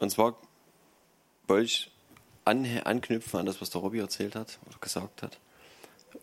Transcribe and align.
Und 0.00 0.10
zwar 0.10 0.36
wollte 1.46 1.66
ich 1.66 1.90
an, 2.44 2.66
anknüpfen 2.84 3.38
an 3.38 3.46
das, 3.46 3.60
was 3.60 3.70
der 3.70 3.82
Robby 3.82 4.00
erzählt 4.00 4.34
hat 4.34 4.58
oder 4.66 4.78
gesagt 4.80 5.22
hat. 5.22 5.38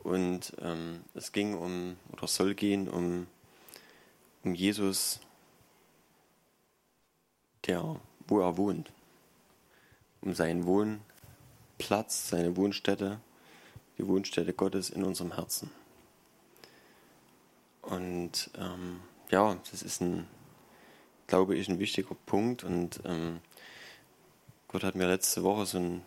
Und 0.04 0.54
ähm, 0.62 1.04
es 1.14 1.32
ging 1.32 1.54
um, 1.54 1.96
oder 2.12 2.28
soll 2.28 2.56
gehen 2.56 2.90
um, 2.90 3.28
um 4.44 4.56
Jesus, 4.56 5.20
der, 7.68 8.00
wo 8.28 8.42
er 8.42 8.58
wohnt. 8.58 8.92
Um 10.22 10.34
seinen 10.34 10.66
Wohnplatz, 10.66 12.30
seine 12.30 12.58
Wohnstätte, 12.58 13.20
die 13.98 14.08
Wohnstätte 14.08 14.54
Gottes 14.54 14.90
in 14.90 15.04
unserem 15.04 15.36
Herzen. 15.36 15.70
Und 17.82 18.50
ähm, 18.58 19.02
ja, 19.30 19.56
das 19.70 19.84
ist 19.84 20.02
ein, 20.02 20.28
glaube 21.28 21.56
ich, 21.56 21.70
ein 21.70 21.80
wichtiger 21.80 22.16
Punkt. 22.26 22.64
Und 22.64 23.00
ähm, 23.06 23.40
Gott 24.70 24.84
hat 24.84 24.96
mir 24.96 25.08
letzte 25.08 25.44
Woche 25.44 25.66
so 25.66 25.78
ein, 25.78 26.02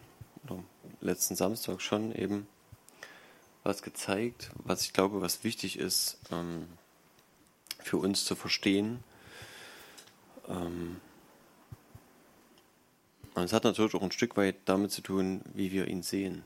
oder 0.44 0.62
letzten 1.00 1.34
Samstag 1.34 1.80
schon 1.80 2.14
eben 2.14 2.46
was 3.62 3.80
gezeigt, 3.80 4.50
was 4.56 4.82
ich 4.82 4.92
glaube, 4.92 5.22
was 5.22 5.44
wichtig 5.44 5.78
ist 5.78 6.18
ähm, 6.30 6.66
für 7.78 7.96
uns 7.96 8.26
zu 8.26 8.36
verstehen. 8.36 9.02
Ähm, 10.46 11.00
und 13.34 13.44
es 13.44 13.54
hat 13.54 13.64
natürlich 13.64 13.94
auch 13.94 14.02
ein 14.02 14.12
Stück 14.12 14.36
weit 14.36 14.56
damit 14.66 14.92
zu 14.92 15.00
tun, 15.00 15.40
wie 15.54 15.72
wir 15.72 15.88
ihn 15.88 16.02
sehen. 16.02 16.42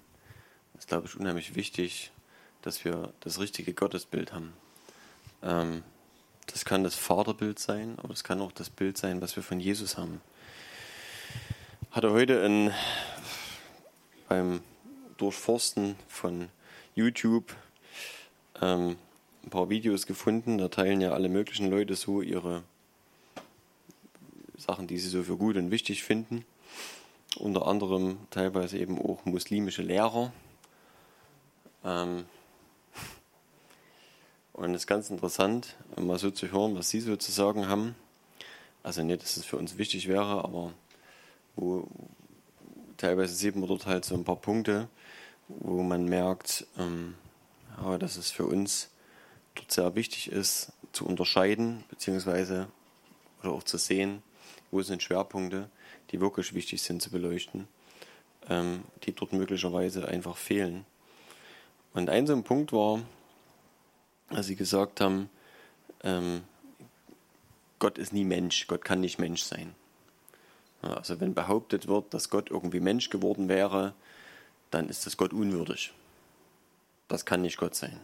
Das 0.72 0.84
ist, 0.84 0.88
glaube 0.88 1.08
ich, 1.08 1.16
unheimlich 1.16 1.56
wichtig, 1.56 2.12
dass 2.62 2.84
wir 2.84 3.12
das 3.20 3.40
richtige 3.40 3.74
Gottesbild 3.74 4.32
haben. 4.32 4.52
Ähm, 5.42 5.82
das 6.46 6.64
kann 6.64 6.84
das 6.84 6.94
Vaterbild 6.94 7.58
sein, 7.58 7.98
aber 7.98 8.12
es 8.12 8.22
kann 8.22 8.40
auch 8.40 8.52
das 8.52 8.70
Bild 8.70 8.98
sein, 8.98 9.20
was 9.20 9.34
wir 9.34 9.42
von 9.42 9.58
Jesus 9.58 9.98
haben 9.98 10.20
hatte 11.94 12.10
heute 12.10 12.32
in, 12.34 12.72
beim 14.28 14.62
Durchforsten 15.16 15.94
von 16.08 16.48
YouTube 16.96 17.54
ähm, 18.60 18.96
ein 19.44 19.50
paar 19.50 19.70
Videos 19.70 20.04
gefunden. 20.04 20.58
Da 20.58 20.66
teilen 20.66 21.00
ja 21.00 21.12
alle 21.12 21.28
möglichen 21.28 21.70
Leute 21.70 21.94
so 21.94 22.20
ihre 22.20 22.64
Sachen, 24.56 24.88
die 24.88 24.98
sie 24.98 25.08
so 25.08 25.22
für 25.22 25.36
gut 25.36 25.56
und 25.56 25.70
wichtig 25.70 26.02
finden. 26.02 26.44
Unter 27.36 27.68
anderem 27.68 28.18
teilweise 28.30 28.76
eben 28.76 28.98
auch 28.98 29.24
muslimische 29.24 29.82
Lehrer. 29.82 30.32
Ähm 31.84 32.24
und 34.52 34.70
es 34.70 34.82
ist 34.82 34.86
ganz 34.88 35.10
interessant, 35.10 35.76
mal 35.94 36.18
so 36.18 36.32
zu 36.32 36.50
hören, 36.50 36.76
was 36.76 36.90
sie 36.90 37.00
so 37.00 37.14
zu 37.16 37.30
sagen 37.30 37.68
haben. 37.68 37.94
Also 38.82 39.04
nicht, 39.04 39.22
dass 39.22 39.36
es 39.36 39.44
für 39.44 39.58
uns 39.58 39.78
wichtig 39.78 40.08
wäre, 40.08 40.42
aber 40.42 40.72
wo 41.56 41.88
teilweise 42.96 43.34
sieht 43.34 43.56
man 43.56 43.68
dort 43.68 43.86
halt 43.86 44.04
so 44.04 44.14
ein 44.14 44.24
paar 44.24 44.36
Punkte, 44.36 44.88
wo 45.48 45.82
man 45.82 46.04
merkt, 46.06 46.66
ähm, 46.78 47.14
ja, 47.82 47.98
dass 47.98 48.16
es 48.16 48.30
für 48.30 48.46
uns 48.46 48.90
dort 49.54 49.70
sehr 49.70 49.94
wichtig 49.94 50.30
ist, 50.30 50.72
zu 50.92 51.06
unterscheiden, 51.06 51.84
beziehungsweise 51.88 52.68
oder 53.42 53.52
auch 53.52 53.62
zu 53.62 53.78
sehen, 53.78 54.22
wo 54.70 54.82
sind 54.82 55.02
Schwerpunkte, 55.02 55.68
die 56.10 56.20
wirklich 56.20 56.54
wichtig 56.54 56.82
sind 56.82 57.02
zu 57.02 57.10
beleuchten, 57.10 57.68
ähm, 58.48 58.84
die 59.04 59.12
dort 59.12 59.32
möglicherweise 59.32 60.08
einfach 60.08 60.36
fehlen. 60.36 60.86
Und 61.92 62.10
ein 62.10 62.26
so 62.26 62.32
ein 62.32 62.44
Punkt 62.44 62.72
war, 62.72 63.02
als 64.28 64.46
sie 64.46 64.56
gesagt 64.56 65.00
haben, 65.00 65.30
ähm, 66.02 66.42
Gott 67.78 67.98
ist 67.98 68.12
nie 68.12 68.24
Mensch, 68.24 68.66
Gott 68.66 68.84
kann 68.84 69.00
nicht 69.00 69.18
Mensch 69.18 69.42
sein. 69.42 69.74
Also 70.90 71.20
wenn 71.20 71.34
behauptet 71.34 71.88
wird, 71.88 72.12
dass 72.12 72.30
Gott 72.30 72.50
irgendwie 72.50 72.80
Mensch 72.80 73.10
geworden 73.10 73.48
wäre, 73.48 73.94
dann 74.70 74.88
ist 74.88 75.06
das 75.06 75.16
Gott 75.16 75.32
unwürdig. 75.32 75.92
Das 77.08 77.24
kann 77.24 77.42
nicht 77.42 77.56
Gott 77.56 77.74
sein. 77.74 78.00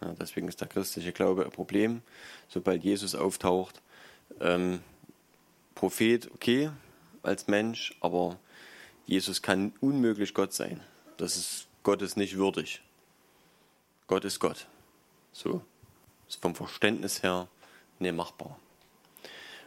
Ja, 0.00 0.14
deswegen 0.18 0.48
ist 0.48 0.60
der 0.60 0.68
christliche 0.68 1.12
Glaube 1.12 1.44
ein 1.44 1.50
Problem. 1.50 2.02
Sobald 2.48 2.84
Jesus 2.84 3.14
auftaucht, 3.14 3.80
ähm, 4.40 4.80
Prophet, 5.74 6.30
okay, 6.34 6.70
als 7.22 7.48
Mensch, 7.48 7.96
aber 8.00 8.38
Jesus 9.06 9.42
kann 9.42 9.72
unmöglich 9.80 10.34
Gott 10.34 10.52
sein. 10.52 10.80
Das 11.16 11.36
ist 11.36 11.66
Gott 11.82 12.02
ist 12.02 12.16
nicht 12.16 12.36
würdig. 12.36 12.82
Gott 14.06 14.24
ist 14.24 14.40
Gott. 14.40 14.66
So 15.32 15.62
ist 16.28 16.40
vom 16.42 16.54
Verständnis 16.54 17.22
her 17.22 17.48
nicht 17.98 18.14
machbar. 18.14 18.58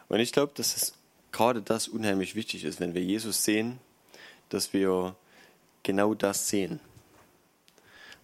Und 0.07 0.19
ich 0.19 0.31
glaube, 0.31 0.53
dass 0.55 0.75
es 0.75 0.93
gerade 1.31 1.61
das 1.61 1.87
unheimlich 1.87 2.35
wichtig 2.35 2.63
ist, 2.63 2.79
wenn 2.79 2.93
wir 2.93 3.03
Jesus 3.03 3.43
sehen, 3.43 3.79
dass 4.49 4.73
wir 4.73 5.15
genau 5.83 6.13
das 6.13 6.47
sehen. 6.49 6.79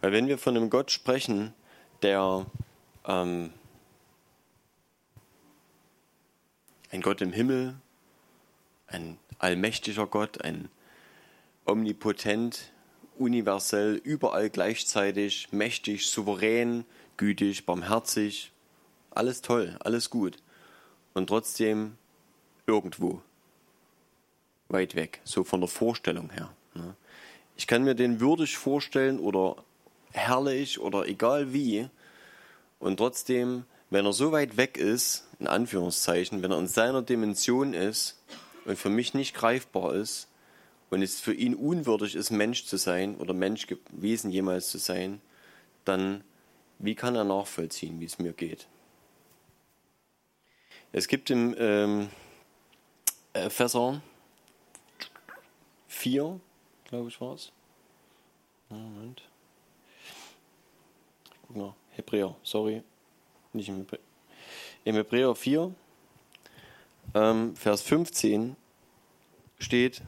Weil 0.01 0.12
wenn 0.12 0.28
wir 0.28 0.38
von 0.38 0.56
einem 0.56 0.69
Gott 0.69 0.91
sprechen, 0.91 1.53
der 2.01 2.46
ähm, 3.06 3.51
ein 6.91 7.01
Gott 7.01 7.22
im 7.22 7.34
Himmel, 7.34 7.75
ein 8.88 9.17
allmächtiger 9.40 10.07
Gott, 10.07 10.41
ein 10.41 10.69
omnipotent, 11.66 12.72
universell, 13.17 13.96
überall 14.03 14.50
gleichzeitig, 14.50 15.51
mächtig, 15.51 16.07
souverän, 16.07 16.85
gütig, 17.17 17.66
barmherzig, 17.66 18.51
alles 19.09 19.41
toll, 19.41 19.75
alles 19.79 20.09
gut. 20.09 20.38
Und 21.13 21.28
trotzdem 21.28 21.97
irgendwo 22.67 23.22
weit 24.67 24.95
weg, 24.95 25.22
so 25.23 25.44
von 25.45 25.61
der 25.61 25.69
Vorstellung 25.69 26.29
her. 26.29 26.53
Ne? 26.73 26.95
Ich 27.55 27.66
kann 27.66 27.83
mir 27.83 27.95
den 27.95 28.19
würdig 28.19 28.57
vorstellen 28.57 29.19
oder 29.19 29.55
herrlich 30.11 30.79
oder 30.79 31.07
egal 31.07 31.53
wie 31.53 31.89
und 32.79 32.97
trotzdem, 32.97 33.63
wenn 33.89 34.05
er 34.05 34.13
so 34.13 34.33
weit 34.33 34.57
weg 34.57 34.78
ist, 34.78 35.28
in 35.39 35.47
Anführungszeichen, 35.47 36.44
wenn 36.44 36.51
er 36.51 36.59
in 36.59 36.67
seiner 36.67 37.01
Dimension 37.01 37.73
ist 37.73 38.22
und 38.66 38.78
für 38.78 38.89
mich 38.89 39.13
nicht 39.13 39.34
greifbar 39.34 39.95
ist 39.95 40.28
und 40.89 41.01
es 41.01 41.22
für 41.22 41.34
ihn 41.34 41.55
unwürdig 41.55 42.16
ist, 42.16 42.31
Mensch 42.31 42.66
zu 42.66 42.75
sein 42.75 43.16
oder 43.16 43.34
Mensch 43.34 43.67
gewesen 43.67 44.29
jemals 44.29 44.69
zu 44.69 44.78
sein, 44.78 45.22
dann 45.85 46.23
wie 46.79 46.95
kann 46.95 47.16
er 47.16 47.23
nachvollziehen, 47.23 48.01
wie 48.01 48.05
es 48.05 48.19
mir 48.19 48.34
geht? 48.34 48.67
Es 50.91 51.07
gibt 51.07 51.29
im 51.29 51.55
ähm, 51.57 52.09
Epheser 53.46 54.02
4, 55.88 56.40
glaube 56.86 57.09
ich, 57.09 57.20
war 57.22 57.34
es. 57.34 57.52
Moment. 58.70 59.22
Guck 61.47 61.56
noch. 61.56 61.76
Hebräer, 61.92 62.36
sorry. 62.44 62.84
Nicht 63.53 63.70
im 63.70 63.78
Hebräer. 63.78 64.02
Im 64.84 64.96
Hebräer 64.96 65.36
4, 65.36 65.74
ähm, 67.14 67.56
Vers 67.56 67.81
15 67.81 68.56
steht, 69.59 70.02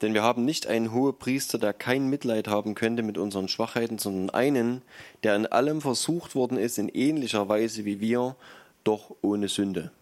denn 0.00 0.14
wir 0.14 0.22
haben 0.22 0.44
nicht 0.44 0.66
einen 0.66 0.92
hohen 0.92 1.18
Priester, 1.18 1.58
der 1.58 1.74
kein 1.74 2.08
Mitleid 2.08 2.48
haben 2.48 2.74
könnte 2.74 3.02
mit 3.02 3.18
unseren 3.18 3.48
Schwachheiten, 3.48 3.98
sondern 3.98 4.30
einen, 4.30 4.82
der 5.22 5.36
in 5.36 5.46
allem 5.46 5.80
versucht 5.80 6.34
worden 6.34 6.56
ist, 6.56 6.78
in 6.78 6.88
ähnlicher 6.88 7.48
Weise 7.48 7.84
wie 7.84 8.00
wir, 8.00 8.36
doch 8.84 9.14
ohne 9.20 9.48
Sünde 9.48 9.92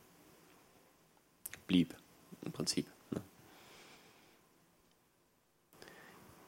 blieb 1.66 1.97
im 2.44 2.52
Prinzip. 2.52 2.86
Ne? 3.10 3.20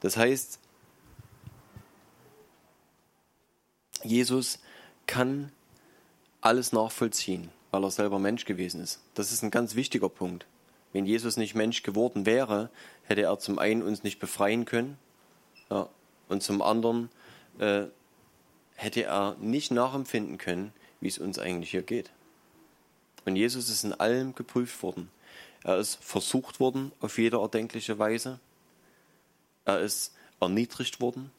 Das 0.00 0.16
heißt, 0.16 0.58
Jesus 4.02 4.58
kann 5.06 5.52
alles 6.40 6.72
nachvollziehen, 6.72 7.50
weil 7.70 7.84
er 7.84 7.90
selber 7.90 8.18
Mensch 8.18 8.44
gewesen 8.44 8.80
ist. 8.80 9.00
Das 9.14 9.32
ist 9.32 9.42
ein 9.42 9.50
ganz 9.50 9.74
wichtiger 9.74 10.08
Punkt. 10.08 10.46
Wenn 10.92 11.06
Jesus 11.06 11.36
nicht 11.36 11.54
Mensch 11.54 11.82
geworden 11.82 12.26
wäre, 12.26 12.70
hätte 13.04 13.22
er 13.22 13.38
zum 13.38 13.58
einen 13.58 13.82
uns 13.82 14.02
nicht 14.02 14.18
befreien 14.18 14.64
können 14.64 14.98
ja, 15.70 15.88
und 16.28 16.42
zum 16.42 16.62
anderen 16.62 17.10
äh, 17.58 17.84
hätte 18.74 19.04
er 19.04 19.36
nicht 19.40 19.70
nachempfinden 19.70 20.38
können, 20.38 20.72
wie 21.00 21.08
es 21.08 21.18
uns 21.18 21.38
eigentlich 21.38 21.70
hier 21.70 21.82
geht. 21.82 22.10
Und 23.24 23.36
Jesus 23.36 23.68
ist 23.68 23.84
in 23.84 23.92
allem 23.92 24.34
geprüft 24.34 24.82
worden. 24.82 25.10
Er 25.62 25.78
ist 25.78 26.02
versucht 26.02 26.60
worden 26.60 26.92
auf 27.00 27.18
jede 27.18 27.38
erdenkliche 27.38 27.98
Weise. 27.98 28.40
Er 29.64 29.80
ist 29.80 30.14
erniedrigt 30.40 31.00
worden. 31.00 31.30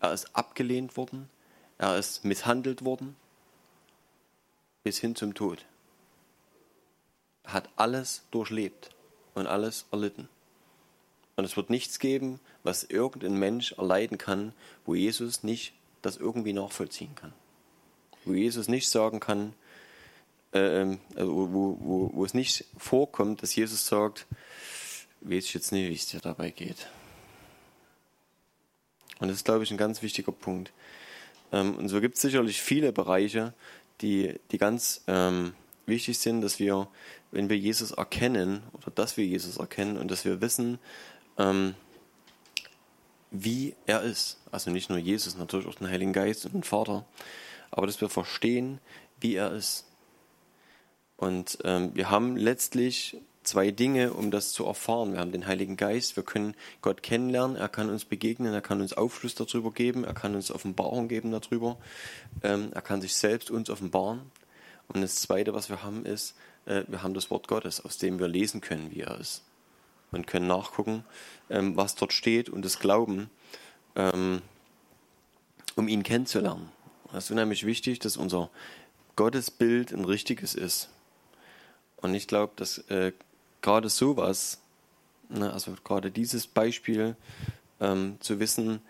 Er 0.00 0.12
ist 0.12 0.34
abgelehnt 0.36 0.96
worden. 0.96 1.30
Er 1.78 1.98
ist 1.98 2.24
misshandelt 2.24 2.84
worden. 2.84 3.16
Bis 4.82 4.98
hin 4.98 5.16
zum 5.16 5.34
Tod. 5.34 5.64
Er 7.44 7.54
hat 7.54 7.68
alles 7.76 8.24
durchlebt 8.30 8.90
und 9.34 9.46
alles 9.46 9.86
erlitten. 9.90 10.28
Und 11.36 11.44
es 11.44 11.56
wird 11.56 11.70
nichts 11.70 11.98
geben, 11.98 12.40
was 12.62 12.84
irgendein 12.84 13.38
Mensch 13.38 13.72
erleiden 13.72 14.18
kann, 14.18 14.52
wo 14.84 14.94
Jesus 14.94 15.42
nicht 15.42 15.72
das 16.02 16.16
irgendwie 16.16 16.52
nachvollziehen 16.52 17.14
kann. 17.14 17.32
Wo 18.24 18.34
Jesus 18.34 18.68
nicht 18.68 18.88
sagen 18.88 19.18
kann, 19.18 19.54
äh, 20.52 20.96
wo, 21.16 21.48
wo, 21.52 22.10
wo 22.12 22.24
es 22.24 22.34
nicht 22.34 22.64
vorkommt, 22.76 23.42
dass 23.42 23.54
Jesus 23.54 23.86
sagt, 23.86 24.26
weiß 25.20 25.44
ich 25.44 25.54
jetzt 25.54 25.72
nicht, 25.72 25.88
wie 25.88 25.94
es 25.94 26.06
dir 26.06 26.20
dabei 26.20 26.50
geht. 26.50 26.88
Und 29.18 29.28
das 29.28 29.38
ist, 29.38 29.44
glaube 29.44 29.64
ich, 29.64 29.70
ein 29.70 29.76
ganz 29.76 30.02
wichtiger 30.02 30.32
Punkt. 30.32 30.72
Ähm, 31.52 31.76
und 31.76 31.88
so 31.88 32.00
gibt 32.00 32.16
es 32.16 32.22
sicherlich 32.22 32.60
viele 32.60 32.92
Bereiche, 32.92 33.54
die, 34.00 34.40
die 34.50 34.58
ganz 34.58 35.02
ähm, 35.06 35.54
wichtig 35.86 36.18
sind, 36.18 36.40
dass 36.40 36.58
wir, 36.58 36.88
wenn 37.30 37.48
wir 37.48 37.56
Jesus 37.56 37.92
erkennen 37.92 38.62
oder 38.72 38.90
dass 38.90 39.16
wir 39.16 39.24
Jesus 39.24 39.58
erkennen 39.58 39.96
und 39.96 40.10
dass 40.10 40.24
wir 40.24 40.40
wissen, 40.40 40.78
ähm, 41.38 41.74
wie 43.30 43.74
er 43.86 44.02
ist. 44.02 44.40
Also 44.50 44.70
nicht 44.70 44.90
nur 44.90 44.98
Jesus, 44.98 45.36
natürlich 45.36 45.66
auch 45.66 45.74
den 45.74 45.88
Heiligen 45.88 46.12
Geist 46.12 46.44
und 46.44 46.52
den 46.52 46.64
Vater, 46.64 47.06
aber 47.70 47.86
dass 47.86 48.00
wir 48.00 48.08
verstehen, 48.08 48.80
wie 49.20 49.36
er 49.36 49.52
ist. 49.52 49.86
Und 51.22 51.58
ähm, 51.62 51.94
wir 51.94 52.10
haben 52.10 52.36
letztlich 52.36 53.16
zwei 53.44 53.70
Dinge, 53.70 54.12
um 54.12 54.32
das 54.32 54.50
zu 54.50 54.66
erfahren. 54.66 55.12
Wir 55.12 55.20
haben 55.20 55.30
den 55.30 55.46
Heiligen 55.46 55.76
Geist, 55.76 56.16
wir 56.16 56.24
können 56.24 56.56
Gott 56.80 57.04
kennenlernen, 57.04 57.56
er 57.56 57.68
kann 57.68 57.90
uns 57.90 58.04
begegnen, 58.04 58.52
er 58.52 58.60
kann 58.60 58.80
uns 58.80 58.92
Aufschluss 58.92 59.36
darüber 59.36 59.70
geben, 59.70 60.02
er 60.02 60.14
kann 60.14 60.34
uns 60.34 60.50
Offenbarung 60.50 61.06
geben 61.06 61.30
darüber, 61.30 61.78
ähm, 62.42 62.70
er 62.72 62.82
kann 62.82 63.00
sich 63.00 63.14
selbst 63.14 63.52
uns 63.52 63.70
offenbaren. 63.70 64.32
Und 64.88 65.00
das 65.00 65.14
Zweite, 65.14 65.54
was 65.54 65.68
wir 65.68 65.84
haben, 65.84 66.04
ist, 66.04 66.34
äh, 66.66 66.82
wir 66.88 67.04
haben 67.04 67.14
das 67.14 67.30
Wort 67.30 67.46
Gottes, 67.46 67.84
aus 67.84 67.98
dem 67.98 68.18
wir 68.18 68.26
lesen 68.26 68.60
können, 68.60 68.90
wie 68.90 69.02
er 69.02 69.20
ist. 69.20 69.44
Und 70.10 70.26
können 70.26 70.48
nachgucken, 70.48 71.04
ähm, 71.50 71.76
was 71.76 71.94
dort 71.94 72.12
steht 72.12 72.48
und 72.48 72.64
es 72.64 72.80
glauben, 72.80 73.30
ähm, 73.94 74.42
um 75.76 75.86
ihn 75.86 76.02
kennenzulernen. 76.02 76.68
Das 77.12 77.26
ist 77.26 77.30
unheimlich 77.30 77.64
wichtig, 77.64 78.00
dass 78.00 78.16
unser 78.16 78.50
Gottesbild 79.14 79.92
ein 79.92 80.04
richtiges 80.04 80.56
ist. 80.56 80.88
Und 82.02 82.14
ich 82.14 82.26
glaube, 82.26 82.52
dass 82.56 82.78
äh, 82.90 83.12
gerade 83.62 83.88
sowas, 83.88 84.60
ne, 85.28 85.52
also 85.52 85.74
gerade 85.84 86.10
dieses 86.10 86.46
Beispiel, 86.46 87.16
ähm, 87.80 88.16
zu 88.20 88.38
wissen, 88.38 88.80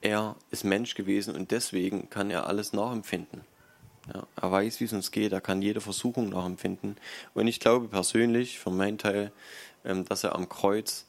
er 0.00 0.36
ist 0.50 0.64
Mensch 0.64 0.94
gewesen 0.94 1.34
und 1.34 1.50
deswegen 1.50 2.10
kann 2.10 2.30
er 2.30 2.46
alles 2.46 2.72
nachempfinden. 2.72 3.40
Ja, 4.12 4.26
er 4.36 4.52
weiß, 4.52 4.80
wie 4.80 4.84
es 4.84 4.92
uns 4.92 5.10
geht, 5.10 5.32
er 5.32 5.40
kann 5.40 5.62
jede 5.62 5.80
Versuchung 5.80 6.28
nachempfinden. 6.28 6.96
Und 7.32 7.46
ich 7.46 7.58
glaube 7.58 7.88
persönlich, 7.88 8.58
für 8.58 8.70
meinen 8.70 8.98
Teil, 8.98 9.32
ähm, 9.84 10.04
dass 10.04 10.24
er 10.24 10.34
am 10.34 10.48
Kreuz 10.48 11.06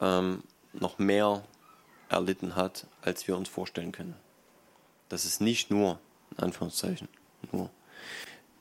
ähm, 0.00 0.42
noch 0.72 0.98
mehr 0.98 1.44
erlitten 2.08 2.56
hat, 2.56 2.86
als 3.02 3.28
wir 3.28 3.36
uns 3.36 3.48
vorstellen 3.48 3.92
können. 3.92 4.14
Das 5.10 5.24
ist 5.24 5.40
nicht 5.40 5.70
nur, 5.70 5.98
in 6.32 6.44
Anführungszeichen, 6.44 7.08
nur 7.52 7.70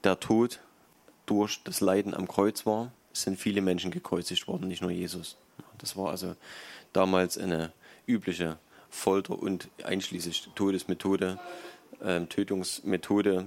der 0.04 0.20
Tod 0.20 0.60
durch 1.30 1.62
das 1.64 1.80
Leiden 1.80 2.16
am 2.16 2.28
Kreuz 2.28 2.66
war, 2.66 2.92
sind 3.14 3.40
viele 3.40 3.62
Menschen 3.62 3.92
gekreuzigt 3.92 4.48
worden, 4.48 4.68
nicht 4.68 4.82
nur 4.82 4.90
Jesus. 4.90 5.38
Das 5.78 5.96
war 5.96 6.10
also 6.10 6.36
damals 6.92 7.38
eine 7.38 7.72
übliche 8.08 8.58
Folter 8.90 9.38
und 9.38 9.70
einschließlich 9.84 10.50
Todesmethode, 10.56 11.40
äh, 12.02 12.22
Tötungsmethode, 12.26 13.46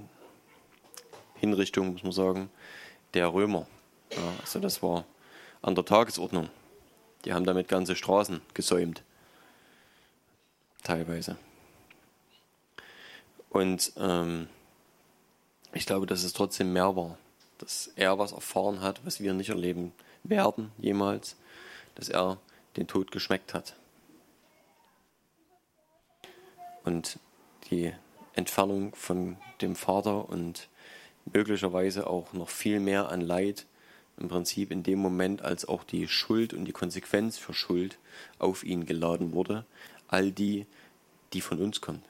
Hinrichtung, 1.35 1.91
muss 1.91 2.03
man 2.03 2.13
sagen, 2.13 2.49
der 3.13 3.33
Römer. 3.33 3.67
Ja, 4.11 4.33
also 4.39 4.59
das 4.59 4.81
war 4.81 5.03
an 5.61 5.75
der 5.75 5.83
Tagesordnung. 5.83 6.49
Die 7.25 7.33
haben 7.33 7.45
damit 7.45 7.67
ganze 7.67 7.97
Straßen 7.97 8.39
gesäumt. 8.53 9.03
Teilweise. 10.83 11.35
Und 13.49 13.91
ähm, 13.97 14.47
ich 15.73 15.85
glaube, 15.85 16.05
dass 16.05 16.23
es 16.23 16.31
trotzdem 16.31 16.71
mehr 16.71 16.95
war 16.95 17.17
dass 17.63 17.91
er 17.95 18.19
was 18.19 18.33
erfahren 18.33 18.81
hat, 18.81 19.05
was 19.05 19.21
wir 19.21 19.33
nicht 19.33 19.49
erleben 19.49 19.93
werden 20.23 20.71
jemals, 20.77 21.37
dass 21.95 22.09
er 22.09 22.37
den 22.75 22.87
Tod 22.87 23.11
geschmeckt 23.11 23.53
hat. 23.53 23.75
Und 26.83 27.19
die 27.71 27.93
Entfernung 28.33 28.93
von 28.95 29.37
dem 29.61 29.77
Vater 29.77 30.27
und 30.27 30.67
möglicherweise 31.31 32.07
auch 32.07 32.33
noch 32.33 32.49
viel 32.49 32.81
mehr 32.81 33.09
an 33.09 33.21
Leid 33.21 33.65
im 34.17 34.27
Prinzip 34.27 34.69
in 34.69 34.83
dem 34.83 34.99
Moment, 34.99 35.41
als 35.41 35.65
auch 35.65 35.85
die 35.85 36.09
Schuld 36.09 36.53
und 36.53 36.65
die 36.65 36.73
Konsequenz 36.73 37.37
für 37.37 37.53
Schuld 37.53 37.97
auf 38.39 38.65
ihn 38.65 38.85
geladen 38.85 39.31
wurde, 39.31 39.65
all 40.09 40.31
die, 40.31 40.65
die 41.31 41.41
von 41.41 41.59
uns 41.59 41.79
kommen. 41.79 42.03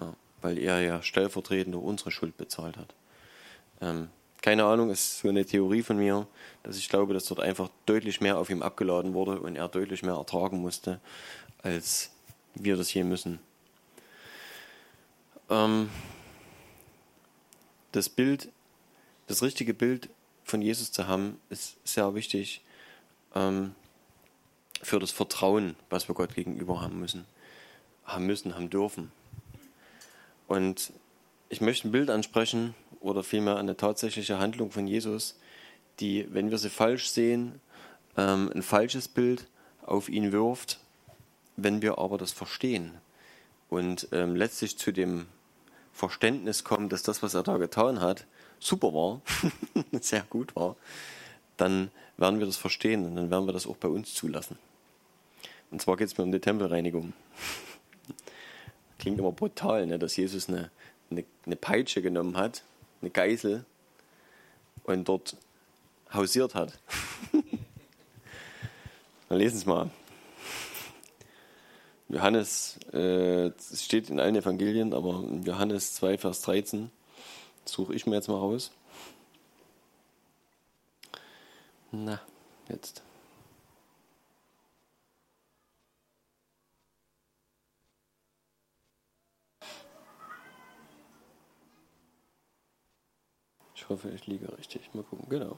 Ja, 0.00 0.14
weil 0.40 0.56
er 0.58 0.80
ja 0.80 1.02
stellvertretend 1.02 1.74
unsere 1.74 2.12
Schuld 2.12 2.36
bezahlt 2.36 2.76
hat. 2.76 2.94
Ähm, 3.80 4.08
keine 4.42 4.64
Ahnung, 4.64 4.90
ist 4.90 5.18
so 5.18 5.28
eine 5.28 5.44
Theorie 5.44 5.82
von 5.82 5.98
mir, 5.98 6.26
dass 6.62 6.76
ich 6.76 6.88
glaube, 6.88 7.14
dass 7.14 7.26
dort 7.26 7.40
einfach 7.40 7.70
deutlich 7.86 8.20
mehr 8.20 8.38
auf 8.38 8.50
ihm 8.50 8.62
abgeladen 8.62 9.14
wurde 9.14 9.40
und 9.40 9.56
er 9.56 9.68
deutlich 9.68 10.02
mehr 10.02 10.14
ertragen 10.14 10.58
musste, 10.58 11.00
als 11.62 12.10
wir 12.54 12.76
das 12.76 12.92
je 12.92 13.04
müssen. 13.04 13.40
Ähm, 15.50 15.90
das 17.92 18.08
Bild, 18.08 18.50
das 19.26 19.42
richtige 19.42 19.74
Bild 19.74 20.08
von 20.44 20.62
Jesus 20.62 20.92
zu 20.92 21.06
haben, 21.06 21.40
ist 21.50 21.76
sehr 21.84 22.14
wichtig 22.14 22.62
ähm, 23.34 23.74
für 24.82 25.00
das 25.00 25.10
Vertrauen, 25.10 25.74
was 25.90 26.08
wir 26.08 26.14
Gott 26.14 26.34
gegenüber 26.34 26.80
haben 26.80 27.00
müssen, 27.00 27.26
haben 28.04 28.26
müssen, 28.26 28.54
haben 28.54 28.70
dürfen. 28.70 29.10
Und 30.46 30.92
ich 31.48 31.60
möchte 31.60 31.88
ein 31.88 31.92
Bild 31.92 32.10
ansprechen, 32.10 32.74
oder 33.00 33.22
vielmehr 33.22 33.56
eine 33.56 33.76
tatsächliche 33.76 34.38
Handlung 34.38 34.70
von 34.70 34.86
Jesus, 34.86 35.38
die, 36.00 36.26
wenn 36.32 36.50
wir 36.50 36.58
sie 36.58 36.70
falsch 36.70 37.08
sehen, 37.08 37.60
ähm, 38.16 38.50
ein 38.54 38.62
falsches 38.62 39.08
Bild 39.08 39.46
auf 39.84 40.08
ihn 40.08 40.32
wirft, 40.32 40.78
wenn 41.56 41.82
wir 41.82 41.98
aber 41.98 42.18
das 42.18 42.32
verstehen 42.32 42.92
und 43.68 44.08
ähm, 44.12 44.36
letztlich 44.36 44.78
zu 44.78 44.92
dem 44.92 45.26
Verständnis 45.92 46.64
kommen, 46.64 46.88
dass 46.88 47.02
das, 47.02 47.22
was 47.22 47.34
er 47.34 47.42
da 47.42 47.56
getan 47.56 48.00
hat, 48.00 48.26
super 48.60 48.92
war, 48.92 49.20
sehr 50.00 50.22
gut 50.30 50.54
war, 50.54 50.76
dann 51.56 51.90
werden 52.16 52.38
wir 52.38 52.46
das 52.46 52.56
verstehen 52.56 53.04
und 53.04 53.16
dann 53.16 53.30
werden 53.30 53.46
wir 53.46 53.52
das 53.52 53.66
auch 53.66 53.76
bei 53.76 53.88
uns 53.88 54.14
zulassen. 54.14 54.58
Und 55.70 55.82
zwar 55.82 55.96
geht 55.96 56.08
es 56.08 56.16
mir 56.16 56.24
um 56.24 56.32
die 56.32 56.40
Tempelreinigung. 56.40 57.12
Klingt 58.98 59.18
immer 59.18 59.32
brutal, 59.32 59.86
ne, 59.86 59.98
dass 59.98 60.16
Jesus 60.16 60.48
eine, 60.48 60.70
eine, 61.10 61.24
eine 61.44 61.56
Peitsche 61.56 62.00
genommen 62.00 62.36
hat 62.36 62.62
eine 63.00 63.10
Geisel 63.10 63.64
und 64.84 65.08
dort 65.08 65.36
hausiert 66.12 66.54
hat. 66.54 66.78
Dann 69.28 69.38
lesen 69.38 69.56
Sie 69.56 69.62
es 69.62 69.66
mal. 69.66 69.90
Johannes, 72.08 72.78
äh, 72.92 73.48
es 73.48 73.84
steht 73.84 74.08
in 74.08 74.18
allen 74.18 74.34
Evangelien, 74.34 74.94
aber 74.94 75.22
Johannes 75.44 75.94
2, 75.94 76.16
Vers 76.16 76.40
13 76.42 76.90
suche 77.66 77.94
ich 77.94 78.06
mir 78.06 78.16
jetzt 78.16 78.28
mal 78.28 78.38
raus. 78.38 78.70
Na, 81.90 82.20
jetzt. 82.68 83.02
Ich 93.88 93.90
hoffe, 93.90 94.10
ich 94.14 94.26
liege 94.26 94.46
richtig. 94.58 94.82
Mal 94.92 95.02
gucken, 95.02 95.24
genau. 95.30 95.56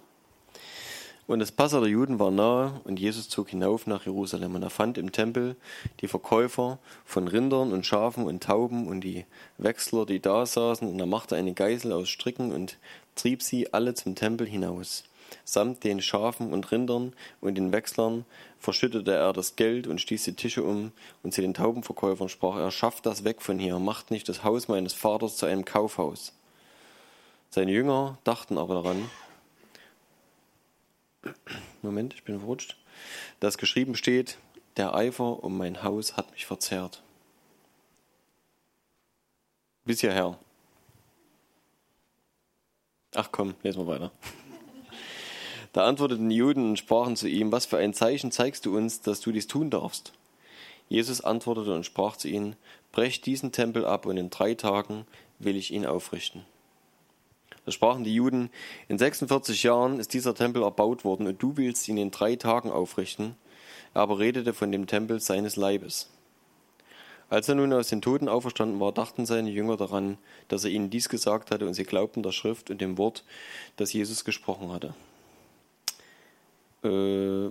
Und 1.27 1.41
das 1.41 1.51
Passa 1.51 1.81
der 1.81 1.89
Juden 1.89 2.21
war 2.21 2.31
nahe 2.31 2.81
und 2.85 3.01
Jesus 3.01 3.29
zog 3.29 3.49
hinauf 3.49 3.89
nach 3.89 4.07
Jerusalem 4.07 4.55
und 4.55 4.63
er 4.63 4.71
fand 4.71 4.99
im 4.99 5.11
Tempel 5.11 5.57
die 6.01 6.07
Verkäufer 6.07 6.79
von 7.05 7.27
Rindern 7.27 7.73
und 7.73 7.85
Schafen 7.85 8.27
und 8.27 8.45
Tauben 8.45 8.87
und 8.87 9.01
die 9.01 9.27
Wechsler, 9.59 10.07
die 10.07 10.21
da 10.21 10.47
saßen 10.47 10.89
und 10.89 11.01
er 11.01 11.07
machte 11.07 11.35
eine 11.35 11.55
Geisel 11.55 11.93
aus 11.93 12.09
Stricken 12.09 12.53
und 12.53 12.79
trieb 13.17 13.43
sie 13.43 13.73
alle 13.73 13.95
zum 13.95 14.15
Tempel 14.15 14.47
hinaus. 14.47 15.03
Samt 15.45 15.83
den 15.83 16.01
Schafen 16.01 16.53
und 16.53 16.71
Rindern 16.71 17.15
und 17.41 17.57
den 17.57 17.73
Wechslern 17.73 18.25
verschüttete 18.61 19.13
er 19.13 19.33
das 19.33 19.57
Geld 19.57 19.89
und 19.89 20.01
stieß 20.01 20.23
die 20.23 20.37
Tische 20.37 20.63
um 20.63 20.93
und 21.25 21.35
zu 21.35 21.41
den 21.41 21.55
Taubenverkäufern 21.55 22.29
sprach 22.29 22.59
er, 22.59 22.71
schafft 22.71 23.07
das 23.07 23.25
weg 23.25 23.43
von 23.43 23.59
hier, 23.59 23.81
macht 23.81 24.13
nicht 24.13 24.29
das 24.29 24.45
Haus 24.45 24.69
meines 24.69 24.95
Vaters 24.95 25.37
zu 25.37 25.47
einem 25.47 25.65
Kaufhaus. 25.65 26.33
Seine 27.51 27.73
Jünger 27.73 28.17
dachten 28.23 28.59
aber 28.59 28.75
daran, 28.75 29.11
Moment, 31.83 32.15
ich 32.15 32.23
bin 32.23 32.39
verrutscht, 32.39 32.77
dass 33.41 33.59
geschrieben 33.59 33.97
steht, 33.97 34.39
der 34.77 34.95
Eifer 34.95 35.43
um 35.43 35.59
mein 35.59 35.83
Haus 35.83 36.17
hat 36.17 36.31
mich 36.31 36.47
verzerrt. 36.47 37.03
Bis 39.85 40.01
hierher. 40.01 40.39
Ach 43.17 43.31
komm, 43.33 43.55
lesen 43.65 43.81
wir 43.81 43.87
weiter. 43.89 44.13
Da 45.73 45.87
antworteten 45.87 46.29
die 46.29 46.37
Juden 46.37 46.71
und 46.71 46.79
sprachen 46.79 47.17
zu 47.17 47.29
ihm, 47.29 47.51
was 47.51 47.67
für 47.67 47.79
ein 47.79 47.95
Zeichen 47.95 48.31
zeigst 48.31 48.67
du 48.67 48.77
uns, 48.77 49.01
dass 49.01 49.21
du 49.21 49.33
dies 49.33 49.49
tun 49.49 49.71
darfst? 49.71 50.13
Jesus 50.89 51.21
antwortete 51.21 51.75
und 51.75 51.85
sprach 51.85 52.17
zu 52.17 52.29
ihnen, 52.29 52.57
brecht 52.93 53.27
diesen 53.27 53.53
Tempel 53.53 53.85
ab 53.85 54.07
und 54.07 54.17
in 54.17 54.31
drei 54.31 54.55
Tagen 54.55 55.07
will 55.39 55.57
ich 55.57 55.73
ihn 55.73 55.87
aufrichten. 55.87 56.45
Da 57.71 57.75
sprachen 57.75 58.03
die 58.03 58.13
Juden, 58.13 58.51
in 58.89 58.99
46 58.99 59.63
Jahren 59.63 60.01
ist 60.01 60.13
dieser 60.13 60.35
Tempel 60.35 60.65
erbaut 60.65 61.05
worden 61.05 61.29
und 61.29 61.41
du 61.41 61.57
willst 61.57 61.87
ihn 61.87 61.99
in 61.99 62.11
drei 62.11 62.35
Tagen 62.35 62.69
aufrichten. 62.69 63.37
Er 63.95 64.01
aber 64.03 64.19
redete 64.19 64.55
von 64.55 64.73
dem 64.73 64.89
Tempel 64.89 65.21
seines 65.21 65.55
Leibes. 65.55 66.11
Als 67.29 67.49
er 67.49 67.55
nun 67.55 67.73
aus 67.73 67.87
den 67.87 68.03
Toten 68.03 68.29
auferstanden 68.29 68.81
war, 68.81 68.91
dachten 68.91 69.25
seine 69.25 69.51
Jünger 69.51 69.77
daran, 69.77 70.19
dass 70.49 70.65
er 70.65 70.73
ihnen 70.73 70.91
dies 70.91 71.09
gesagt 71.09 71.53
hatte, 71.53 71.65
und 71.65 71.75
sie 71.75 71.85
glaubten 71.85 72.25
der 72.25 72.33
Schrift 72.33 72.71
und 72.71 72.81
dem 72.81 72.99
Wort, 72.99 73.23
das 73.77 73.93
Jesus 73.93 74.25
gesprochen 74.25 74.73
hatte. 74.73 74.93
Äh 76.83 77.51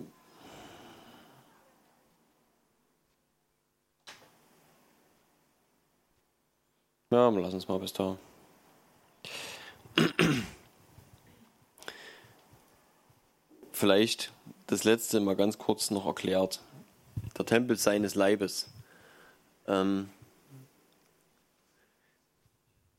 ja, 7.09 7.29
lass 7.29 7.53
uns 7.53 7.69
mal 7.69 7.79
bis 7.79 7.93
da. 7.93 8.17
Vielleicht 13.71 14.31
das 14.67 14.83
letzte 14.83 15.19
mal 15.19 15.35
ganz 15.35 15.57
kurz 15.57 15.89
noch 15.89 16.05
erklärt. 16.05 16.61
Der 17.37 17.45
Tempel 17.45 17.77
seines 17.77 18.15
Leibes 18.15 18.69
ähm, 19.67 20.09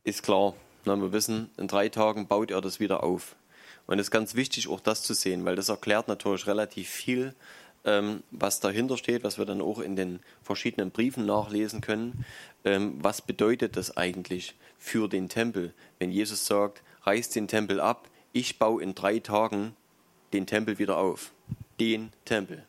ist 0.05 0.23
klar. 0.23 0.55
Na, 0.87 0.97
wir 0.97 1.13
wissen, 1.13 1.51
in 1.59 1.69
drei 1.69 1.91
Tagen 1.91 2.27
baut 2.27 2.51
er 2.51 2.63
das 2.63 2.81
wieder 2.81 3.03
auf. 3.03 3.37
Und 3.87 3.99
es 3.99 4.07
ist 4.07 4.11
ganz 4.11 4.35
wichtig, 4.35 4.69
auch 4.69 4.81
das 4.81 5.03
zu 5.03 5.15
sehen, 5.15 5.45
weil 5.45 5.57
das 5.57 5.69
erklärt 5.69 6.09
natürlich 6.09 6.47
relativ 6.47 6.89
viel, 6.89 7.35
ähm, 7.85 8.23
was 8.31 8.61
dahinter 8.61 8.97
steht, 8.97 9.25
was 9.25 9.37
wir 9.37 9.45
dann 9.45 9.61
auch 9.61 9.81
in 9.81 9.97
den 9.97 10.21
verschiedenen 10.43 10.91
Briefen 10.91 11.27
nachlesen 11.27 11.81
können. 11.81 12.25
Ähm, 12.65 12.95
was 13.03 13.21
bedeutet 13.21 13.77
das 13.77 13.97
eigentlich 13.97 14.55
für 14.79 15.09
den 15.09 15.29
Tempel, 15.29 15.75
wenn 15.99 16.11
Jesus 16.11 16.47
sagt, 16.47 16.83
reißt 17.03 17.35
den 17.37 17.49
Tempel 17.49 17.81
ab, 17.81 18.09
ich 18.33 18.59
baue 18.59 18.83
in 18.83 18.95
drei 18.95 19.19
Tagen 19.19 19.75
den 20.33 20.47
Tempel 20.47 20.79
wieder 20.79 20.99
auf. 20.99 21.33
Den 21.79 22.13
Tempel. 22.25 22.65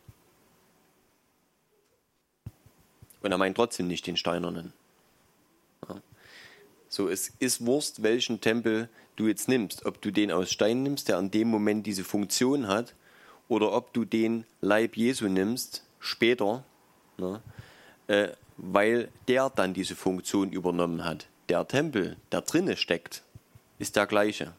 Und 3.22 3.30
er 3.30 3.38
meint 3.38 3.56
trotzdem 3.56 3.86
nicht 3.86 4.06
den 4.06 4.16
steinernen. 4.16 4.72
Ja. 5.88 6.00
So, 6.88 7.08
es 7.08 7.32
ist 7.38 7.64
Wurst, 7.64 8.02
welchen 8.02 8.40
Tempel 8.40 8.88
du 9.16 9.28
jetzt 9.28 9.48
nimmst. 9.48 9.86
Ob 9.86 10.00
du 10.00 10.10
den 10.10 10.32
aus 10.32 10.50
Stein 10.50 10.82
nimmst, 10.82 11.08
der 11.08 11.18
an 11.18 11.30
dem 11.30 11.48
Moment 11.48 11.86
diese 11.86 12.04
Funktion 12.04 12.66
hat, 12.66 12.94
oder 13.48 13.72
ob 13.72 13.92
du 13.92 14.04
den 14.04 14.44
Leib 14.60 14.96
Jesu 14.96 15.28
nimmst, 15.28 15.84
später, 16.00 16.64
ne, 17.18 17.42
äh, 18.06 18.28
weil 18.56 19.10
der 19.28 19.50
dann 19.50 19.74
diese 19.74 19.94
Funktion 19.94 20.52
übernommen 20.52 21.04
hat. 21.04 21.28
Der 21.48 21.66
Tempel, 21.68 22.16
der 22.30 22.42
drinne 22.42 22.76
steckt, 22.76 23.22
ist 23.82 23.96
der 23.96 24.06
gleiche. 24.06 24.52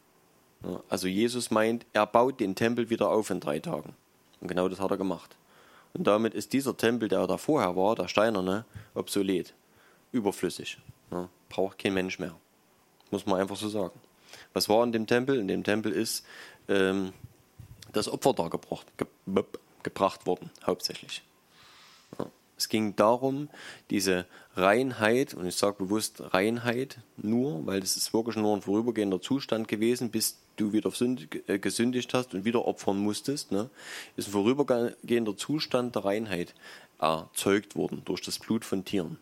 Also 0.90 1.08
Jesus 1.08 1.50
meint, 1.50 1.86
er 1.94 2.06
baut 2.06 2.42
den 2.42 2.56
Tempel 2.56 2.90
wieder 2.90 3.10
auf 3.10 3.30
in 3.30 3.40
drei 3.40 3.60
Tagen. 3.60 3.96
Und 4.42 4.50
genau 4.50 4.68
das 4.68 4.82
hat 4.82 4.92
er 4.92 4.98
gemacht. 4.98 5.38
Und 5.94 6.06
damit 6.06 6.34
ist 6.34 6.52
dieser 6.52 6.76
Tempel, 6.76 7.08
der 7.08 7.26
da 7.26 7.38
vorher 7.38 7.76
war, 7.78 7.96
der 7.96 8.10
steinerne, 8.10 8.66
obsolet, 8.94 9.54
überflüssig. 10.12 10.78
Braucht 11.48 11.80
kein 11.80 11.94
Mensch 11.94 12.20
mehr. 12.20 12.36
Muss 13.12 13.26
man 13.26 13.40
einfach 13.40 13.56
so 13.56 13.70
sagen. 13.70 13.98
Was 14.52 14.68
war 14.68 14.84
in 14.84 14.92
dem 14.92 15.08
Tempel? 15.08 15.40
In 15.40 15.48
dem 15.48 15.64
Tempel 15.64 15.94
ist 15.94 16.26
ähm, 16.68 17.14
das 17.94 18.10
Opfer 18.10 18.34
dargebracht, 18.34 18.86
ge 18.98 19.08
gebracht 19.84 20.26
worden, 20.26 20.50
hauptsächlich. 20.66 21.24
Es 22.64 22.70
ging 22.70 22.96
darum, 22.96 23.50
diese 23.90 24.26
Reinheit, 24.56 25.34
und 25.34 25.46
ich 25.46 25.56
sage 25.56 25.84
bewusst 25.84 26.34
Reinheit 26.34 27.00
nur, 27.18 27.66
weil 27.66 27.82
das 27.82 27.98
ist 27.98 28.14
wirklich 28.14 28.38
nur 28.38 28.56
ein 28.56 28.62
vorübergehender 28.62 29.22
Zustand 29.22 29.68
gewesen, 29.68 30.12
bis 30.12 30.38
du 30.56 30.72
wieder 30.72 30.90
äh, 31.48 31.60
gesündigt 31.60 32.14
hast 32.14 32.34
und 32.34 32.46
wieder 32.46 32.66
opfern 32.66 33.00
musstest, 33.00 33.52
ne, 33.52 33.70
ist 34.16 34.30
ein 34.30 34.32
vorübergehender 34.32 35.36
Zustand 35.36 35.96
der 35.96 36.06
Reinheit 36.06 36.56
erzeugt 37.00 37.76
worden 37.76 38.02
durch 38.06 38.22
das 38.22 38.40
Blut 38.40 38.64
von 38.64 38.86
Tieren. 38.86 39.18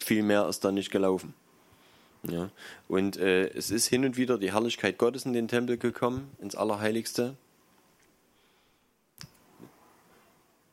Viel 0.00 0.22
mehr 0.22 0.46
ist 0.50 0.66
da 0.66 0.70
nicht 0.70 0.90
gelaufen. 0.90 1.32
Ja. 2.24 2.50
Und 2.88 3.16
äh, 3.16 3.48
es 3.54 3.70
ist 3.70 3.86
hin 3.86 4.04
und 4.04 4.18
wieder 4.18 4.36
die 4.36 4.52
Herrlichkeit 4.52 4.98
Gottes 4.98 5.24
in 5.24 5.32
den 5.32 5.48
Tempel 5.48 5.78
gekommen, 5.78 6.30
ins 6.42 6.56
Allerheiligste. 6.56 7.38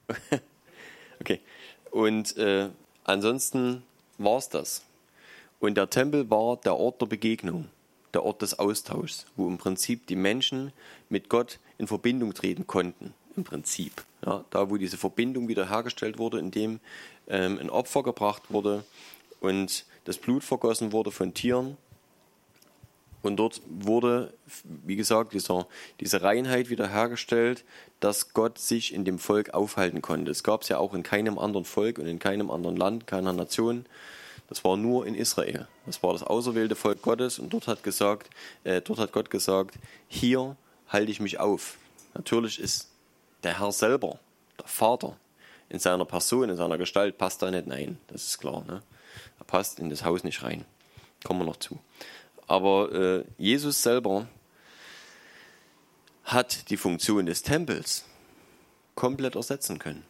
okay. 1.19 1.39
Und 1.91 2.37
äh, 2.37 2.69
ansonsten 3.03 3.83
war 4.17 4.37
es 4.37 4.49
das. 4.49 4.83
Und 5.59 5.75
der 5.75 5.89
Tempel 5.89 6.29
war 6.29 6.57
der 6.57 6.75
Ort 6.75 7.01
der 7.01 7.07
Begegnung 7.07 7.69
der 8.13 8.25
Ort 8.25 8.41
des 8.41 8.57
Austauschs, 8.59 9.25
wo 9.35 9.47
im 9.47 9.57
Prinzip 9.57 10.07
die 10.07 10.15
Menschen 10.15 10.71
mit 11.09 11.29
Gott 11.29 11.59
in 11.77 11.87
Verbindung 11.87 12.33
treten 12.33 12.67
konnten. 12.67 13.13
Im 13.35 13.43
Prinzip. 13.43 14.03
Ja, 14.25 14.43
da, 14.49 14.69
wo 14.69 14.77
diese 14.77 14.97
Verbindung 14.97 15.47
wieder 15.47 15.69
hergestellt 15.69 16.17
wurde, 16.17 16.39
indem 16.39 16.79
ähm, 17.27 17.57
ein 17.59 17.69
Opfer 17.69 18.03
gebracht 18.03 18.43
wurde 18.49 18.83
und 19.39 19.85
das 20.05 20.17
Blut 20.17 20.43
vergossen 20.43 20.91
wurde 20.91 21.11
von 21.11 21.33
Tieren. 21.33 21.77
Und 23.21 23.37
dort 23.37 23.61
wurde, 23.67 24.33
wie 24.63 24.95
gesagt, 24.95 25.33
dieser, 25.33 25.67
diese 25.99 26.21
Reinheit 26.21 26.69
wiederhergestellt, 26.69 27.65
dass 27.99 28.33
Gott 28.33 28.57
sich 28.57 28.93
in 28.93 29.03
dem 29.03 29.19
Volk 29.19 29.53
aufhalten 29.53 30.01
konnte. 30.01 30.31
Es 30.31 30.43
gab 30.43 30.61
es 30.61 30.69
ja 30.69 30.77
auch 30.77 30.93
in 30.93 31.03
keinem 31.03 31.37
anderen 31.37 31.65
Volk 31.65 31.99
und 31.99 32.07
in 32.07 32.19
keinem 32.19 32.49
anderen 32.49 32.77
Land, 32.77 33.07
keiner 33.07 33.33
Nation. 33.33 33.85
Das 34.47 34.63
war 34.63 34.77
nur 34.77 35.05
in 35.05 35.15
Israel. 35.15 35.67
Das 35.85 36.01
war 36.01 36.13
das 36.13 36.23
auserwählte 36.23 36.75
Volk 36.75 37.01
Gottes 37.01 37.39
und 37.39 37.53
dort 37.53 37.67
hat 37.67 37.83
gesagt, 37.83 38.29
äh, 38.63 38.81
dort 38.81 38.99
hat 38.99 39.11
Gott 39.11 39.29
gesagt, 39.29 39.75
hier 40.07 40.55
halte 40.87 41.11
ich 41.11 41.19
mich 41.19 41.39
auf. 41.39 41.77
Natürlich 42.13 42.59
ist 42.59 42.89
der 43.43 43.59
Herr 43.59 43.71
selber, 43.71 44.19
der 44.57 44.67
Vater, 44.67 45.17
in 45.69 45.77
seiner 45.77 46.05
Person, 46.05 46.49
in 46.49 46.57
seiner 46.57 46.77
Gestalt 46.77 47.17
passt 47.17 47.41
da 47.41 47.51
nicht 47.51 47.69
rein. 47.69 47.99
Das 48.07 48.25
ist 48.25 48.39
klar. 48.39 48.63
Ne? 48.67 48.81
Er 49.37 49.45
passt 49.45 49.79
in 49.79 49.89
das 49.89 50.03
Haus 50.03 50.23
nicht 50.23 50.41
rein. 50.41 50.65
Kommen 51.23 51.41
wir 51.41 51.45
noch 51.45 51.57
zu. 51.57 51.79
Aber 52.49 52.91
äh, 52.91 53.23
Jesus 53.37 53.83
selber 53.83 54.27
hat 56.23 56.71
die 56.71 56.77
Funktion 56.77 57.27
des 57.27 57.43
Tempels 57.43 58.05
komplett 58.95 59.35
ersetzen 59.35 59.77
können. 59.77 60.03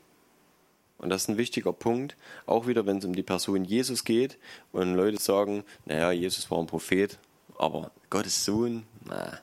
Und 1.00 1.10
das 1.10 1.24
ist 1.24 1.28
ein 1.28 1.38
wichtiger 1.38 1.74
Punkt, 1.74 2.16
auch 2.46 2.66
wieder, 2.66 2.86
wenn 2.86 3.00
es 3.00 3.06
um 3.06 3.14
die 3.14 3.24
Person 3.24 3.66
Jesus 3.66 4.06
geht 4.06 4.38
und 4.72 4.96
Leute 4.96 5.18
sagen, 5.18 5.66
naja, 5.84 6.12
Jesus 6.12 6.50
war 6.50 6.60
ein 6.60 6.68
Prophet, 6.68 7.20
aber 7.58 7.92
Gottes 8.10 8.46
Sohn, 8.46 8.86
na. 9.04 9.40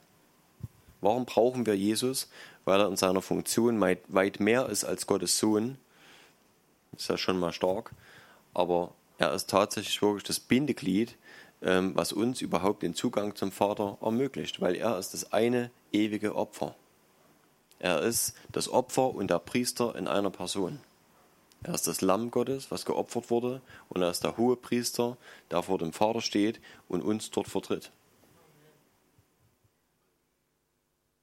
Warum 1.02 1.26
brauchen 1.26 1.66
wir 1.66 1.76
Jesus? 1.76 2.30
Weil 2.64 2.80
er 2.80 2.88
in 2.88 2.96
seiner 2.96 3.20
Funktion 3.20 3.78
weit 3.78 4.40
mehr 4.40 4.70
ist 4.70 4.84
als 4.84 5.06
Gottes 5.06 5.36
Sohn. 5.38 5.76
Ist 6.96 7.10
ja 7.10 7.18
schon 7.18 7.38
mal 7.38 7.52
stark. 7.52 7.90
Aber 8.54 8.94
er 9.18 9.32
ist 9.32 9.48
tatsächlich 9.48 10.00
wirklich 10.02 10.24
das 10.24 10.40
Bindeglied, 10.40 11.16
ähm, 11.62 11.92
was 11.94 12.12
uns 12.12 12.42
überhaupt 12.42 12.82
den 12.82 12.94
Zugang 12.94 13.34
zum 13.34 13.50
Vater 13.50 13.98
ermöglicht, 14.00 14.60
weil 14.60 14.74
er 14.74 14.98
ist 14.98 15.14
das 15.14 15.32
eine 15.32 15.70
ewige 15.92 16.34
Opfer. 16.34 16.74
Er 17.78 18.00
ist 18.02 18.34
das 18.52 18.68
Opfer 18.68 19.14
und 19.14 19.28
der 19.28 19.38
Priester 19.38 19.94
in 19.96 20.08
einer 20.08 20.30
Person. 20.30 20.80
Er 21.62 21.74
ist 21.74 21.86
das 21.86 22.00
Lamm 22.00 22.30
Gottes, 22.30 22.70
was 22.70 22.84
geopfert 22.84 23.30
wurde, 23.30 23.60
und 23.88 24.02
er 24.02 24.10
ist 24.10 24.24
der 24.24 24.36
hohe 24.36 24.56
Priester, 24.56 25.16
der 25.50 25.62
vor 25.62 25.78
dem 25.78 25.92
Vater 25.92 26.20
steht 26.20 26.60
und 26.88 27.02
uns 27.02 27.30
dort 27.30 27.48
vertritt. 27.48 27.90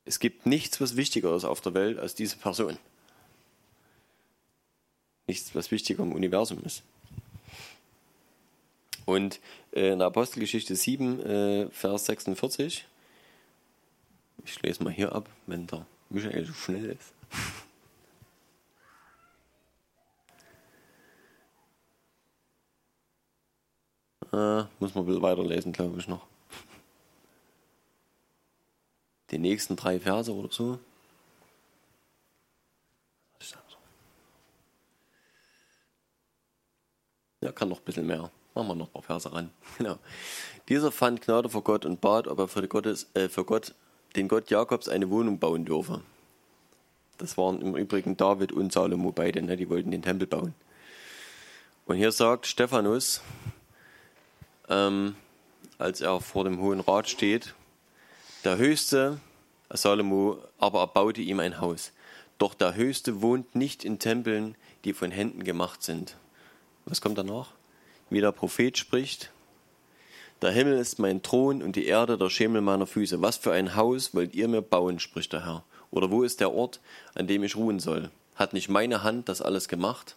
Es 0.06 0.20
gibt 0.20 0.46
nichts, 0.46 0.82
was 0.82 0.96
wichtiger 0.96 1.36
ist 1.36 1.46
auf 1.46 1.62
der 1.62 1.74
Welt 1.74 1.98
als 1.98 2.14
diese 2.14 2.38
Person. 2.38 2.78
Nichts, 5.28 5.56
was 5.56 5.72
wichtiger 5.72 6.04
im 6.04 6.12
Universum 6.12 6.62
ist. 6.66 6.84
Und 9.06 9.40
äh, 9.72 9.92
in 9.92 10.00
der 10.00 10.08
Apostelgeschichte 10.08 10.76
7, 10.76 11.20
äh, 11.22 11.70
Vers 11.70 12.06
46, 12.06 12.86
ich 14.46 14.62
lese 14.62 14.84
mal 14.84 14.94
hier 14.94 15.14
ab, 15.14 15.30
wenn 15.46 15.68
der 15.68 15.86
Michael 16.10 16.46
so 16.46 16.54
schnell 16.54 16.86
ist. 16.86 17.14
Äh, 24.32 24.64
muss 24.80 24.96
man 24.96 25.04
ein 25.04 25.08
bisschen 25.08 25.22
weiterlesen, 25.22 25.74
glaube 25.74 26.00
ich 26.00 26.08
noch. 26.08 26.26
Die 29.32 29.40
nächsten 29.40 29.76
drei 29.76 30.00
Verse 30.00 30.34
oder 30.34 30.52
so. 30.52 30.80
Ja, 37.44 37.52
kann 37.52 37.68
noch 37.68 37.80
ein 37.80 37.84
bisschen 37.84 38.08
mehr. 38.08 38.32
Machen 38.56 38.68
wir 38.68 38.76
noch 38.76 38.88
ein 38.88 38.92
paar 38.92 39.02
Verse 39.02 39.32
ran. 39.32 39.50
Genau. 39.78 39.98
Dieser 40.70 40.92
fand 40.92 41.22
Gnade 41.22 41.50
vor 41.50 41.64
Gott 41.64 41.86
und 41.86 42.00
bat, 42.00 42.28
ob 42.28 42.40
er 42.40 42.48
für, 42.48 42.68
Gottes, 42.68 43.10
äh, 43.16 43.28
für 43.28 43.44
Gott, 43.44 43.76
den 44.16 44.28
Gott 44.28 44.50
Jakobs 44.50 44.88
eine 44.88 45.10
Wohnung 45.10 45.40
bauen 45.40 45.66
dürfe. 45.66 46.02
Das 47.18 47.38
waren 47.38 47.62
im 47.62 47.76
Übrigen 47.76 48.18
David 48.18 48.52
und 48.52 48.72
Salomo 48.72 49.12
beide, 49.12 49.42
ne? 49.42 49.58
die 49.58 49.70
wollten 49.70 49.92
den 49.92 50.02
Tempel 50.02 50.28
bauen. 50.28 50.54
Und 51.86 51.98
hier 51.98 52.12
sagt 52.12 52.48
Stephanus, 52.48 53.22
ähm, 54.70 55.16
als 55.78 56.02
er 56.02 56.22
vor 56.22 56.46
dem 56.46 56.62
Hohen 56.62 56.80
Rat 56.80 57.10
steht. 57.10 57.56
Der 58.44 58.58
Höchste, 58.58 59.20
Salomo, 59.70 60.38
aber 60.60 60.82
er 60.82 60.88
baute 60.88 61.22
ihm 61.22 61.40
ein 61.40 61.60
Haus. 61.60 61.92
Doch 62.38 62.54
der 62.54 62.76
Höchste 62.76 63.22
wohnt 63.22 63.56
nicht 63.56 63.84
in 63.84 64.00
Tempeln, 64.00 64.56
die 64.86 64.94
von 64.94 65.12
Händen 65.12 65.44
gemacht 65.44 65.84
sind. 65.84 66.18
Was 66.86 67.02
kommt 67.02 67.18
danach? 67.18 67.52
Wie 68.14 68.22
der 68.22 68.32
Prophet 68.32 68.78
spricht. 68.78 69.32
Der 70.44 70.52
Himmel 70.52 70.78
ist 70.78 71.00
mein 71.00 71.24
Thron 71.24 71.64
und 71.64 71.76
die 71.76 71.88
Erde 71.88 72.16
der 72.16 72.30
Schemel 72.30 72.62
meiner 72.62 72.86
Füße. 72.86 73.24
Was 73.24 73.38
für 73.38 73.54
ein 73.54 73.76
Haus 73.76 74.14
wollt 74.14 74.36
ihr 74.36 74.48
mir 74.48 74.62
bauen, 74.62 75.00
spricht 75.00 75.34
der 75.34 75.44
Herr. 75.48 75.64
Oder 75.90 76.12
wo 76.12 76.22
ist 76.22 76.40
der 76.40 76.54
Ort, 76.54 76.80
an 77.16 77.26
dem 77.26 77.44
ich 77.44 77.56
ruhen 77.56 77.80
soll? 77.80 78.12
Hat 78.36 78.54
nicht 78.54 78.70
meine 78.70 79.02
Hand 79.02 79.30
das 79.30 79.42
alles 79.42 79.68
gemacht? 79.68 80.16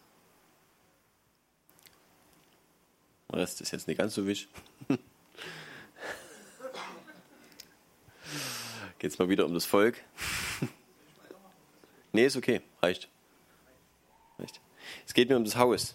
Das 3.29 3.63
ist 3.63 3.73
jetzt 3.73 3.89
nicht 3.89 3.97
ganz 3.97 4.15
so 4.15 4.27
wichtig. 4.27 4.51
Es 8.99 9.19
mal 9.19 9.31
wieder 9.31 9.47
um 9.47 9.55
das 9.55 9.65
Volk? 9.65 10.03
nee, 12.13 12.27
ist 12.27 12.37
okay, 12.37 12.61
reicht. 12.83 13.09
reicht. 14.39 14.61
Es 15.07 15.15
geht 15.15 15.31
mir 15.31 15.37
um 15.39 15.45
das 15.45 15.57
Haus. 15.57 15.95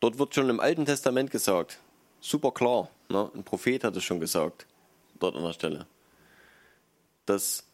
Dort 0.00 0.18
wird 0.18 0.34
schon 0.34 0.48
im 0.48 0.60
Alten 0.60 0.86
Testament 0.86 1.30
gesagt, 1.30 1.78
super 2.20 2.52
klar, 2.52 2.88
ne? 3.08 3.30
ein 3.34 3.44
Prophet 3.44 3.84
hat 3.84 3.96
es 3.96 4.04
schon 4.04 4.20
gesagt, 4.20 4.66
dort 5.18 5.36
an 5.36 5.42
der 5.42 5.52
Stelle, 5.52 5.86
dass 7.26 7.64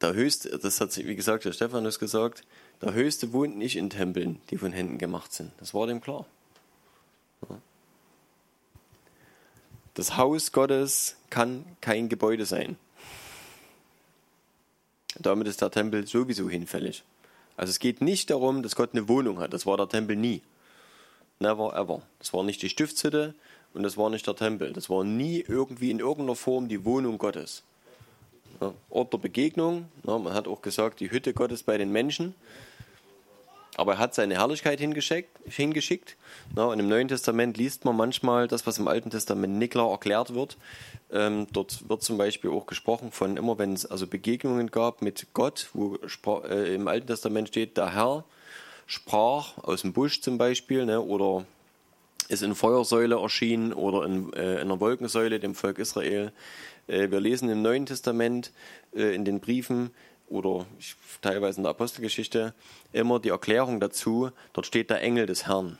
der 0.00 0.14
Höchste, 0.14 0.56
das 0.58 0.80
hat, 0.80 0.96
wie 0.96 1.16
gesagt, 1.16 1.44
der 1.44 1.52
Stephanus 1.52 1.98
gesagt, 1.98 2.44
der 2.80 2.94
Höchste 2.94 3.32
wohnt 3.32 3.56
nicht 3.56 3.76
in 3.76 3.90
Tempeln, 3.90 4.40
die 4.50 4.58
von 4.58 4.72
Händen 4.72 4.98
gemacht 4.98 5.32
sind. 5.32 5.50
Das 5.58 5.74
war 5.74 5.86
dem 5.86 6.00
klar. 6.00 6.24
Das 9.94 10.16
Haus 10.16 10.52
Gottes 10.52 11.16
kann 11.28 11.64
kein 11.80 12.08
Gebäude 12.08 12.46
sein. 12.46 12.76
Damit 15.18 15.48
ist 15.48 15.60
der 15.60 15.72
Tempel 15.72 16.06
sowieso 16.06 16.48
hinfällig. 16.48 17.02
Also 17.58 17.70
es 17.70 17.80
geht 17.80 18.00
nicht 18.00 18.30
darum, 18.30 18.62
dass 18.62 18.76
Gott 18.76 18.90
eine 18.92 19.08
Wohnung 19.08 19.40
hat. 19.40 19.52
Das 19.52 19.66
war 19.66 19.76
der 19.76 19.88
Tempel 19.88 20.14
nie. 20.14 20.42
Never 21.40 21.74
ever. 21.74 22.02
Das 22.20 22.32
war 22.32 22.44
nicht 22.44 22.62
die 22.62 22.68
Stiftshütte 22.68 23.34
und 23.74 23.82
das 23.82 23.96
war 23.96 24.10
nicht 24.10 24.28
der 24.28 24.36
Tempel. 24.36 24.72
Das 24.72 24.88
war 24.88 25.02
nie 25.02 25.44
irgendwie 25.46 25.90
in 25.90 25.98
irgendeiner 25.98 26.36
Form 26.36 26.68
die 26.68 26.84
Wohnung 26.84 27.18
Gottes. 27.18 27.64
Ort 28.90 29.12
der 29.12 29.18
Begegnung. 29.18 29.88
Man 30.04 30.34
hat 30.34 30.46
auch 30.46 30.62
gesagt, 30.62 31.00
die 31.00 31.10
Hütte 31.10 31.34
Gottes 31.34 31.64
bei 31.64 31.76
den 31.78 31.90
Menschen. 31.90 32.36
Aber 33.78 33.92
er 33.92 33.98
hat 33.98 34.12
seine 34.12 34.34
Herrlichkeit 34.34 34.80
hingeschickt. 34.80 35.30
hingeschickt. 35.48 36.16
Ja, 36.56 36.64
und 36.64 36.80
im 36.80 36.88
Neuen 36.88 37.06
Testament 37.06 37.56
liest 37.56 37.84
man 37.84 37.96
manchmal 37.96 38.48
das, 38.48 38.66
was 38.66 38.78
im 38.78 38.88
Alten 38.88 39.10
Testament 39.10 39.56
nicht 39.56 39.70
klar 39.70 39.88
erklärt 39.92 40.34
wird. 40.34 40.56
Ähm, 41.12 41.46
dort 41.52 41.88
wird 41.88 42.02
zum 42.02 42.18
Beispiel 42.18 42.50
auch 42.50 42.66
gesprochen 42.66 43.12
von 43.12 43.36
immer, 43.36 43.56
wenn 43.56 43.74
es 43.74 43.86
also 43.86 44.08
Begegnungen 44.08 44.72
gab 44.72 45.00
mit 45.00 45.28
Gott, 45.32 45.68
wo 45.74 45.96
äh, 46.42 46.74
im 46.74 46.88
Alten 46.88 47.06
Testament 47.06 47.48
steht, 47.48 47.76
der 47.76 47.94
Herr 47.94 48.24
sprach 48.88 49.58
aus 49.58 49.82
dem 49.82 49.92
Busch 49.92 50.22
zum 50.22 50.38
Beispiel, 50.38 50.84
ne, 50.84 51.00
oder 51.00 51.46
ist 52.28 52.42
in 52.42 52.56
Feuersäule 52.56 53.20
erschienen 53.20 53.72
oder 53.72 54.04
in, 54.04 54.32
äh, 54.32 54.54
in 54.54 54.58
einer 54.58 54.80
Wolkensäule 54.80 55.38
dem 55.38 55.54
Volk 55.54 55.78
Israel. 55.78 56.32
Äh, 56.88 57.12
wir 57.12 57.20
lesen 57.20 57.48
im 57.48 57.62
Neuen 57.62 57.86
Testament 57.86 58.50
äh, 58.92 59.14
in 59.14 59.24
den 59.24 59.38
Briefen, 59.38 59.92
oder 60.28 60.66
teilweise 61.20 61.58
in 61.58 61.64
der 61.64 61.70
Apostelgeschichte 61.70 62.54
immer 62.92 63.20
die 63.20 63.30
Erklärung 63.30 63.80
dazu, 63.80 64.30
dort 64.52 64.66
steht 64.66 64.90
der 64.90 65.02
Engel 65.02 65.26
des 65.26 65.46
Herrn. 65.46 65.78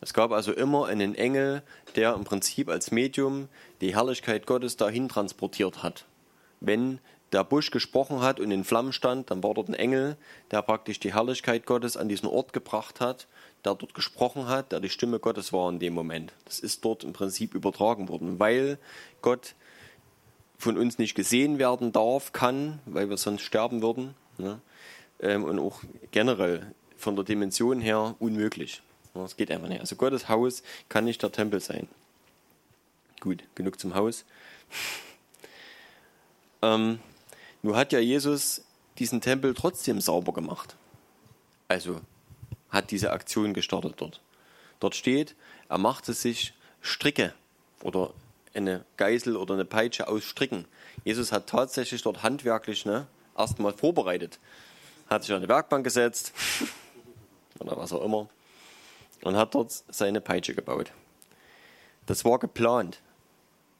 Es 0.00 0.14
gab 0.14 0.30
also 0.30 0.52
immer 0.52 0.86
einen 0.86 1.14
Engel, 1.14 1.62
der 1.96 2.14
im 2.14 2.24
Prinzip 2.24 2.68
als 2.68 2.92
Medium 2.92 3.48
die 3.80 3.96
Herrlichkeit 3.96 4.46
Gottes 4.46 4.76
dahin 4.76 5.08
transportiert 5.08 5.82
hat. 5.82 6.04
Wenn 6.60 7.00
der 7.32 7.44
Busch 7.44 7.70
gesprochen 7.70 8.20
hat 8.20 8.40
und 8.40 8.50
in 8.50 8.64
Flammen 8.64 8.92
stand, 8.92 9.30
dann 9.30 9.42
war 9.42 9.54
dort 9.54 9.68
ein 9.68 9.74
Engel, 9.74 10.16
der 10.50 10.62
praktisch 10.62 10.98
die 11.00 11.12
Herrlichkeit 11.12 11.66
Gottes 11.66 11.96
an 11.96 12.08
diesen 12.08 12.28
Ort 12.28 12.52
gebracht 12.52 13.00
hat, 13.00 13.26
der 13.64 13.74
dort 13.74 13.92
gesprochen 13.92 14.46
hat, 14.46 14.72
der 14.72 14.80
die 14.80 14.88
Stimme 14.88 15.18
Gottes 15.18 15.52
war 15.52 15.68
in 15.68 15.78
dem 15.78 15.94
Moment. 15.94 16.32
Das 16.44 16.60
ist 16.60 16.84
dort 16.84 17.04
im 17.04 17.12
Prinzip 17.12 17.54
übertragen 17.54 18.08
worden, 18.08 18.38
weil 18.38 18.78
Gott 19.20 19.54
von 20.58 20.76
uns 20.76 20.98
nicht 20.98 21.14
gesehen 21.14 21.58
werden 21.58 21.92
darf, 21.92 22.32
kann, 22.32 22.80
weil 22.84 23.08
wir 23.08 23.16
sonst 23.16 23.42
sterben 23.42 23.80
würden. 23.80 24.14
Ne? 24.38 24.60
Ähm, 25.20 25.44
und 25.44 25.58
auch 25.58 25.80
generell 26.10 26.74
von 26.96 27.14
der 27.14 27.24
Dimension 27.24 27.80
her 27.80 28.16
unmöglich. 28.18 28.82
Das 29.14 29.36
geht 29.36 29.50
einfach 29.50 29.68
nicht. 29.68 29.80
Also 29.80 29.96
Gottes 29.96 30.28
Haus 30.28 30.62
kann 30.88 31.04
nicht 31.04 31.22
der 31.22 31.32
Tempel 31.32 31.60
sein. 31.60 31.88
Gut, 33.20 33.42
genug 33.54 33.80
zum 33.80 33.94
Haus. 33.94 34.24
ähm, 36.62 36.98
nun 37.62 37.76
hat 37.76 37.92
ja 37.92 37.98
Jesus 38.00 38.64
diesen 38.98 39.20
Tempel 39.20 39.54
trotzdem 39.54 40.00
sauber 40.00 40.32
gemacht. 40.32 40.76
Also 41.68 42.00
hat 42.68 42.90
diese 42.90 43.12
Aktion 43.12 43.54
gestartet 43.54 43.94
dort. 43.96 44.20
Dort 44.80 44.94
steht, 44.94 45.34
er 45.68 45.78
machte 45.78 46.12
sich 46.12 46.54
Stricke 46.80 47.34
oder 47.82 48.12
eine 48.54 48.84
Geißel 48.96 49.36
oder 49.36 49.54
eine 49.54 49.64
Peitsche 49.64 50.08
ausstricken. 50.08 50.66
Jesus 51.04 51.32
hat 51.32 51.48
tatsächlich 51.48 52.02
dort 52.02 52.22
handwerklich 52.22 52.84
ne, 52.86 53.06
erstmal 53.36 53.72
vorbereitet. 53.72 54.38
Hat 55.08 55.22
sich 55.22 55.32
an 55.32 55.38
eine 55.38 55.48
Werkbank 55.48 55.84
gesetzt 55.84 56.32
oder 57.58 57.76
was 57.76 57.92
auch 57.92 58.04
immer 58.04 58.28
und 59.22 59.36
hat 59.36 59.54
dort 59.54 59.72
seine 59.88 60.20
Peitsche 60.20 60.54
gebaut. 60.54 60.92
Das 62.06 62.24
war 62.24 62.38
geplant. 62.38 63.00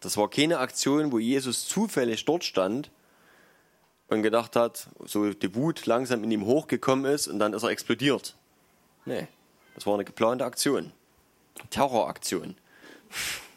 Das 0.01 0.17
war 0.17 0.29
keine 0.29 0.59
Aktion, 0.59 1.13
wo 1.13 1.19
Jesus 1.19 1.67
zufällig 1.67 2.25
dort 2.25 2.45
stand 2.45 2.91
und 4.09 4.23
gedacht 4.23 4.57
hat, 4.57 4.89
so 5.05 5.33
die 5.33 5.55
Wut 5.55 5.87
langsam 5.87 6.23
in 6.25 6.31
ihm 6.31 6.45
hochgekommen 6.45 7.05
ist 7.05 7.29
und 7.29 7.39
dann 7.39 7.53
ist 7.53 7.63
er 7.63 7.71
explodiert. 7.71 8.37
Nee, 9.05 9.27
das 9.75 9.87
war 9.87 9.95
eine 9.95 10.05
geplante 10.05 10.45
Aktion. 10.45 10.93
Terroraktion 11.71 12.57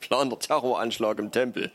geplanter 0.00 0.38
Terroranschlag 0.38 1.18
im 1.18 1.30
Tempel. 1.30 1.70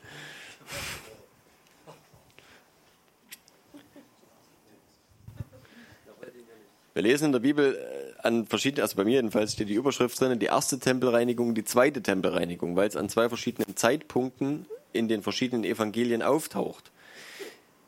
Wir 6.94 7.02
lesen 7.02 7.26
in 7.26 7.32
der 7.34 7.40
Bibel 7.40 7.76
äh, 7.76 8.22
an 8.26 8.48
verschiedenen, 8.48 8.84
also 8.84 8.96
bei 8.96 9.04
mir 9.04 9.16
jedenfalls 9.16 9.52
steht 9.52 9.68
die 9.68 9.74
Überschrift 9.74 10.20
drin, 10.20 10.40
die 10.40 10.46
erste 10.46 10.80
Tempelreinigung, 10.80 11.54
die 11.54 11.66
zweite 11.66 12.02
Tempelreinigung, 12.02 12.78
weil 12.78 12.88
es 12.88 12.96
an 12.96 13.10
zwei 13.10 13.28
verschiedenen 13.28 13.76
Zeitpunkten 13.76 14.66
in 14.94 15.10
den 15.10 15.22
verschiedenen 15.22 15.66
Evangelien 15.66 16.24
auftaucht. 16.24 16.92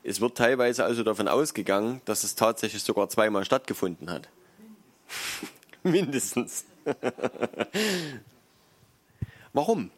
Es 0.04 0.20
wird 0.20 0.38
teilweise 0.38 0.84
also 0.84 1.04
davon 1.04 1.30
ausgegangen, 1.30 2.02
dass 2.04 2.26
es 2.26 2.36
tatsächlich 2.36 2.84
sogar 2.84 3.08
zweimal 3.08 3.46
stattgefunden 3.46 4.10
hat. 4.10 4.28
Mindestens. 5.84 6.66
Warum? 9.54 9.90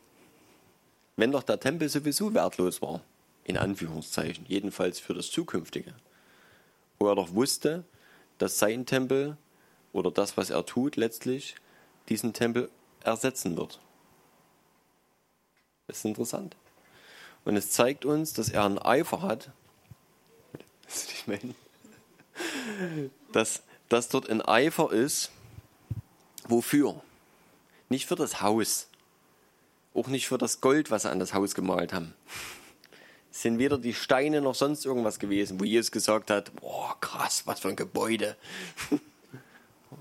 Wenn 1.19 1.31
doch 1.31 1.43
der 1.43 1.59
Tempel 1.59 1.89
sowieso 1.89 2.33
wertlos 2.33 2.81
war, 2.81 3.01
in 3.43 3.57
Anführungszeichen, 3.57 4.45
jedenfalls 4.47 4.99
für 4.99 5.13
das 5.13 5.31
Zukünftige. 5.31 5.93
Wo 6.97 7.07
er 7.07 7.15
doch 7.15 7.33
wusste, 7.33 7.83
dass 8.37 8.59
sein 8.59 8.85
Tempel 8.85 9.37
oder 9.91 10.11
das, 10.11 10.37
was 10.37 10.49
er 10.49 10.65
tut, 10.65 10.95
letztlich 10.95 11.55
diesen 12.09 12.33
Tempel 12.33 12.69
ersetzen 13.03 13.57
wird. 13.57 13.79
Das 15.87 15.97
ist 15.97 16.05
interessant. 16.05 16.55
Und 17.45 17.55
es 17.55 17.71
zeigt 17.71 18.05
uns, 18.05 18.33
dass 18.33 18.49
er 18.49 18.65
einen 18.65 18.79
Eifer 18.79 19.21
hat, 19.21 19.51
dass, 23.31 23.63
dass 23.89 24.09
dort 24.09 24.29
ein 24.29 24.41
Eifer 24.41 24.91
ist, 24.91 25.31
wofür? 26.47 27.01
Nicht 27.89 28.05
für 28.05 28.15
das 28.15 28.41
Haus, 28.41 28.88
auch 29.93 30.07
nicht 30.07 30.27
für 30.27 30.37
das 30.37 30.61
Gold, 30.61 30.91
was 30.91 31.03
sie 31.03 31.11
an 31.11 31.19
das 31.19 31.33
Haus 31.33 31.55
gemalt 31.55 31.93
haben. 31.93 32.13
Es 33.31 33.43
sind 33.43 33.59
weder 33.59 33.77
die 33.77 33.93
Steine 33.93 34.41
noch 34.41 34.55
sonst 34.55 34.85
irgendwas 34.85 35.19
gewesen, 35.19 35.59
wo 35.59 35.63
Jesus 35.63 35.91
gesagt 35.91 36.29
hat, 36.31 36.53
boah, 36.55 36.97
krass, 36.99 37.43
was 37.45 37.59
für 37.59 37.69
ein 37.69 37.75
Gebäude. 37.75 38.35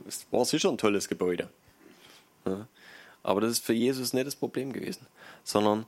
Es 0.07 0.27
war 0.31 0.45
sicher 0.45 0.69
ein 0.69 0.79
tolles 0.79 1.09
Gebäude. 1.09 1.49
Aber 3.23 3.41
das 3.41 3.53
ist 3.53 3.65
für 3.65 3.73
Jesus 3.73 4.13
nicht 4.13 4.27
das 4.27 4.37
Problem 4.37 4.73
gewesen, 4.73 5.07
sondern 5.45 5.87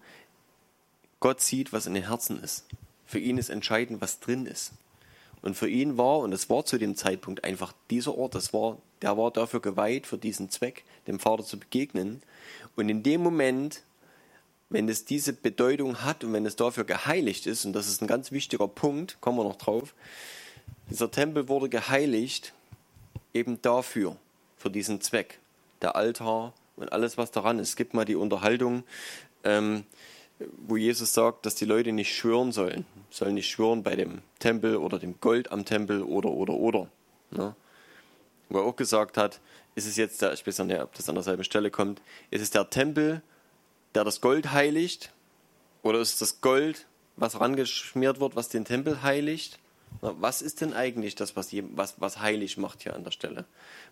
Gott 1.20 1.40
sieht, 1.40 1.72
was 1.72 1.86
in 1.86 1.94
den 1.94 2.08
Herzen 2.08 2.42
ist. 2.42 2.66
Für 3.06 3.18
ihn 3.18 3.38
ist 3.38 3.50
entscheidend, 3.50 4.00
was 4.00 4.20
drin 4.20 4.46
ist. 4.46 4.72
Und 5.42 5.54
für 5.54 5.68
ihn 5.68 5.96
war, 5.96 6.18
und 6.18 6.32
es 6.32 6.50
war 6.50 6.64
zu 6.64 6.78
dem 6.78 6.96
Zeitpunkt 6.96 7.44
einfach 7.44 7.72
dieser 7.90 8.16
Ort, 8.16 8.34
das 8.34 8.52
war, 8.52 8.78
der 9.02 9.16
war 9.16 9.30
dafür 9.30 9.60
geweiht, 9.60 10.06
für 10.06 10.18
diesen 10.18 10.50
Zweck, 10.50 10.84
dem 11.06 11.18
Vater 11.18 11.44
zu 11.44 11.58
begegnen. 11.58 12.22
Und 12.76 12.88
in 12.88 13.02
dem 13.02 13.22
Moment 13.22 13.82
wenn 14.70 14.88
es 14.88 15.04
diese 15.04 15.32
Bedeutung 15.32 16.02
hat 16.02 16.24
und 16.24 16.32
wenn 16.32 16.46
es 16.46 16.56
dafür 16.56 16.84
geheiligt 16.84 17.46
ist, 17.46 17.64
und 17.64 17.72
das 17.72 17.88
ist 17.88 18.00
ein 18.00 18.06
ganz 18.06 18.32
wichtiger 18.32 18.68
Punkt, 18.68 19.20
kommen 19.20 19.38
wir 19.38 19.44
noch 19.44 19.56
drauf, 19.56 19.94
dieser 20.88 21.10
Tempel 21.10 21.48
wurde 21.48 21.68
geheiligt 21.68 22.52
eben 23.34 23.60
dafür, 23.62 24.16
für 24.56 24.70
diesen 24.70 25.00
Zweck, 25.00 25.38
der 25.82 25.96
Altar 25.96 26.54
und 26.76 26.92
alles, 26.92 27.18
was 27.18 27.30
daran 27.30 27.58
ist. 27.58 27.70
Es 27.70 27.76
gibt 27.76 27.94
mal 27.94 28.04
die 28.04 28.14
Unterhaltung, 28.14 28.84
ähm, 29.44 29.84
wo 30.66 30.76
Jesus 30.76 31.12
sagt, 31.14 31.46
dass 31.46 31.54
die 31.54 31.64
Leute 31.64 31.92
nicht 31.92 32.14
schwören 32.14 32.52
sollen. 32.52 32.86
Sollen 33.10 33.34
nicht 33.34 33.50
schwören 33.50 33.82
bei 33.82 33.96
dem 33.96 34.22
Tempel 34.38 34.76
oder 34.76 34.98
dem 34.98 35.20
Gold 35.20 35.50
am 35.52 35.64
Tempel 35.64 36.02
oder, 36.02 36.30
oder, 36.30 36.54
oder. 36.54 36.88
Ne? 37.30 37.54
Wo 38.48 38.58
er 38.58 38.64
auch 38.64 38.76
gesagt 38.76 39.16
hat, 39.16 39.40
ist 39.74 39.86
es 39.86 39.96
jetzt 39.96 40.22
der, 40.22 40.32
ich 40.32 40.46
weiß 40.46 40.58
nicht, 40.60 40.80
ob 40.80 40.94
das 40.94 41.08
an 41.08 41.14
derselben 41.14 41.44
Stelle 41.44 41.70
kommt, 41.70 42.00
ist 42.30 42.42
es 42.42 42.50
der 42.50 42.68
Tempel, 42.70 43.22
der 43.94 44.04
das 44.04 44.20
Gold 44.20 44.52
heiligt? 44.52 45.12
Oder 45.82 46.00
ist 46.00 46.20
das 46.20 46.40
Gold, 46.40 46.86
was 47.16 47.40
rangeschmiert 47.40 48.20
wird, 48.20 48.36
was 48.36 48.48
den 48.48 48.64
Tempel 48.64 49.02
heiligt? 49.02 49.58
Was 50.00 50.40
ist 50.40 50.60
denn 50.60 50.72
eigentlich 50.72 51.14
das, 51.14 51.36
was, 51.36 51.50
was, 51.52 51.94
was 51.98 52.20
heilig 52.20 52.56
macht 52.56 52.82
hier 52.82 52.94
an 52.94 53.04
der 53.04 53.10
Stelle? 53.10 53.44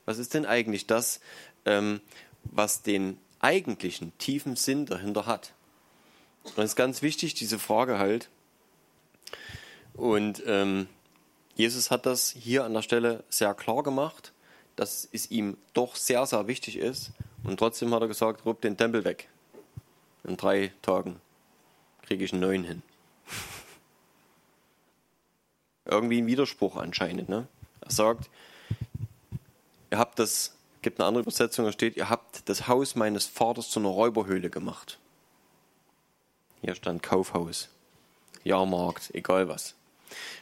Was 0.04 0.18
ist 0.18 0.34
denn 0.34 0.46
eigentlich 0.46 0.86
das, 0.86 1.20
ähm, 1.64 2.00
was 2.44 2.82
den 2.82 3.18
eigentlichen 3.40 4.16
tiefen 4.18 4.56
Sinn 4.56 4.86
dahinter 4.86 5.26
hat? 5.26 5.52
Und 6.44 6.58
es 6.58 6.70
ist 6.70 6.76
ganz 6.76 7.02
wichtig, 7.02 7.34
diese 7.34 7.58
Frage 7.58 7.98
halt. 7.98 8.28
Und 9.94 10.42
ähm, 10.46 10.88
Jesus 11.54 11.90
hat 11.90 12.06
das 12.06 12.30
hier 12.30 12.64
an 12.64 12.72
der 12.72 12.82
Stelle 12.82 13.24
sehr 13.28 13.52
klar 13.54 13.82
gemacht, 13.82 14.32
dass 14.76 15.08
es 15.10 15.30
ihm 15.30 15.56
doch 15.74 15.96
sehr, 15.96 16.24
sehr 16.24 16.46
wichtig 16.46 16.76
ist. 16.76 17.10
Und 17.42 17.58
trotzdem 17.58 17.92
hat 17.92 18.02
er 18.02 18.08
gesagt, 18.08 18.46
rüb 18.46 18.60
den 18.60 18.76
Tempel 18.76 19.04
weg. 19.04 19.28
In 20.28 20.36
drei 20.36 20.72
Tagen 20.82 21.20
kriege 22.02 22.22
ich 22.22 22.32
einen 22.32 22.42
neuen 22.42 22.64
hin. 22.64 22.82
Irgendwie 25.86 26.20
ein 26.20 26.26
Widerspruch 26.26 26.76
anscheinend. 26.76 27.30
Ne? 27.30 27.48
Er 27.80 27.90
sagt, 27.90 28.28
ihr 29.90 29.98
habt 29.98 30.18
das, 30.18 30.54
gibt 30.82 31.00
eine 31.00 31.08
andere 31.08 31.22
Übersetzung, 31.22 31.64
da 31.64 31.72
steht, 31.72 31.96
ihr 31.96 32.10
habt 32.10 32.46
das 32.46 32.68
Haus 32.68 32.94
meines 32.94 33.24
Vaters 33.26 33.70
zu 33.70 33.80
einer 33.80 33.88
Räuberhöhle 33.88 34.50
gemacht. 34.50 34.98
Hier 36.60 36.74
stand 36.74 37.02
Kaufhaus, 37.02 37.70
Jahrmarkt, 38.44 39.14
egal 39.14 39.48
was. 39.48 39.76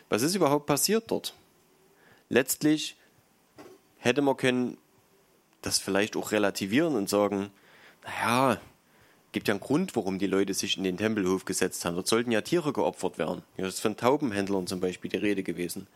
Was 0.08 0.22
ist 0.22 0.34
überhaupt 0.34 0.66
passiert 0.66 1.12
dort? 1.12 1.32
Letztlich 2.28 2.96
hätte 3.98 4.20
man 4.20 4.36
können 4.36 4.78
das 5.62 5.78
vielleicht 5.78 6.16
auch 6.16 6.32
relativieren 6.32 6.96
und 6.96 7.08
sagen, 7.08 7.50
naja, 8.04 8.60
gibt 9.36 9.48
ja 9.48 9.52
einen 9.52 9.60
Grund, 9.60 9.94
warum 9.94 10.18
die 10.18 10.26
Leute 10.26 10.54
sich 10.54 10.78
in 10.78 10.84
den 10.84 10.96
Tempelhof 10.96 11.44
gesetzt 11.44 11.84
haben. 11.84 11.94
Dort 11.94 12.06
sollten 12.06 12.32
ja 12.32 12.40
Tiere 12.40 12.72
geopfert 12.72 13.18
werden. 13.18 13.42
Das 13.58 13.74
ist 13.74 13.80
von 13.80 13.94
Taubenhändlern 13.94 14.66
zum 14.66 14.80
Beispiel 14.80 15.10
die 15.10 15.18
Rede 15.18 15.42
gewesen. 15.42 15.88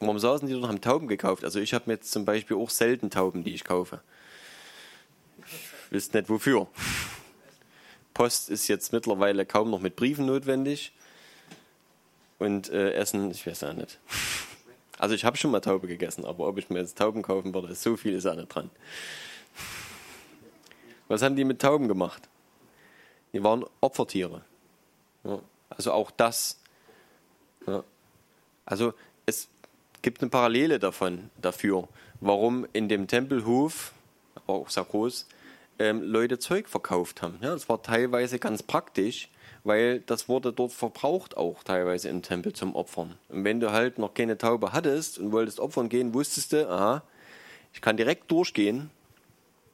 Warum 0.00 0.18
saßen 0.18 0.48
die 0.48 0.54
dort 0.54 0.64
und 0.64 0.68
haben 0.68 0.80
Tauben 0.80 1.06
gekauft? 1.06 1.44
Also 1.44 1.60
ich 1.60 1.74
habe 1.74 1.84
mir 1.86 1.92
jetzt 1.92 2.10
zum 2.10 2.24
Beispiel 2.24 2.56
auch 2.56 2.70
selten 2.70 3.08
Tauben, 3.08 3.44
die 3.44 3.54
ich 3.54 3.62
kaufe. 3.62 4.00
Ich 5.46 5.92
wüsste 5.92 6.18
nicht 6.18 6.28
wofür. 6.28 6.66
Post 8.14 8.50
ist 8.50 8.66
jetzt 8.66 8.92
mittlerweile 8.92 9.46
kaum 9.46 9.70
noch 9.70 9.80
mit 9.80 9.94
Briefen 9.94 10.26
notwendig. 10.26 10.92
Und 12.40 12.68
äh, 12.70 12.94
Essen, 12.94 13.30
ich 13.30 13.46
weiß 13.46 13.60
ja 13.60 13.74
nicht. 13.74 14.00
Also 14.98 15.14
ich 15.14 15.24
habe 15.24 15.36
schon 15.36 15.52
mal 15.52 15.60
Taube 15.60 15.86
gegessen, 15.86 16.24
aber 16.24 16.48
ob 16.48 16.58
ich 16.58 16.68
mir 16.68 16.80
jetzt 16.80 16.98
Tauben 16.98 17.22
kaufen 17.22 17.54
würde, 17.54 17.76
so 17.76 17.96
viel 17.96 18.14
ist 18.14 18.26
auch 18.26 18.34
nicht 18.34 18.52
dran. 18.52 18.70
Was 21.06 21.22
haben 21.22 21.36
die 21.36 21.44
mit 21.44 21.62
Tauben 21.62 21.86
gemacht? 21.86 22.28
Die 23.32 23.42
waren 23.42 23.64
Opfertiere. 23.80 24.42
Ja, 25.24 25.38
also 25.70 25.92
auch 25.92 26.10
das. 26.10 26.58
Ja. 27.66 27.82
Also 28.64 28.94
es 29.26 29.48
gibt 30.02 30.20
eine 30.20 30.30
Parallele 30.30 30.78
davon, 30.78 31.30
dafür, 31.40 31.88
warum 32.20 32.66
in 32.72 32.88
dem 32.88 33.06
Tempelhof, 33.06 33.92
aber 34.34 34.54
auch 34.54 34.68
groß, 34.68 35.26
ähm, 35.78 36.02
Leute 36.02 36.38
Zeug 36.38 36.68
verkauft 36.68 37.22
haben. 37.22 37.38
Ja, 37.40 37.52
das 37.52 37.68
war 37.68 37.82
teilweise 37.82 38.38
ganz 38.38 38.62
praktisch, 38.62 39.28
weil 39.64 40.00
das 40.00 40.28
wurde 40.28 40.52
dort 40.52 40.72
verbraucht 40.72 41.36
auch 41.36 41.62
teilweise 41.62 42.08
im 42.08 42.22
Tempel 42.22 42.52
zum 42.52 42.74
Opfern. 42.74 43.16
Und 43.28 43.44
wenn 43.44 43.60
du 43.60 43.72
halt 43.72 43.98
noch 43.98 44.14
keine 44.14 44.36
Taube 44.36 44.72
hattest 44.72 45.18
und 45.18 45.32
wolltest 45.32 45.60
opfern 45.60 45.88
gehen, 45.88 46.14
wusstest 46.14 46.52
du, 46.52 46.68
aha, 46.68 47.02
ich 47.72 47.80
kann 47.80 47.96
direkt 47.96 48.30
durchgehen. 48.30 48.90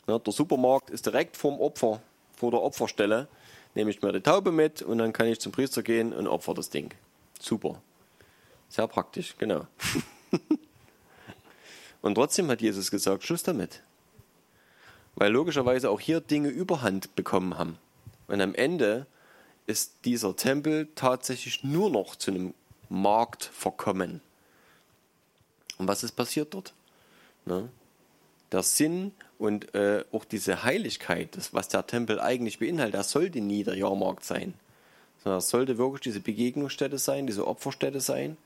Ja, 0.06 0.18
der 0.18 0.32
Supermarkt 0.32 0.90
ist 0.90 1.06
direkt 1.06 1.36
vorm 1.36 1.60
Opfer, 1.60 2.00
vor 2.36 2.50
der 2.50 2.62
Opferstelle. 2.62 3.28
Nehme 3.78 3.90
ich 3.90 4.02
mir 4.02 4.12
die 4.12 4.20
Taube 4.20 4.52
mit 4.52 4.82
und 4.82 4.98
dann 4.98 5.14
kann 5.14 5.26
ich 5.28 5.40
zum 5.40 5.52
Priester 5.52 5.82
gehen 5.82 6.12
und 6.12 6.26
opfer 6.26 6.52
das 6.52 6.68
Ding. 6.68 6.92
Super. 7.40 7.80
Sehr 8.68 8.86
praktisch, 8.88 9.36
genau. 9.38 9.66
und 12.02 12.14
trotzdem 12.14 12.50
hat 12.50 12.60
Jesus 12.60 12.90
gesagt, 12.90 13.24
Schluss 13.24 13.42
damit 13.42 13.82
weil 15.18 15.32
logischerweise 15.32 15.90
auch 15.90 15.98
hier 15.98 16.20
Dinge 16.20 16.48
überhand 16.48 17.16
bekommen 17.16 17.58
haben. 17.58 17.76
Und 18.28 18.40
am 18.40 18.54
Ende 18.54 19.06
ist 19.66 20.04
dieser 20.04 20.36
Tempel 20.36 20.88
tatsächlich 20.94 21.64
nur 21.64 21.90
noch 21.90 22.14
zu 22.14 22.30
einem 22.30 22.54
Markt 22.88 23.42
verkommen. 23.42 24.20
Und 25.76 25.88
was 25.88 26.04
ist 26.04 26.12
passiert 26.12 26.54
dort? 26.54 26.72
Ne? 27.46 27.68
Der 28.52 28.62
Sinn 28.62 29.12
und 29.38 29.74
äh, 29.74 30.04
auch 30.12 30.24
diese 30.24 30.62
Heiligkeit, 30.62 31.37
das, 31.37 31.54
was 31.54 31.68
der 31.68 31.87
Tempel 31.87 32.20
eigentlich 32.20 32.58
beinhaltet, 32.58 32.94
das 32.94 33.11
sollte 33.11 33.40
nie 33.40 33.62
der 33.62 33.76
Jahrmarkt 33.76 34.24
sein. 34.24 34.54
Sondern 35.22 35.38
das 35.38 35.50
sollte 35.50 35.78
wirklich 35.78 36.00
diese 36.02 36.20
Begegnungsstätte 36.20 36.98
sein, 36.98 37.26
diese 37.26 37.46
Opferstätte 37.46 38.00
sein 38.00 38.37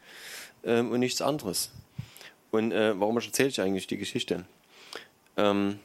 ähm, 0.65 0.91
und 0.91 1.01
nichts 1.01 1.23
anderes. 1.23 1.71
Und 2.51 2.73
äh, 2.73 2.99
warum 2.99 3.17
erzähle 3.17 3.49
ich 3.49 3.61
eigentlich 3.61 3.87
die 3.87 3.97
Geschichte? 3.97 4.45
Ähm, 5.37 5.79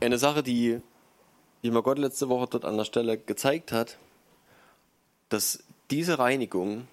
eine 0.00 0.18
Sache, 0.18 0.42
die, 0.42 0.80
die 1.62 1.70
mir 1.70 1.82
Gott 1.82 1.98
letzte 1.98 2.28
Woche 2.28 2.48
dort 2.50 2.64
an 2.64 2.76
der 2.76 2.84
Stelle 2.84 3.16
gezeigt 3.16 3.72
hat, 3.72 3.98
dass 5.28 5.62
diese 5.90 6.18
Reinigung, 6.18 6.88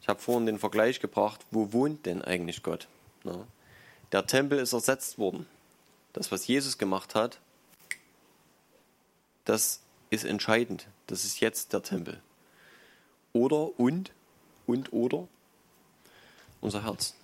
ich 0.00 0.08
habe 0.08 0.20
vorhin 0.20 0.46
den 0.46 0.58
Vergleich 0.58 1.00
gebracht, 1.00 1.46
wo 1.50 1.72
wohnt 1.72 2.06
denn 2.06 2.22
eigentlich 2.22 2.62
Gott? 2.62 2.88
Na, 3.26 3.46
der 4.12 4.26
Tempel 4.26 4.58
ist 4.58 4.72
ersetzt 4.72 5.18
worden. 5.18 5.46
Das, 6.12 6.32
was 6.32 6.46
Jesus 6.46 6.78
gemacht 6.78 7.14
hat, 7.14 7.40
das 9.44 9.82
ist 10.10 10.24
entscheidend. 10.24 10.88
Das 11.06 11.24
ist 11.24 11.40
jetzt 11.40 11.72
der 11.72 11.82
Tempel. 11.82 12.20
Oder 13.32 13.78
und, 13.78 14.12
und 14.66 14.92
oder 14.92 15.28
unser 16.60 16.84
Herz. 16.84 17.14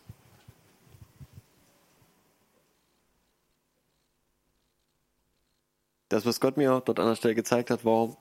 das, 6.13 6.27
was 6.27 6.41
Gott 6.41 6.59
mir 6.59 6.83
dort 6.85 7.01
an 7.01 7.07
der 7.07 7.17
Stelle 7.17 7.35
gezeigt 7.35 7.71
hat, 7.71 7.85
war, 7.85 8.17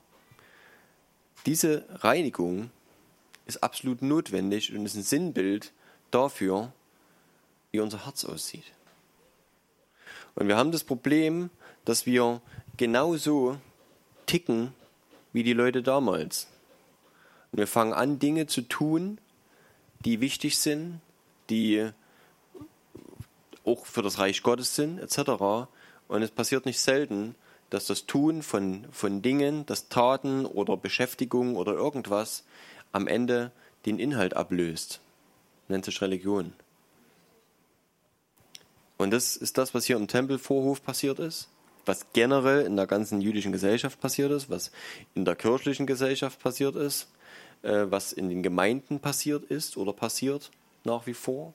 diese 1.44 1.84
Reinigung 1.90 2.70
ist 3.44 3.62
absolut 3.62 4.00
notwendig 4.00 4.74
und 4.74 4.86
ist 4.86 4.94
ein 4.94 5.02
Sinnbild 5.02 5.72
dafür, 6.10 6.72
wie 7.72 7.80
unser 7.80 8.04
Herz 8.04 8.24
aussieht. 8.24 8.64
Und 10.34 10.48
wir 10.48 10.56
haben 10.56 10.72
das 10.72 10.84
Problem, 10.84 11.50
dass 11.84 12.06
wir 12.06 12.40
genauso 12.76 13.58
ticken 14.26 14.72
wie 15.32 15.42
die 15.42 15.52
Leute 15.52 15.82
damals. 15.82 16.46
Und 17.50 17.58
wir 17.58 17.66
fangen 17.66 17.92
an, 17.92 18.18
Dinge 18.18 18.46
zu 18.46 18.62
tun, 18.62 19.18
die 20.04 20.20
wichtig 20.20 20.58
sind, 20.58 21.00
die 21.50 21.90
auch 23.64 23.86
für 23.86 24.02
das 24.02 24.18
Reich 24.18 24.42
Gottes 24.42 24.74
sind, 24.74 24.98
etc. 24.98 25.68
Und 26.08 26.22
es 26.22 26.30
passiert 26.30 26.66
nicht 26.66 26.80
selten, 26.80 27.34
dass 27.70 27.86
das 27.86 28.06
Tun 28.06 28.42
von, 28.42 28.86
von 28.90 29.22
Dingen, 29.22 29.64
das 29.66 29.88
Taten 29.88 30.44
oder 30.44 30.76
Beschäftigung 30.76 31.56
oder 31.56 31.72
irgendwas 31.72 32.44
am 32.92 33.06
Ende 33.06 33.50
den 33.86 33.98
Inhalt 33.98 34.34
ablöst. 34.34 35.00
Nennt 35.68 35.84
sich 35.84 36.00
Religion. 36.02 36.52
Und 39.02 39.10
das 39.10 39.36
ist 39.36 39.58
das, 39.58 39.74
was 39.74 39.84
hier 39.84 39.96
im 39.96 40.06
Tempelvorhof 40.06 40.80
passiert 40.80 41.18
ist, 41.18 41.48
was 41.84 42.06
generell 42.12 42.64
in 42.64 42.76
der 42.76 42.86
ganzen 42.86 43.20
jüdischen 43.20 43.50
Gesellschaft 43.50 44.00
passiert 44.00 44.30
ist, 44.30 44.48
was 44.48 44.70
in 45.16 45.24
der 45.24 45.34
kirchlichen 45.34 45.88
Gesellschaft 45.88 46.38
passiert 46.38 46.76
ist, 46.76 47.08
äh, 47.62 47.86
was 47.88 48.12
in 48.12 48.28
den 48.28 48.44
Gemeinden 48.44 49.00
passiert 49.00 49.42
ist 49.50 49.76
oder 49.76 49.92
passiert 49.92 50.52
nach 50.84 51.04
wie 51.06 51.14
vor. 51.14 51.52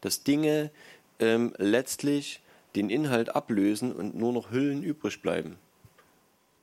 Dass 0.00 0.22
Dinge 0.22 0.70
ähm, 1.18 1.52
letztlich 1.58 2.40
den 2.76 2.88
Inhalt 2.88 3.36
ablösen 3.36 3.92
und 3.92 4.14
nur 4.14 4.32
noch 4.32 4.50
Hüllen 4.50 4.82
übrig 4.82 5.20
bleiben. 5.20 5.58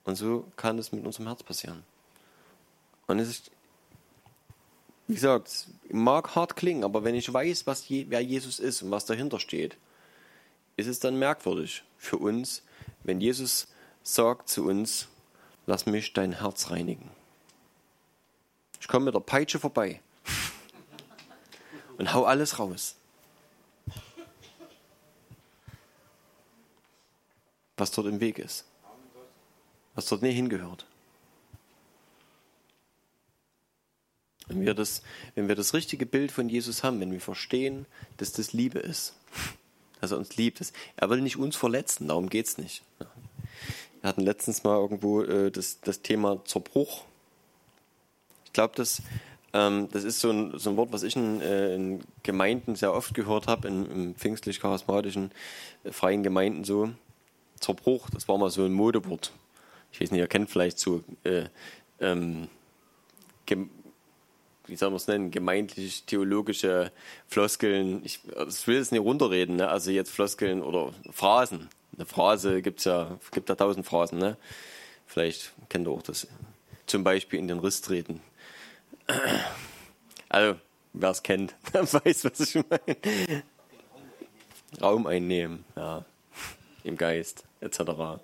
Und 0.03 0.15
so 0.15 0.45
kann 0.55 0.79
es 0.79 0.91
mit 0.91 1.05
unserem 1.05 1.27
Herz 1.27 1.43
passieren. 1.43 1.83
Und 3.05 3.19
es 3.19 3.29
ist, 3.29 3.51
wie 5.07 5.13
gesagt, 5.13 5.67
mag 5.91 6.33
hart 6.33 6.55
klingen, 6.55 6.83
aber 6.83 7.03
wenn 7.03 7.13
ich 7.13 7.31
weiß, 7.31 7.67
was 7.67 7.87
wer 7.87 8.21
Jesus 8.21 8.57
ist 8.57 8.81
und 8.81 8.89
was 8.89 9.05
dahinter 9.05 9.39
steht, 9.39 9.77
ist 10.81 10.87
es 10.87 10.99
dann 10.99 11.17
merkwürdig 11.17 11.83
für 11.97 12.17
uns, 12.17 12.63
wenn 13.03 13.21
Jesus 13.21 13.67
sagt 14.03 14.49
zu 14.49 14.65
uns, 14.65 15.07
lass 15.65 15.85
mich 15.85 16.13
dein 16.13 16.39
Herz 16.39 16.69
reinigen. 16.69 17.09
Ich 18.79 18.87
komme 18.87 19.05
mit 19.05 19.15
der 19.15 19.19
Peitsche 19.19 19.59
vorbei 19.59 20.01
und 21.97 22.13
hau 22.13 22.25
alles 22.25 22.59
raus. 22.59 22.95
was 27.81 27.91
dort 27.91 28.07
im 28.07 28.21
Weg 28.21 28.37
ist. 28.37 28.63
Was 29.95 30.05
dort 30.05 30.21
nicht 30.21 30.35
hingehört. 30.35 30.85
Wenn 34.47 34.61
wir, 34.61 34.73
das, 34.73 35.01
wenn 35.35 35.47
wir 35.47 35.55
das 35.55 35.73
richtige 35.73 36.05
Bild 36.05 36.31
von 36.31 36.47
Jesus 36.47 36.83
haben, 36.83 36.99
wenn 36.99 37.11
wir 37.11 37.19
verstehen, 37.19 37.85
dass 38.17 38.31
das 38.31 38.53
Liebe 38.53 38.79
ist, 38.79 39.15
dass 40.01 40.11
er 40.11 40.17
uns 40.17 40.35
liebt, 40.35 40.61
er 40.97 41.09
will 41.09 41.21
nicht 41.21 41.37
uns 41.37 41.55
verletzen, 41.55 42.07
darum 42.07 42.29
geht 42.29 42.47
es 42.47 42.57
nicht. 42.57 42.83
Wir 44.01 44.09
hatten 44.09 44.21
letztens 44.21 44.63
mal 44.63 44.77
irgendwo 44.77 45.21
äh, 45.21 45.51
das, 45.51 45.79
das 45.81 46.01
Thema 46.01 46.43
Zerbruch. 46.45 47.03
Ich 48.45 48.53
glaube, 48.53 48.73
das, 48.75 49.01
ähm, 49.53 49.87
das 49.91 50.03
ist 50.03 50.19
so 50.19 50.31
ein, 50.31 50.57
so 50.57 50.71
ein 50.71 50.77
Wort, 50.77 50.91
was 50.91 51.03
ich 51.03 51.15
in, 51.15 51.39
äh, 51.39 51.75
in 51.75 52.01
Gemeinden 52.23 52.75
sehr 52.75 52.93
oft 52.93 53.13
gehört 53.13 53.47
habe, 53.47 53.67
in 53.67 54.15
pfingstlich-charismatischen 54.15 55.31
äh, 55.83 55.91
freien 55.91 56.23
Gemeinden 56.23 56.63
so. 56.63 56.89
Zerbruch, 57.59 58.09
das 58.09 58.27
war 58.27 58.39
mal 58.39 58.49
so 58.49 58.65
ein 58.65 58.73
Modewort. 58.73 59.31
Ich 59.91 60.01
weiß 60.01 60.09
nicht, 60.11 60.19
ihr 60.19 60.27
kennt 60.27 60.49
vielleicht 60.49 60.79
so 60.79 61.03
äh, 61.23 61.45
ähm, 61.99 62.47
wie 64.71 64.77
soll 64.77 64.89
man 64.89 64.95
es 64.95 65.07
nennen, 65.07 65.31
gemeindlich 65.31 66.05
theologische 66.05 66.93
Floskeln. 67.27 68.05
Ich, 68.05 68.21
ich 68.47 68.67
will 68.67 68.77
es 68.77 68.91
nicht 68.91 69.01
runterreden, 69.01 69.57
ne? 69.57 69.67
also 69.67 69.91
jetzt 69.91 70.11
Floskeln 70.11 70.63
oder 70.63 70.93
Phrasen. 71.11 71.67
Eine 71.93 72.05
Phrase 72.05 72.61
gibt's 72.61 72.85
ja, 72.85 73.19
gibt 73.33 73.49
ja 73.49 73.55
tausend 73.55 73.85
Phrasen, 73.85 74.17
ne? 74.17 74.37
Vielleicht 75.05 75.51
kennt 75.67 75.89
ihr 75.89 75.91
auch 75.91 76.01
das. 76.01 76.25
Zum 76.85 77.03
Beispiel 77.03 77.37
in 77.37 77.49
den 77.49 77.59
Riss 77.59 77.81
treten. 77.81 78.21
Also, 80.29 80.57
wer 80.93 81.09
es 81.09 81.21
kennt, 81.21 81.53
weiß, 81.73 82.23
was 82.23 82.39
ich 82.39 82.55
meine. 82.55 83.43
Raum 84.81 85.05
einnehmen, 85.05 85.65
ja. 85.75 86.05
Im 86.85 86.95
Geist, 86.95 87.43
etc. 87.59 88.21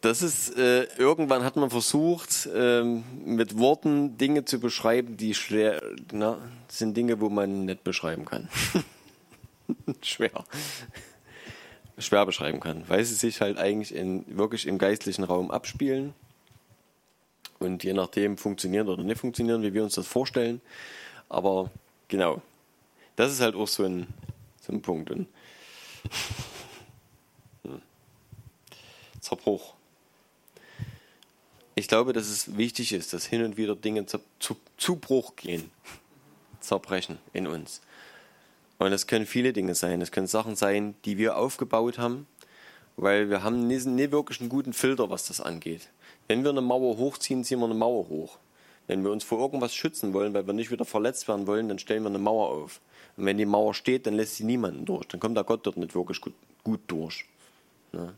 Das 0.00 0.22
ist, 0.22 0.56
äh, 0.56 0.84
irgendwann 0.96 1.44
hat 1.44 1.56
man 1.56 1.68
versucht, 1.68 2.48
ähm, 2.54 3.04
mit 3.24 3.58
Worten 3.58 4.16
Dinge 4.16 4.46
zu 4.46 4.58
beschreiben, 4.58 5.18
die 5.18 5.34
schwer, 5.34 5.82
na, 6.10 6.38
sind 6.68 6.96
Dinge, 6.96 7.20
wo 7.20 7.28
man 7.28 7.66
nicht 7.66 7.84
beschreiben 7.84 8.24
kann. 8.24 8.48
schwer. 10.02 10.44
Schwer 11.98 12.24
beschreiben 12.24 12.60
kann, 12.60 12.84
weil 12.88 13.04
sie 13.04 13.14
sich 13.14 13.42
halt 13.42 13.58
eigentlich 13.58 13.94
in, 13.94 14.24
wirklich 14.38 14.66
im 14.66 14.78
geistlichen 14.78 15.22
Raum 15.22 15.50
abspielen 15.50 16.14
und 17.58 17.84
je 17.84 17.92
nachdem 17.92 18.38
funktionieren 18.38 18.88
oder 18.88 19.02
nicht 19.02 19.20
funktionieren, 19.20 19.62
wie 19.62 19.74
wir 19.74 19.84
uns 19.84 19.96
das 19.96 20.06
vorstellen. 20.06 20.62
Aber 21.28 21.70
genau, 22.08 22.40
das 23.16 23.32
ist 23.32 23.42
halt 23.42 23.54
auch 23.54 23.68
so 23.68 23.84
ein, 23.84 24.06
so 24.62 24.72
ein 24.72 24.80
Punkt. 24.80 25.10
Und. 25.10 25.28
Zerbruch 29.20 29.74
ich 31.80 31.88
glaube, 31.88 32.12
dass 32.12 32.28
es 32.28 32.58
wichtig 32.58 32.92
ist, 32.92 33.14
dass 33.14 33.24
hin 33.24 33.42
und 33.42 33.56
wieder 33.56 33.74
Dinge 33.74 34.04
zu, 34.04 34.18
zu, 34.38 34.56
zu 34.76 34.96
Bruch 34.96 35.34
gehen, 35.36 35.70
zerbrechen 36.60 37.18
in 37.32 37.46
uns. 37.46 37.80
Und 38.78 38.90
das 38.90 39.06
können 39.06 39.24
viele 39.24 39.54
Dinge 39.54 39.74
sein. 39.74 40.00
Das 40.00 40.12
können 40.12 40.26
Sachen 40.26 40.56
sein, 40.56 40.94
die 41.06 41.16
wir 41.16 41.38
aufgebaut 41.38 41.98
haben, 41.98 42.26
weil 42.96 43.30
wir 43.30 43.42
haben 43.42 43.66
nie, 43.66 43.78
nie 43.78 44.10
wirklich 44.10 44.40
einen 44.40 44.50
guten 44.50 44.74
Filter, 44.74 45.08
was 45.08 45.26
das 45.26 45.40
angeht. 45.40 45.88
Wenn 46.28 46.44
wir 46.44 46.50
eine 46.50 46.60
Mauer 46.60 46.98
hochziehen, 46.98 47.44
ziehen 47.44 47.60
wir 47.60 47.64
eine 47.64 47.74
Mauer 47.74 48.08
hoch. 48.10 48.38
Wenn 48.86 49.02
wir 49.02 49.10
uns 49.10 49.24
vor 49.24 49.38
irgendwas 49.40 49.74
schützen 49.74 50.12
wollen, 50.12 50.34
weil 50.34 50.46
wir 50.46 50.52
nicht 50.52 50.70
wieder 50.70 50.84
verletzt 50.84 51.28
werden 51.28 51.46
wollen, 51.46 51.68
dann 51.68 51.78
stellen 51.78 52.02
wir 52.02 52.10
eine 52.10 52.18
Mauer 52.18 52.50
auf. 52.50 52.80
Und 53.16 53.24
wenn 53.24 53.38
die 53.38 53.46
Mauer 53.46 53.72
steht, 53.72 54.06
dann 54.06 54.14
lässt 54.14 54.36
sie 54.36 54.44
niemanden 54.44 54.84
durch. 54.84 55.06
Dann 55.06 55.18
kommt 55.18 55.36
der 55.36 55.44
Gott 55.44 55.66
dort 55.66 55.78
nicht 55.78 55.94
wirklich 55.94 56.20
gut, 56.20 56.34
gut 56.62 56.80
durch. 56.88 57.24
Ne? 57.92 58.14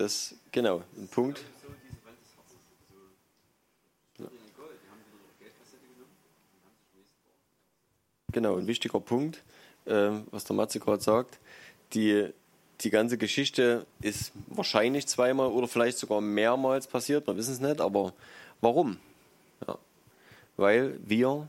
Das, 0.00 0.34
genau, 0.50 0.82
ein 0.96 1.08
Punkt. 1.08 1.44
Genau, 8.32 8.56
ein 8.56 8.66
wichtiger 8.66 8.98
Punkt, 8.98 9.42
äh, 9.84 10.12
was 10.30 10.44
der 10.44 10.56
Matze 10.56 10.80
gerade 10.80 11.02
sagt. 11.02 11.38
Die, 11.92 12.30
die 12.80 12.88
ganze 12.88 13.18
Geschichte 13.18 13.84
ist 14.00 14.32
wahrscheinlich 14.46 15.06
zweimal 15.06 15.48
oder 15.48 15.68
vielleicht 15.68 15.98
sogar 15.98 16.22
mehrmals 16.22 16.86
passiert, 16.86 17.26
wir 17.26 17.36
wissen 17.36 17.52
es 17.52 17.60
nicht, 17.60 17.82
aber 17.82 18.14
warum? 18.62 18.96
Ja. 19.68 19.76
Weil 20.56 20.98
wir 21.04 21.46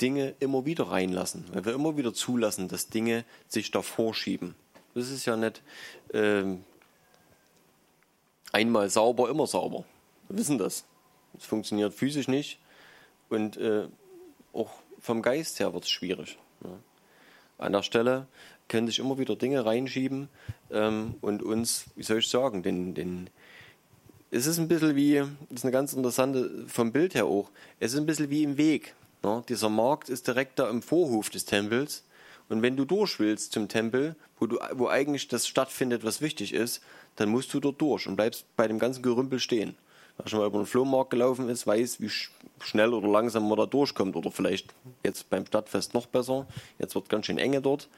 Dinge 0.00 0.34
immer 0.40 0.64
wieder 0.64 0.88
reinlassen, 0.88 1.44
weil 1.52 1.64
wir 1.64 1.74
immer 1.74 1.96
wieder 1.96 2.12
zulassen, 2.12 2.66
dass 2.66 2.88
Dinge 2.88 3.24
sich 3.46 3.70
davor 3.70 4.12
schieben. 4.12 4.56
Das 4.94 5.08
ist 5.08 5.24
ja 5.24 5.36
nicht, 5.36 5.62
ähm, 6.12 6.64
einmal 8.56 8.88
sauber, 8.88 9.28
immer 9.28 9.46
sauber. 9.46 9.84
Wir 10.28 10.38
wissen 10.38 10.56
das. 10.56 10.86
Es 11.36 11.44
funktioniert 11.44 11.92
physisch 11.92 12.26
nicht 12.26 12.58
und 13.28 13.58
äh, 13.58 13.86
auch 14.54 14.70
vom 14.98 15.20
Geist 15.20 15.60
her 15.60 15.74
wird 15.74 15.84
es 15.84 15.90
schwierig. 15.90 16.38
Ja. 16.64 16.70
An 17.58 17.72
der 17.72 17.82
Stelle 17.82 18.26
können 18.68 18.86
sich 18.86 18.98
immer 18.98 19.18
wieder 19.18 19.36
Dinge 19.36 19.66
reinschieben 19.66 20.30
ähm, 20.70 21.16
und 21.20 21.42
uns, 21.42 21.84
wie 21.96 22.02
soll 22.02 22.18
ich 22.18 22.28
sagen, 22.28 22.62
den, 22.62 22.94
den, 22.94 23.28
es 24.30 24.46
ist 24.46 24.58
ein 24.58 24.68
bisschen 24.68 24.96
wie, 24.96 25.16
das 25.16 25.58
ist 25.58 25.64
eine 25.64 25.72
ganz 25.72 25.92
interessante, 25.92 26.64
vom 26.66 26.92
Bild 26.92 27.14
her 27.14 27.26
auch, 27.26 27.50
es 27.78 27.92
ist 27.92 28.00
ein 28.00 28.06
bisschen 28.06 28.30
wie 28.30 28.42
im 28.42 28.56
Weg. 28.56 28.94
Ja. 29.22 29.42
Dieser 29.46 29.68
Markt 29.68 30.08
ist 30.08 30.26
direkt 30.26 30.58
da 30.58 30.70
im 30.70 30.80
Vorhof 30.80 31.28
des 31.28 31.44
Tempels 31.44 32.04
und 32.48 32.62
wenn 32.62 32.76
du 32.76 32.86
durch 32.86 33.18
willst 33.18 33.52
zum 33.52 33.68
Tempel, 33.68 34.16
wo, 34.38 34.46
du, 34.46 34.58
wo 34.72 34.88
eigentlich 34.88 35.28
das 35.28 35.46
stattfindet, 35.46 36.04
was 36.04 36.22
wichtig 36.22 36.54
ist, 36.54 36.80
dann 37.16 37.30
musst 37.30 37.52
du 37.52 37.60
dort 37.60 37.80
durch 37.80 38.06
und 38.06 38.16
bleibst 38.16 38.44
bei 38.56 38.68
dem 38.68 38.78
ganzen 38.78 39.02
Gerümpel 39.02 39.40
stehen. 39.40 39.76
Wer 40.18 40.28
schon 40.28 40.38
mal 40.38 40.46
über 40.46 40.58
einen 40.58 40.66
Flohmarkt 40.66 41.10
gelaufen 41.10 41.48
ist, 41.48 41.66
weiß, 41.66 42.00
wie 42.00 42.10
schnell 42.60 42.94
oder 42.94 43.08
langsam 43.08 43.48
man 43.48 43.58
da 43.58 43.66
durchkommt. 43.66 44.16
Oder 44.16 44.30
vielleicht 44.30 44.74
jetzt 45.02 45.28
beim 45.28 45.44
Stadtfest 45.44 45.92
noch 45.92 46.06
besser. 46.06 46.46
Jetzt 46.78 46.94
wird 46.94 47.08
ganz 47.08 47.26
schön 47.26 47.38
enge 47.38 47.60
dort. 47.60 47.88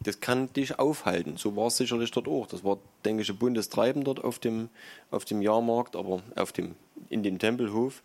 Das 0.00 0.20
kann 0.20 0.52
dich 0.52 0.78
aufhalten. 0.78 1.36
So 1.36 1.54
war 1.54 1.66
es 1.66 1.76
sicherlich 1.76 2.10
dort 2.10 2.26
auch. 2.26 2.46
Das 2.46 2.64
war, 2.64 2.78
denke 3.04 3.22
ich, 3.22 3.28
ein 3.28 3.36
buntes 3.36 3.68
Treiben 3.68 4.02
dort 4.02 4.24
auf 4.24 4.38
dem, 4.38 4.68
auf 5.10 5.24
dem 5.24 5.42
Jahrmarkt, 5.42 5.94
aber 5.94 6.22
auf 6.34 6.52
dem, 6.52 6.74
in 7.08 7.22
dem 7.22 7.38
Tempelhof. 7.38 8.02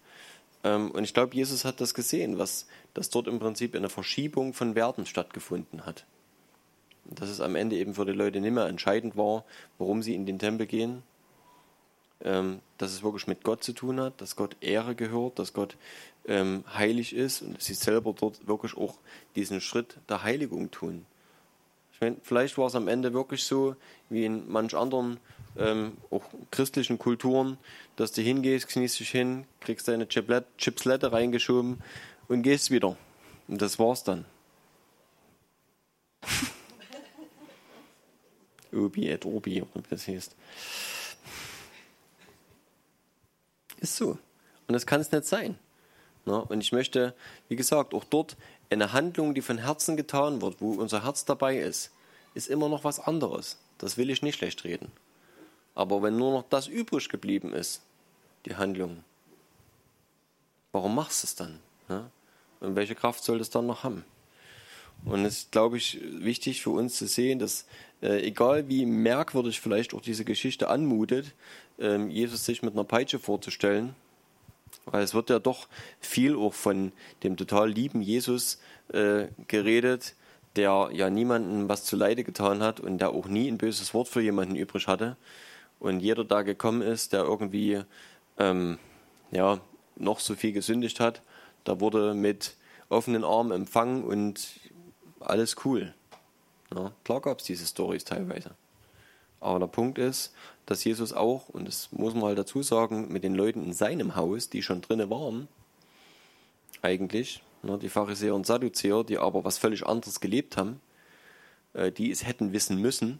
Ähm, 0.63 0.91
und 0.91 1.03
ich 1.05 1.13
glaube, 1.13 1.35
Jesus 1.35 1.65
hat 1.65 1.81
das 1.81 1.93
gesehen, 1.93 2.37
was, 2.37 2.67
dass 2.93 3.09
dort 3.09 3.27
im 3.27 3.39
Prinzip 3.39 3.75
eine 3.75 3.89
Verschiebung 3.89 4.53
von 4.53 4.75
Werten 4.75 5.05
stattgefunden 5.05 5.85
hat 5.85 6.05
dass 7.15 7.29
es 7.29 7.41
am 7.41 7.55
Ende 7.55 7.75
eben 7.75 7.93
für 7.93 8.05
die 8.05 8.11
Leute 8.11 8.39
nicht 8.39 8.53
mehr 8.53 8.67
entscheidend 8.67 9.17
war, 9.17 9.43
warum 9.77 10.01
sie 10.01 10.15
in 10.15 10.25
den 10.25 10.39
Tempel 10.39 10.65
gehen, 10.65 11.03
ähm, 12.23 12.59
dass 12.77 12.91
es 12.91 13.03
wirklich 13.03 13.27
mit 13.27 13.43
Gott 13.43 13.63
zu 13.63 13.73
tun 13.73 13.99
hat, 13.99 14.21
dass 14.21 14.35
Gott 14.35 14.55
Ehre 14.61 14.95
gehört, 14.95 15.39
dass 15.39 15.53
Gott 15.53 15.75
ähm, 16.27 16.63
heilig 16.73 17.15
ist 17.15 17.41
und 17.41 17.57
dass 17.57 17.65
sie 17.65 17.73
selber 17.73 18.13
dort 18.13 18.47
wirklich 18.47 18.77
auch 18.77 18.95
diesen 19.35 19.61
Schritt 19.61 19.97
der 20.09 20.23
Heiligung 20.23 20.71
tun. 20.71 21.05
Ich 21.93 22.01
meine, 22.01 22.17
vielleicht 22.23 22.57
war 22.57 22.67
es 22.67 22.75
am 22.75 22.87
Ende 22.87 23.13
wirklich 23.13 23.43
so, 23.43 23.75
wie 24.09 24.25
in 24.25 24.49
manch 24.51 24.75
anderen 24.75 25.19
ähm, 25.57 25.97
auch 26.09 26.23
christlichen 26.49 26.97
Kulturen, 26.97 27.57
dass 27.95 28.11
du 28.11 28.21
hingehst, 28.21 28.67
kniest 28.67 28.99
dich 28.99 29.11
hin, 29.11 29.45
kriegst 29.59 29.87
deine 29.87 30.07
Chipslette 30.07 31.11
reingeschoben 31.11 31.81
und 32.27 32.41
gehst 32.41 32.71
wieder. 32.71 32.97
Und 33.47 33.61
das 33.61 33.77
war's 33.79 34.03
dann. 34.03 34.25
Obi 38.73 39.09
et 39.09 39.25
Obi, 39.25 39.61
oder 39.61 39.83
wie 39.83 39.89
das 39.89 40.07
heißt. 40.07 40.35
Ist 43.79 43.95
so. 43.95 44.17
Und 44.67 44.73
das 44.73 44.85
kann 44.85 45.01
es 45.01 45.11
nicht 45.11 45.25
sein. 45.25 45.57
Und 46.25 46.61
ich 46.61 46.71
möchte, 46.71 47.15
wie 47.49 47.55
gesagt, 47.55 47.93
auch 47.93 48.03
dort 48.03 48.37
eine 48.69 48.93
Handlung, 48.93 49.33
die 49.33 49.41
von 49.41 49.57
Herzen 49.57 49.97
getan 49.97 50.41
wird, 50.41 50.61
wo 50.61 50.73
unser 50.73 51.03
Herz 51.03 51.25
dabei 51.25 51.57
ist, 51.57 51.91
ist 52.35 52.47
immer 52.47 52.69
noch 52.69 52.83
was 52.83 52.99
anderes. 52.99 53.57
Das 53.79 53.97
will 53.97 54.09
ich 54.09 54.21
nicht 54.21 54.37
schlecht 54.37 54.63
reden. 54.63 54.91
Aber 55.73 56.01
wenn 56.03 56.17
nur 56.17 56.31
noch 56.31 56.43
das 56.49 56.67
übrig 56.67 57.09
geblieben 57.09 57.53
ist, 57.53 57.81
die 58.45 58.55
Handlung, 58.55 59.03
warum 60.71 60.95
machst 60.95 61.23
du 61.23 61.27
es 61.27 61.35
dann? 61.35 61.59
Und 62.59 62.75
welche 62.75 62.95
Kraft 62.95 63.23
soll 63.23 63.39
das 63.39 63.49
dann 63.49 63.65
noch 63.65 63.83
haben? 63.83 64.05
Und 65.05 65.25
es 65.25 65.39
ist, 65.39 65.51
glaube 65.51 65.77
ich, 65.77 65.99
wichtig 66.03 66.61
für 66.61 66.69
uns 66.69 66.97
zu 66.97 67.07
sehen, 67.07 67.39
dass 67.39 67.65
äh, 68.01 68.21
egal 68.25 68.67
wie 68.67 68.85
merkwürdig 68.85 69.59
vielleicht 69.59 69.93
auch 69.93 70.01
diese 70.01 70.25
Geschichte 70.25 70.69
anmutet, 70.69 71.33
ähm, 71.79 72.09
Jesus 72.09 72.45
sich 72.45 72.61
mit 72.61 72.73
einer 72.73 72.83
Peitsche 72.83 73.19
vorzustellen, 73.19 73.95
weil 74.85 75.03
es 75.03 75.13
wird 75.13 75.29
ja 75.29 75.39
doch 75.39 75.67
viel 75.99 76.35
auch 76.35 76.53
von 76.53 76.91
dem 77.23 77.37
total 77.37 77.69
lieben 77.69 78.01
Jesus 78.01 78.59
äh, 78.93 79.27
geredet, 79.47 80.15
der 80.55 80.89
ja 80.93 81.09
niemandem 81.09 81.69
was 81.69 81.85
zu 81.85 81.95
Leide 81.95 82.23
getan 82.23 82.61
hat 82.61 82.79
und 82.79 82.97
der 82.99 83.11
auch 83.11 83.27
nie 83.27 83.47
ein 83.47 83.57
böses 83.57 83.93
Wort 83.93 84.07
für 84.07 84.21
jemanden 84.21 84.55
übrig 84.55 84.87
hatte. 84.87 85.17
Und 85.79 86.01
jeder 86.01 86.23
da 86.23 86.43
gekommen 86.43 86.81
ist, 86.81 87.13
der 87.13 87.23
irgendwie 87.23 87.81
ähm, 88.37 88.77
ja, 89.31 89.59
noch 89.95 90.19
so 90.19 90.35
viel 90.35 90.51
gesündigt 90.51 90.99
hat, 90.99 91.21
da 91.63 91.79
wurde 91.79 92.13
mit 92.13 92.55
offenen 92.89 93.23
Armen 93.23 93.51
empfangen 93.51 94.03
und 94.03 94.59
alles 95.21 95.55
cool. 95.65 95.93
Ja, 96.73 96.91
klar 97.03 97.21
gab 97.21 97.39
es 97.39 97.45
diese 97.45 97.65
Stories 97.65 98.05
teilweise. 98.05 98.51
Aber 99.39 99.59
der 99.59 99.67
Punkt 99.67 99.97
ist, 99.97 100.33
dass 100.65 100.83
Jesus 100.83 101.13
auch, 101.13 101.49
und 101.49 101.67
das 101.67 101.91
muss 101.91 102.13
man 102.13 102.25
halt 102.25 102.37
dazu 102.37 102.61
sagen, 102.61 103.11
mit 103.11 103.23
den 103.23 103.35
Leuten 103.35 103.63
in 103.63 103.73
seinem 103.73 104.15
Haus, 104.15 104.49
die 104.49 104.61
schon 104.61 104.81
drinnen 104.81 105.09
waren, 105.09 105.47
eigentlich, 106.81 107.43
ne, 107.63 107.77
die 107.77 107.89
Pharisäer 107.89 108.35
und 108.35 108.45
Sadduzäer, 108.45 109.03
die 109.03 109.17
aber 109.17 109.43
was 109.43 109.57
völlig 109.57 109.85
anderes 109.85 110.19
gelebt 110.19 110.57
haben, 110.57 110.79
äh, 111.73 111.91
die 111.91 112.11
es 112.11 112.25
hätten 112.25 112.53
wissen 112.53 112.77
müssen, 112.79 113.19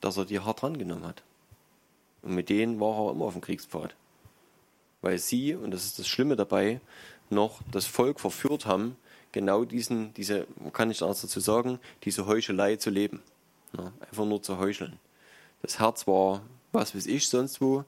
dass 0.00 0.16
er 0.16 0.24
die 0.24 0.40
hart 0.40 0.62
drangenommen 0.62 1.06
hat. 1.06 1.22
Und 2.22 2.34
mit 2.34 2.48
denen 2.48 2.80
war 2.80 3.06
er 3.06 3.12
immer 3.12 3.26
auf 3.26 3.34
dem 3.34 3.42
Kriegspfad. 3.42 3.94
Weil 5.02 5.18
sie, 5.18 5.54
und 5.54 5.72
das 5.72 5.84
ist 5.84 5.98
das 5.98 6.06
Schlimme 6.06 6.36
dabei, 6.36 6.80
noch 7.30 7.60
das 7.70 7.86
Volk 7.86 8.20
verführt 8.20 8.64
haben, 8.64 8.96
genau 9.34 9.64
diesen, 9.64 10.14
diese, 10.14 10.46
kann 10.72 10.90
ich 10.90 10.98
dazu 10.98 11.40
sagen, 11.40 11.80
diese 12.04 12.26
Heuchelei 12.26 12.76
zu 12.76 12.88
leben. 12.88 13.20
Ne? 13.76 13.92
Einfach 14.00 14.24
nur 14.24 14.42
zu 14.42 14.58
heucheln. 14.58 14.98
Das 15.60 15.80
Herz 15.80 16.06
war, 16.06 16.42
was 16.72 16.94
weiß 16.94 17.06
ich, 17.06 17.28
sonst 17.28 17.60
wo. 17.60 17.84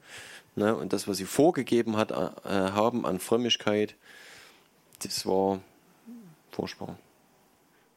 Ne? 0.56 0.74
Und 0.76 0.92
das, 0.92 1.06
was 1.06 1.18
sie 1.18 1.24
vorgegeben 1.24 1.96
hat, 1.96 2.10
äh, 2.10 2.14
haben 2.44 3.06
an 3.06 3.20
Frömmigkeit, 3.20 3.94
das 5.02 5.24
war 5.24 5.60
furchtbar. 6.50 6.98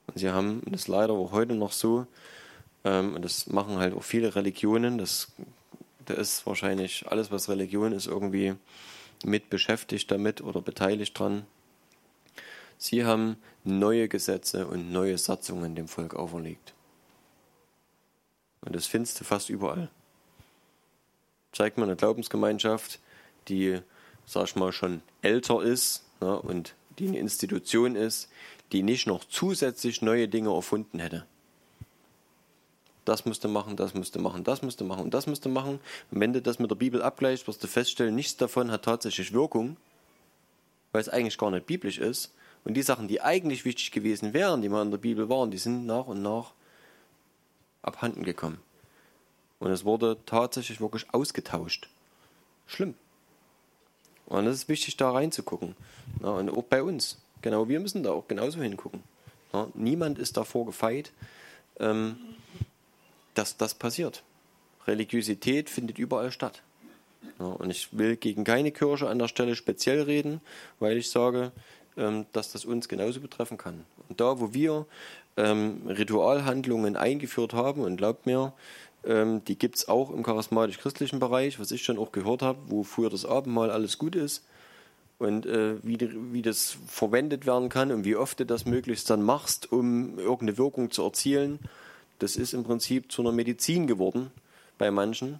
Und 0.08 0.20
sie 0.20 0.30
haben, 0.30 0.62
das 0.68 0.88
leider 0.88 1.14
auch 1.14 1.32
heute 1.32 1.56
noch 1.56 1.72
so, 1.72 2.06
ähm, 2.84 3.16
und 3.16 3.26
das 3.26 3.48
machen 3.48 3.78
halt 3.78 3.96
auch 3.96 4.04
viele 4.04 4.36
Religionen, 4.36 5.00
das, 5.00 5.32
da 6.06 6.14
ist 6.14 6.46
wahrscheinlich 6.46 7.08
alles, 7.08 7.32
was 7.32 7.50
Religion 7.50 7.94
ist, 7.94 8.06
irgendwie 8.06 8.56
mit 9.26 9.50
beschäftigt 9.50 10.12
damit 10.12 10.42
oder 10.42 10.62
beteiligt 10.62 11.18
dran. 11.18 11.46
Sie 12.82 13.04
haben 13.04 13.36
neue 13.65 14.08
Gesetze 14.08 14.65
und 14.65 14.92
neue 14.92 15.18
Satzungen 15.18 15.76
dem 15.76 15.89
Volk 15.89 16.15
auferlegt. 16.15 16.74
Und 18.62 18.74
das 18.74 18.88
findest 18.88 19.20
du 19.20 19.26
fast 19.26 19.50
überall. 19.50 19.89
Zeigt 21.52 21.78
mir 21.78 21.84
eine 21.84 21.98
Glaubensgemeinschaft, 21.98 23.00
die, 23.50 23.80
sag 24.26 24.46
ich 24.46 24.56
mal, 24.56 24.72
schon 24.72 25.02
älter 25.22 25.62
ist 25.62 26.06
ja, 26.22 26.34
und 26.34 26.74
die 27.00 27.10
eine 27.10 27.20
Institution 27.20 27.96
ist, 27.96 28.30
die 28.72 28.82
nicht 28.82 29.08
noch 29.08 29.26
zusätzlich 29.26 30.02
neue 30.02 30.30
Dinge 30.30 30.54
erfunden 30.54 31.00
hätte. 31.00 31.26
Das 33.04 33.26
müsste 33.26 33.50
machen, 33.50 33.76
das 33.76 33.94
müsste 33.94 34.20
machen, 34.20 34.46
das 34.46 34.62
müsste 34.62 34.86
machen 34.86 35.04
und 35.04 35.13
das 35.13 35.28
müsste 35.28 35.50
machen. 35.50 35.80
Und 36.12 36.20
wenn 36.20 36.32
du 36.32 36.42
das 36.42 36.60
mit 36.60 36.72
der 36.72 36.76
Bibel 36.76 37.02
abgleichst, 37.02 37.48
wirst 37.48 37.62
du 37.62 37.68
feststellen, 37.68 38.15
nichts 38.15 38.38
davon 38.38 38.72
hat 38.72 38.86
tatsächlich 38.86 39.34
Wirkung, 39.34 39.76
weil 40.94 41.02
es 41.02 41.10
eigentlich 41.10 41.38
gar 41.38 41.52
nicht 41.52 41.65
biblisch 41.65 41.98
ist. 41.98 42.32
Und 42.65 42.74
die 42.76 42.82
Sachen, 42.82 43.08
die 43.08 43.22
eigentlich 43.22 43.65
wichtig 43.65 43.91
gewesen 43.91 44.34
wären, 44.34 44.62
die 44.62 44.69
mal 44.69 44.82
in 44.82 44.91
der 44.91 44.98
Bibel 44.98 45.30
waren, 45.30 45.52
die 45.52 45.58
sind 45.58 45.86
nach 45.86 46.08
und 46.08 46.22
nach 46.22 46.54
abhanden 47.82 48.24
gekommen. 48.24 48.60
Und 49.60 49.72
es 49.72 49.86
wurde 49.86 50.17
tatsächlich 50.26 50.80
wirklich 50.80 51.06
ausgetauscht. 51.13 51.89
Schlimm. 52.67 52.95
Und 54.26 54.45
es 54.45 54.58
ist 54.58 54.69
wichtig, 54.69 54.95
da 54.98 55.12
reinzugucken. 55.12 55.76
Ja, 56.22 56.30
und 56.30 56.50
auch 56.50 56.63
bei 56.63 56.84
uns. 56.84 57.17
Genau, 57.41 57.67
wir 57.67 57.80
müssen 57.80 58.04
da 58.04 58.12
auch 58.12 58.28
genauso 58.28 58.62
hingucken. 58.62 59.04
Ja, 59.54 59.67
niemand 59.74 60.19
ist 60.19 60.38
davor 60.38 60.65
gefeit, 60.65 61.12
ähm, 61.80 62.17
dass 63.34 63.58
das 63.58 63.74
passiert. 63.74 64.24
Religiosität 64.86 65.69
findet 65.69 65.98
überall 65.98 66.32
statt. 66.32 66.62
Ja, 67.39 67.45
und 67.45 67.69
ich 67.69 67.98
will 67.98 68.17
gegen 68.17 68.43
keine 68.43 68.72
Kirche 68.72 69.10
an 69.10 69.19
der 69.19 69.28
Stelle 69.28 69.56
speziell 69.56 70.04
reden, 70.04 70.41
weil 70.80 70.98
ich 70.98 71.10
sage, 71.10 71.52
dass 72.32 72.52
das 72.52 72.66
uns 72.66 72.88
genauso 72.88 73.20
betreffen 73.20 73.58
kann. 73.58 73.84
Und 74.08 74.22
da, 74.22 74.40
wo 74.40 74.54
wir 74.54 74.86
ähm, 75.38 75.82
Ritualhandlungen 75.88 76.96
eingeführt 76.96 77.54
haben, 77.54 77.82
und 77.82 77.98
glaubt 77.98 78.26
mir, 78.26 78.54
ähm, 79.06 79.44
die 79.46 79.58
gibt 79.58 79.78
es 79.78 79.88
auch 79.88 80.12
im 80.12 80.24
charismatisch-christlichen 80.24 81.20
Bereich, 81.20 81.60
was 81.60 81.72
ich 81.72 81.84
schon 81.84 81.98
auch 81.98 82.12
gehört 82.12 82.42
habe, 82.42 82.60
wo 82.68 82.84
früher 82.84 83.10
das 83.10 83.26
Abendmahl 83.26 83.72
alles 83.72 83.98
gut 83.98 84.16
ist 84.16 84.44
und 85.20 85.46
äh, 85.46 85.76
wie, 85.84 85.98
wie 86.34 86.42
das 86.42 86.78
verwendet 86.88 87.46
werden 87.46 87.70
kann 87.70 87.92
und 87.92 88.06
wie 88.06 88.16
oft 88.16 88.40
du 88.40 88.46
das 88.46 88.66
möglichst 88.66 89.10
dann 89.10 89.22
machst, 89.22 89.72
um 89.72 90.18
irgendeine 90.18 90.58
Wirkung 90.58 90.92
zu 90.92 91.04
erzielen. 91.04 91.60
Das 92.20 92.36
ist 92.36 92.54
im 92.54 92.64
Prinzip 92.64 93.12
zu 93.12 93.22
einer 93.22 93.32
Medizin 93.32 93.88
geworden 93.88 94.32
bei 94.78 94.92
manchen. 94.92 95.40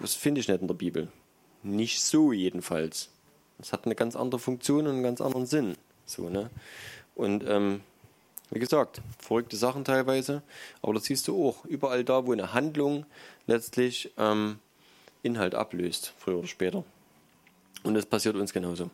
Das 0.00 0.14
finde 0.14 0.40
ich 0.40 0.48
nicht 0.48 0.60
in 0.60 0.66
der 0.66 0.74
Bibel. 0.74 1.08
Nicht 1.62 2.02
so 2.02 2.32
jedenfalls. 2.32 3.10
Das 3.60 3.72
hat 3.72 3.84
eine 3.84 3.94
ganz 3.94 4.16
andere 4.16 4.38
Funktion 4.38 4.86
und 4.86 4.94
einen 4.94 5.02
ganz 5.02 5.20
anderen 5.20 5.46
Sinn. 5.46 5.76
So, 6.06 6.28
ne? 6.28 6.50
Und 7.14 7.44
ähm, 7.46 7.82
wie 8.50 8.58
gesagt, 8.58 9.00
verrückte 9.18 9.56
Sachen 9.56 9.84
teilweise, 9.84 10.42
aber 10.82 10.94
das 10.94 11.04
siehst 11.04 11.28
du 11.28 11.48
auch. 11.48 11.64
Überall 11.64 12.04
da, 12.04 12.26
wo 12.26 12.32
eine 12.32 12.52
Handlung 12.52 13.06
letztlich 13.46 14.12
ähm, 14.18 14.58
Inhalt 15.22 15.54
ablöst, 15.54 16.12
früher 16.18 16.38
oder 16.38 16.48
später. 16.48 16.84
Und 17.82 17.94
das 17.94 18.06
passiert 18.06 18.36
uns 18.36 18.52
genauso. 18.52 18.84
Und 18.84 18.92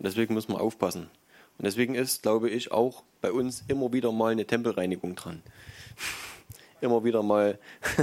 deswegen 0.00 0.34
muss 0.34 0.48
man 0.48 0.58
aufpassen. 0.58 1.10
Und 1.58 1.64
deswegen 1.66 1.94
ist, 1.94 2.22
glaube 2.22 2.50
ich, 2.50 2.72
auch 2.72 3.02
bei 3.20 3.30
uns 3.30 3.62
immer 3.68 3.92
wieder 3.92 4.10
mal 4.10 4.32
eine 4.32 4.46
Tempelreinigung 4.46 5.14
dran. 5.14 5.42
immer 6.80 7.04
wieder 7.04 7.22
mal 7.22 7.58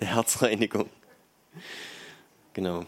eine 0.00 0.10
Herzreinigung. 0.10 0.88
Genau. 2.54 2.86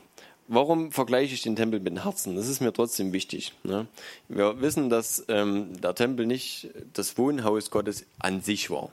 Warum 0.55 0.93
vergleiche 0.93 1.33
ich 1.33 1.41
den 1.41 1.57
Tempel 1.57 1.81
mit 1.81 1.97
dem 1.97 2.03
Herzen? 2.03 2.37
Das 2.37 2.47
ist 2.47 2.61
mir 2.61 2.75
trotzdem 2.75 3.15
wichtig. 3.15 3.55
Ne? 3.63 3.87
Wir 4.29 4.61
wissen, 4.61 4.91
dass 4.91 5.25
ähm, 5.29 5.81
der 5.81 5.95
Tempel 5.95 6.27
nicht 6.27 6.69
das 6.93 7.17
Wohnhaus 7.17 7.71
Gottes 7.71 8.05
an 8.19 8.43
sich 8.43 8.69
war 8.69 8.93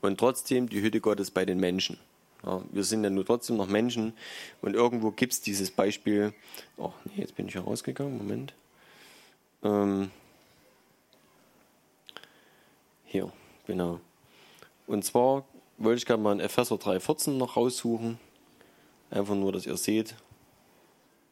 und 0.00 0.18
trotzdem 0.18 0.68
die 0.68 0.82
Hütte 0.82 1.00
Gottes 1.00 1.30
bei 1.30 1.44
den 1.44 1.60
Menschen. 1.60 1.96
Ja, 2.44 2.60
wir 2.72 2.82
sind 2.82 3.04
ja 3.04 3.10
nur 3.10 3.24
trotzdem 3.24 3.56
noch 3.56 3.68
Menschen 3.68 4.14
und 4.62 4.74
irgendwo 4.74 5.12
gibt 5.12 5.32
es 5.32 5.40
dieses 5.40 5.70
Beispiel. 5.70 6.34
Oh, 6.76 6.90
nee, 7.04 7.20
jetzt 7.20 7.36
bin 7.36 7.46
ich 7.46 7.54
ja 7.54 7.60
rausgegangen. 7.60 8.18
Moment. 8.18 8.52
Ähm, 9.62 10.10
hier, 13.04 13.30
genau. 13.68 14.00
Und 14.88 15.04
zwar 15.04 15.44
wollte 15.78 15.98
ich 15.98 16.06
gerne 16.06 16.20
mal 16.24 16.32
in 16.32 16.40
Epheser 16.40 16.74
3,14 16.74 17.30
noch 17.34 17.56
raussuchen. 17.56 18.18
Einfach 19.12 19.36
nur, 19.36 19.52
dass 19.52 19.66
ihr 19.66 19.76
seht, 19.76 20.16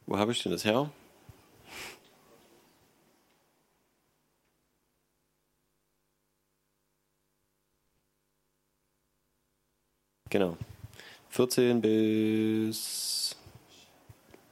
wo 0.09 0.17
habe 0.17 0.33
ich 0.33 0.43
denn 0.43 0.53
das 0.53 0.65
her? 0.65 0.91
Genau. 10.31 10.57
14 11.31 11.81
bis 11.81 13.37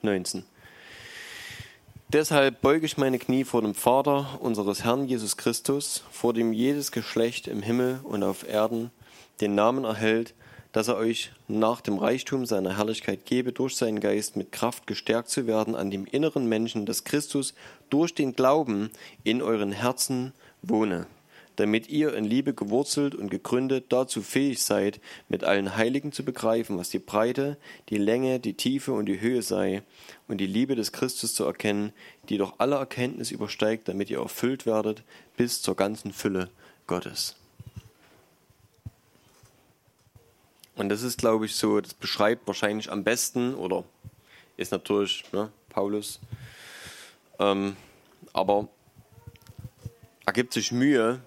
19. 0.02 0.44
Deshalb 2.08 2.60
beuge 2.60 2.86
ich 2.86 2.98
meine 2.98 3.18
Knie 3.18 3.44
vor 3.44 3.62
dem 3.62 3.74
Vater 3.74 4.38
unseres 4.40 4.84
Herrn 4.84 5.08
Jesus 5.08 5.36
Christus, 5.36 6.04
vor 6.10 6.34
dem 6.34 6.52
jedes 6.52 6.92
Geschlecht 6.92 7.48
im 7.48 7.62
Himmel 7.62 8.00
und 8.04 8.22
auf 8.22 8.46
Erden 8.46 8.90
den 9.40 9.54
Namen 9.54 9.84
erhält, 9.84 10.34
dass 10.76 10.88
er 10.88 10.98
euch 10.98 11.32
nach 11.48 11.80
dem 11.80 11.96
Reichtum 11.96 12.44
seiner 12.44 12.76
Herrlichkeit 12.76 13.24
gebe, 13.24 13.50
durch 13.50 13.76
seinen 13.76 13.98
Geist 13.98 14.36
mit 14.36 14.52
Kraft 14.52 14.86
gestärkt 14.86 15.30
zu 15.30 15.46
werden 15.46 15.74
an 15.74 15.90
dem 15.90 16.04
inneren 16.04 16.50
Menschen, 16.50 16.84
dass 16.84 17.04
Christus 17.04 17.54
durch 17.88 18.12
den 18.12 18.34
Glauben 18.34 18.90
in 19.24 19.40
euren 19.40 19.72
Herzen 19.72 20.34
wohne, 20.60 21.06
damit 21.56 21.88
ihr 21.88 22.14
in 22.14 22.26
Liebe 22.26 22.52
gewurzelt 22.52 23.14
und 23.14 23.30
gegründet 23.30 23.86
dazu 23.88 24.20
fähig 24.20 24.62
seid, 24.62 25.00
mit 25.30 25.44
allen 25.44 25.78
Heiligen 25.78 26.12
zu 26.12 26.26
begreifen, 26.26 26.76
was 26.76 26.90
die 26.90 26.98
Breite, 26.98 27.56
die 27.88 27.96
Länge, 27.96 28.38
die 28.38 28.52
Tiefe 28.52 28.92
und 28.92 29.06
die 29.06 29.22
Höhe 29.22 29.40
sei, 29.40 29.82
und 30.28 30.42
die 30.42 30.46
Liebe 30.46 30.74
des 30.74 30.92
Christus 30.92 31.32
zu 31.32 31.44
erkennen, 31.44 31.94
die 32.28 32.36
doch 32.36 32.56
alle 32.58 32.76
Erkenntnis 32.76 33.30
übersteigt, 33.30 33.88
damit 33.88 34.10
ihr 34.10 34.18
erfüllt 34.18 34.66
werdet 34.66 35.04
bis 35.38 35.62
zur 35.62 35.74
ganzen 35.74 36.12
Fülle 36.12 36.50
Gottes. 36.86 37.34
Und 40.76 40.90
das 40.90 41.02
ist, 41.02 41.18
glaube 41.18 41.46
ich, 41.46 41.56
so, 41.56 41.80
das 41.80 41.94
beschreibt 41.94 42.46
wahrscheinlich 42.46 42.92
am 42.92 43.02
besten 43.02 43.54
oder 43.54 43.84
ist 44.56 44.72
natürlich 44.72 45.24
ne, 45.32 45.50
Paulus. 45.70 46.20
Ähm, 47.38 47.76
aber 48.32 48.68
er 50.26 50.32
gibt 50.32 50.52
sich 50.52 50.72
Mühe 50.72 51.20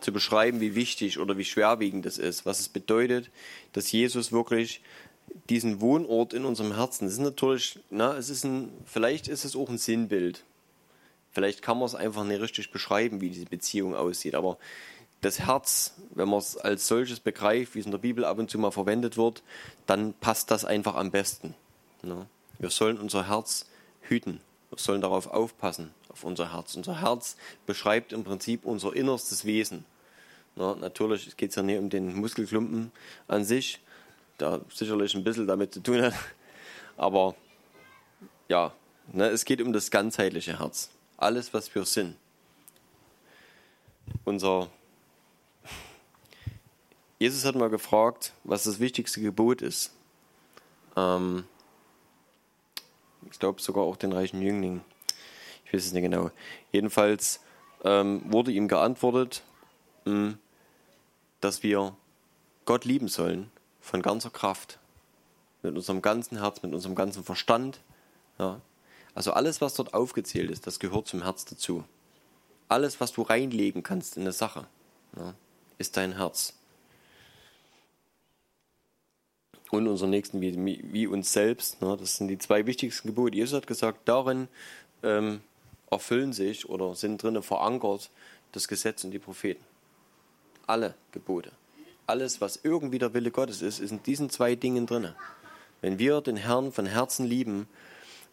zu 0.00 0.12
beschreiben, 0.12 0.60
wie 0.60 0.74
wichtig 0.74 1.18
oder 1.18 1.38
wie 1.38 1.44
schwerwiegend 1.44 2.04
es 2.06 2.18
ist, 2.18 2.44
was 2.44 2.58
es 2.58 2.68
bedeutet, 2.68 3.30
dass 3.72 3.92
Jesus 3.92 4.32
wirklich 4.32 4.82
diesen 5.48 5.80
Wohnort 5.80 6.34
in 6.34 6.44
unserem 6.44 6.74
Herzen, 6.74 7.04
das 7.04 7.14
ist 7.14 7.20
natürlich, 7.20 7.78
na, 7.90 8.16
es 8.16 8.28
ist 8.28 8.44
ein, 8.44 8.70
vielleicht 8.84 9.28
ist 9.28 9.44
es 9.44 9.54
auch 9.54 9.68
ein 9.68 9.78
Sinnbild. 9.78 10.44
Vielleicht 11.30 11.62
kann 11.62 11.78
man 11.78 11.86
es 11.86 11.94
einfach 11.94 12.24
nicht 12.24 12.40
richtig 12.40 12.72
beschreiben, 12.72 13.20
wie 13.20 13.30
diese 13.30 13.46
Beziehung 13.46 13.94
aussieht. 13.94 14.34
Aber 14.34 14.58
das 15.22 15.40
Herz, 15.40 15.94
wenn 16.14 16.28
man 16.28 16.38
es 16.38 16.56
als 16.56 16.86
solches 16.86 17.20
begreift, 17.20 17.74
wie 17.74 17.80
es 17.80 17.86
in 17.86 17.92
der 17.92 17.98
Bibel 17.98 18.24
ab 18.24 18.38
und 18.38 18.50
zu 18.50 18.58
mal 18.58 18.70
verwendet 18.70 19.16
wird, 19.16 19.42
dann 19.86 20.14
passt 20.14 20.50
das 20.50 20.64
einfach 20.64 20.94
am 20.94 21.10
besten. 21.10 21.54
Ne? 22.02 22.26
Wir 22.58 22.70
sollen 22.70 22.98
unser 22.98 23.28
Herz 23.28 23.66
hüten. 24.02 24.40
Wir 24.70 24.78
sollen 24.78 25.00
darauf 25.00 25.26
aufpassen, 25.28 25.94
auf 26.08 26.24
unser 26.24 26.52
Herz. 26.52 26.76
Unser 26.76 27.00
Herz 27.00 27.36
beschreibt 27.66 28.12
im 28.12 28.24
Prinzip 28.24 28.64
unser 28.64 28.94
innerstes 28.94 29.44
Wesen. 29.44 29.84
Ne? 30.56 30.76
Natürlich 30.80 31.36
geht 31.36 31.50
es 31.50 31.56
ja 31.56 31.62
nicht 31.62 31.78
um 31.78 31.88
den 31.88 32.14
Muskelklumpen 32.14 32.92
an 33.28 33.44
sich, 33.44 33.80
der 34.40 34.60
sicherlich 34.72 35.14
ein 35.14 35.24
bisschen 35.24 35.46
damit 35.46 35.74
zu 35.74 35.80
tun 35.80 36.02
hat. 36.02 36.14
Aber 36.96 37.34
ja, 38.48 38.72
ne, 39.12 39.28
es 39.28 39.44
geht 39.44 39.62
um 39.62 39.72
das 39.72 39.90
ganzheitliche 39.90 40.58
Herz 40.58 40.90
alles, 41.22 41.54
was 41.54 41.72
wir 41.74 41.84
sind. 41.84 42.16
Unser 44.24 44.68
Jesus 47.22 47.44
hat 47.44 47.54
mal 47.54 47.70
gefragt, 47.70 48.32
was 48.42 48.64
das 48.64 48.80
wichtigste 48.80 49.20
Gebot 49.20 49.62
ist. 49.62 49.92
Ähm, 50.96 51.44
ich 53.30 53.38
glaube 53.38 53.62
sogar 53.62 53.84
auch 53.84 53.94
den 53.94 54.12
reichen 54.12 54.42
Jüngling. 54.42 54.80
Ich 55.64 55.72
weiß 55.72 55.86
es 55.86 55.92
nicht 55.92 56.02
genau. 56.02 56.32
Jedenfalls 56.72 57.38
ähm, 57.84 58.22
wurde 58.24 58.50
ihm 58.50 58.66
geantwortet, 58.66 59.44
mh, 60.04 60.12
hm, 60.12 60.38
dass 61.40 61.62
wir 61.62 61.94
Gott 62.64 62.84
lieben 62.84 63.06
sollen 63.06 63.52
von 63.80 64.02
ganzer 64.02 64.30
Kraft, 64.30 64.80
mit 65.62 65.76
unserem 65.76 66.02
ganzen 66.02 66.40
Herz, 66.40 66.64
mit 66.64 66.74
unserem 66.74 66.96
ganzen 66.96 67.22
Verstand, 67.22 67.78
ja, 68.40 68.60
also 69.14 69.32
alles, 69.32 69.60
was 69.60 69.74
dort 69.74 69.94
aufgezählt 69.94 70.50
ist, 70.50 70.66
das 70.66 70.80
gehört 70.80 71.06
zum 71.06 71.22
Herz 71.22 71.44
dazu. 71.44 71.84
Alles, 72.68 73.00
was 73.00 73.12
du 73.12 73.22
reinlegen 73.22 73.84
kannst 73.84 74.16
in 74.16 74.22
eine 74.22 74.32
Sache, 74.32 74.66
ja, 75.16 75.34
ist 75.78 75.96
dein 75.96 76.16
Herz. 76.16 76.54
Und 79.72 79.88
unser 79.88 80.06
Nächsten 80.06 80.42
wie, 80.42 80.84
wie 80.92 81.06
uns 81.06 81.32
selbst. 81.32 81.80
Ne, 81.80 81.96
das 81.98 82.18
sind 82.18 82.28
die 82.28 82.36
zwei 82.36 82.66
wichtigsten 82.66 83.08
Gebote. 83.08 83.34
Jesus 83.34 83.56
hat 83.56 83.66
gesagt, 83.66 84.00
darin 84.04 84.48
ähm, 85.02 85.40
erfüllen 85.90 86.34
sich 86.34 86.68
oder 86.68 86.94
sind 86.94 87.22
drinnen 87.22 87.42
verankert 87.42 88.10
das 88.52 88.68
Gesetz 88.68 89.02
und 89.02 89.12
die 89.12 89.18
Propheten. 89.18 89.64
Alle 90.66 90.94
Gebote. 91.12 91.52
Alles, 92.06 92.42
was 92.42 92.60
irgendwie 92.62 92.98
der 92.98 93.14
Wille 93.14 93.30
Gottes 93.30 93.62
ist, 93.62 93.80
ist 93.80 93.92
in 93.92 94.02
diesen 94.02 94.28
zwei 94.28 94.56
Dingen 94.56 94.86
drin. 94.86 95.14
Wenn 95.80 95.98
wir 95.98 96.20
den 96.20 96.36
Herrn 96.36 96.70
von 96.70 96.84
Herzen 96.84 97.24
lieben, 97.24 97.66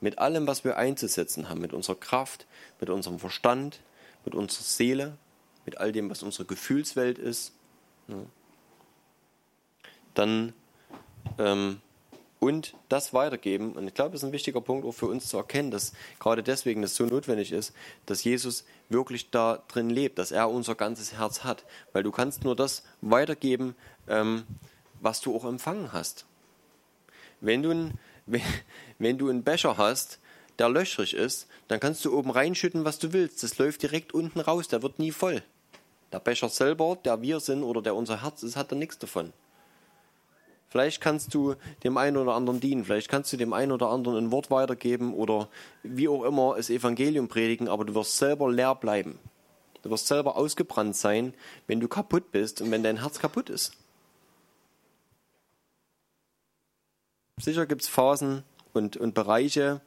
mit 0.01 0.17
allem, 0.17 0.45
was 0.45 0.65
wir 0.65 0.75
einzusetzen 0.75 1.47
haben, 1.47 1.61
mit 1.61 1.71
unserer 1.71 1.95
Kraft, 1.95 2.47
mit 2.81 2.89
unserem 2.89 3.17
Verstand, 3.17 3.79
mit 4.25 4.35
unserer 4.35 4.63
Seele, 4.63 5.17
mit 5.65 5.77
all 5.77 5.93
dem, 5.93 6.09
was 6.09 6.21
unsere 6.21 6.43
Gefühlswelt 6.43 7.17
ist, 7.17 7.53
ne? 8.07 8.25
dann 10.15 10.53
ähm, 11.39 11.81
und 12.39 12.75
das 12.87 13.13
weitergeben. 13.13 13.73
Und 13.73 13.87
ich 13.87 13.93
glaube, 13.93 14.11
das 14.11 14.21
ist 14.21 14.29
ein 14.29 14.31
wichtiger 14.31 14.61
Punkt 14.61 14.85
auch 14.85 14.93
für 14.93 15.07
uns 15.07 15.27
zu 15.27 15.37
erkennen, 15.37 15.71
dass 15.71 15.93
gerade 16.19 16.43
deswegen 16.43 16.81
das 16.81 16.95
so 16.95 17.05
notwendig 17.05 17.51
ist, 17.51 17.73
dass 18.05 18.23
Jesus 18.23 18.65
wirklich 18.87 19.29
da 19.31 19.63
drin 19.67 19.89
lebt, 19.89 20.19
dass 20.19 20.31
er 20.31 20.49
unser 20.49 20.75
ganzes 20.75 21.13
Herz 21.13 21.43
hat. 21.43 21.65
Weil 21.91 22.03
du 22.03 22.11
kannst 22.11 22.43
nur 22.43 22.55
das 22.55 22.83
weitergeben, 23.01 23.75
ähm, 24.07 24.43
was 25.01 25.19
du 25.21 25.35
auch 25.35 25.45
empfangen 25.45 25.91
hast. 25.91 26.25
Wenn 27.41 27.63
du 27.63 27.71
ein 27.71 27.99
wenn 28.99 29.17
du 29.17 29.29
einen 29.29 29.43
Becher 29.43 29.77
hast, 29.77 30.19
der 30.57 30.69
löchrig 30.69 31.13
ist, 31.13 31.47
dann 31.67 31.79
kannst 31.79 32.03
du 32.05 32.17
oben 32.17 32.31
reinschütten, 32.31 32.85
was 32.85 32.99
du 32.99 33.13
willst. 33.13 33.43
Das 33.43 33.57
läuft 33.57 33.81
direkt 33.81 34.13
unten 34.13 34.39
raus, 34.39 34.67
der 34.67 34.81
wird 34.81 34.99
nie 34.99 35.11
voll. 35.11 35.41
Der 36.11 36.19
Becher 36.19 36.49
selber, 36.49 36.97
der 37.03 37.21
wir 37.21 37.39
sind 37.39 37.63
oder 37.63 37.81
der 37.81 37.95
unser 37.95 38.21
Herz 38.21 38.43
ist, 38.43 38.55
hat 38.55 38.71
da 38.71 38.75
nichts 38.75 38.97
davon. 38.97 39.31
Vielleicht 40.69 41.01
kannst 41.01 41.33
du 41.33 41.55
dem 41.83 41.97
einen 41.97 42.17
oder 42.17 42.35
anderen 42.35 42.59
dienen, 42.59 42.85
vielleicht 42.85 43.09
kannst 43.09 43.33
du 43.33 43.37
dem 43.37 43.53
einen 43.53 43.71
oder 43.71 43.89
anderen 43.89 44.17
ein 44.17 44.31
Wort 44.31 44.51
weitergeben 44.51 45.15
oder 45.15 45.49
wie 45.81 46.07
auch 46.07 46.23
immer 46.23 46.55
das 46.57 46.69
Evangelium 46.69 47.27
predigen, 47.27 47.67
aber 47.67 47.85
du 47.85 47.95
wirst 47.95 48.17
selber 48.17 48.51
leer 48.51 48.75
bleiben. 48.75 49.17
Du 49.81 49.89
wirst 49.89 50.07
selber 50.07 50.35
ausgebrannt 50.35 50.95
sein, 50.95 51.33
wenn 51.65 51.79
du 51.79 51.87
kaputt 51.87 52.31
bist 52.31 52.61
und 52.61 52.69
wenn 52.69 52.83
dein 52.83 52.99
Herz 52.99 53.17
kaputt 53.17 53.49
ist. 53.49 53.71
Sicher 57.37 57.65
gibt 57.65 57.81
es 57.81 57.87
Phasen 57.87 58.43
und, 58.73 58.97
und 58.97 59.13
Bereiche, 59.15 59.81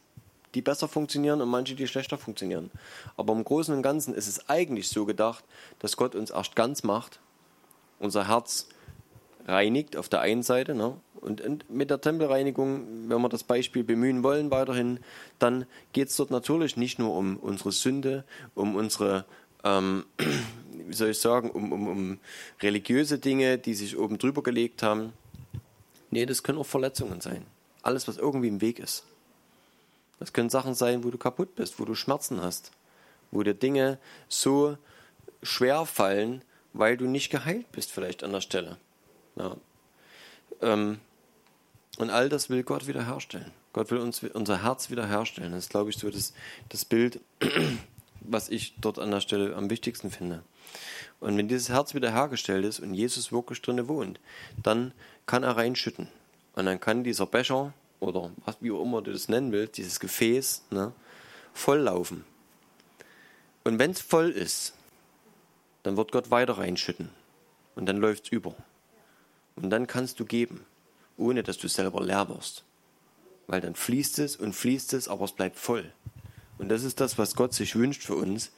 die 0.55 0.62
besser 0.62 0.89
funktionieren 0.89 1.41
und 1.41 1.49
manche, 1.49 1.74
die 1.74 1.87
schlechter 1.87 2.18
funktionieren. 2.18 2.70
Aber 3.16 3.33
im 3.35 3.45
Großen 3.45 3.74
und 3.74 3.83
Ganzen 3.83 4.14
ist 4.14 4.26
es 4.26 4.49
eigentlich 4.49 4.89
so 4.89 5.05
gedacht, 5.05 5.45
dass 5.78 5.97
Gott 5.97 6.14
uns 6.14 6.30
erst 6.30 6.57
ganz 6.57 6.83
macht, 6.83 7.20
unser 7.99 8.26
Herz 8.26 8.68
reinigt 9.47 9.97
auf 9.97 10.09
der 10.09 10.20
einen 10.20 10.43
Seite. 10.43 10.74
Ne? 10.74 10.97
Und, 11.20 11.40
und 11.40 11.70
mit 11.70 11.90
der 11.90 12.01
Tempelreinigung, 12.01 13.09
wenn 13.09 13.20
wir 13.20 13.28
das 13.28 13.45
Beispiel 13.45 13.84
bemühen 13.84 14.22
wollen 14.22 14.51
weiterhin, 14.51 15.01
dann 15.38 15.66
geht 15.93 16.09
es 16.09 16.16
dort 16.16 16.30
natürlich 16.30 16.76
nicht 16.76 16.99
nur 16.99 17.14
um 17.14 17.36
unsere 17.36 17.72
Sünde, 17.72 18.24
um 18.55 18.76
unsere, 18.76 19.24
ähm, 19.64 20.05
wie 20.86 20.95
soll 20.95 21.11
ich 21.11 21.18
sagen, 21.18 21.51
um, 21.51 21.72
um, 21.72 21.88
um 21.88 22.18
religiöse 22.61 23.18
Dinge, 23.18 23.59
die 23.59 23.74
sich 23.74 23.99
oben 23.99 24.18
drüber 24.18 24.43
gelegt 24.43 24.82
haben, 24.82 25.12
Nee, 26.12 26.26
das 26.26 26.43
können 26.43 26.59
auch 26.59 26.66
Verletzungen 26.66 27.22
sein. 27.22 27.47
Alles, 27.82 28.07
was 28.07 28.18
irgendwie 28.18 28.49
im 28.49 28.61
Weg 28.61 28.78
ist. 28.78 29.05
Das 30.18 30.34
können 30.34 30.51
Sachen 30.51 30.74
sein, 30.74 31.03
wo 31.05 31.11
du 31.11 31.16
kaputt 31.16 31.57
bist, 31.57 31.80
wo 31.80 31.86
du 31.86 31.95
Schmerzen 31.95 32.43
hast, 32.43 32.70
wo 33.30 33.43
dir 33.43 33.55
Dinge 33.55 33.99
so 34.28 34.76
schwer 35.43 35.86
fallen, 35.86 36.45
weil 36.74 36.99
du 36.99 37.07
nicht 37.07 37.30
geheilt 37.30 37.72
bist, 37.72 37.90
vielleicht 37.90 38.22
an 38.22 38.32
der 38.32 38.43
Stelle. 38.43 38.76
Ja. 39.37 39.57
Ähm, 40.61 41.01
und 41.99 42.11
all 42.11 42.28
das 42.28 42.51
will 42.51 42.62
Gott 42.62 42.87
wiederherstellen. 42.87 43.51
Gott 43.72 43.91
will 43.91 43.99
uns 43.99 44.22
unser 44.22 44.62
Herz 44.62 44.91
wiederherstellen. 44.91 45.53
Das 45.53 45.64
ist, 45.64 45.70
glaube 45.70 45.91
ich, 45.91 45.97
so 45.97 46.11
das, 46.11 46.33
das 46.68 46.85
Bild, 46.85 47.20
was 48.20 48.49
ich 48.49 48.74
dort 48.80 48.99
an 48.99 49.11
der 49.11 49.20
Stelle 49.20 49.57
am 49.57 49.70
wichtigsten 49.70 50.11
finde. 50.11 50.43
Und 51.20 51.37
wenn 51.37 51.49
dieses 51.49 51.68
Herz 51.68 51.95
wiederhergestellt 51.95 52.64
ist 52.64 52.80
und 52.80 52.95
Jesus 52.95 53.33
wirklich 53.33 53.62
drinne 53.62 53.89
wohnt, 53.89 54.20
dann 54.62 54.93
kann 55.26 55.43
er 55.43 55.57
reinschütten. 55.57 56.09
Und 56.55 56.66
dann 56.66 56.80
kann 56.80 57.05
dieser 57.05 57.26
Becher 57.26 57.72
oder 58.01 58.30
was, 58.45 58.57
wie 58.61 58.72
auch 58.72 58.83
immer 58.83 59.01
du 59.01 59.12
das 59.12 59.28
nennen 59.28 59.53
willst, 59.53 59.76
dieses 59.76 60.01
Gefäß, 60.01 60.64
ne, 60.70 60.93
volllaufen. 61.55 62.24
Und 63.64 63.78
wenn 63.78 63.93
es 63.93 64.01
voll 64.01 64.30
ist, 64.30 64.74
dann 65.85 65.97
wird 65.97 66.12
Gott 66.12 66.30
weiter 66.30 66.59
reinschütten. 66.59 67.11
Und 67.74 67.87
dann 67.87 67.99
läuft 67.99 68.24
es 68.24 68.33
über. 68.33 68.55
Und 69.57 69.70
dann 69.70 69.86
kannst 69.86 70.20
du 70.20 70.24
geben, 70.24 70.64
ohne 71.16 71.42
dass 71.42 71.59
du 71.59 71.68
selber 71.68 72.03
leer 72.03 72.28
wirst. 72.28 72.64
Weil 73.46 73.61
dann 73.61 73.74
fließt 73.74 74.18
es 74.18 74.36
und 74.36 74.55
fließt 74.55 74.92
es, 74.94 75.09
aber 75.09 75.24
es 75.24 75.32
bleibt 75.32 75.59
voll. 75.59 75.92
Und 76.59 76.68
das 76.68 76.84
ist 76.84 77.00
das, 77.00 77.18
was 77.18 77.34
Gott 77.34 77.55
sich 77.55 77.76
wünscht 77.76 78.03
für 78.03 78.14
uns, 78.14 78.50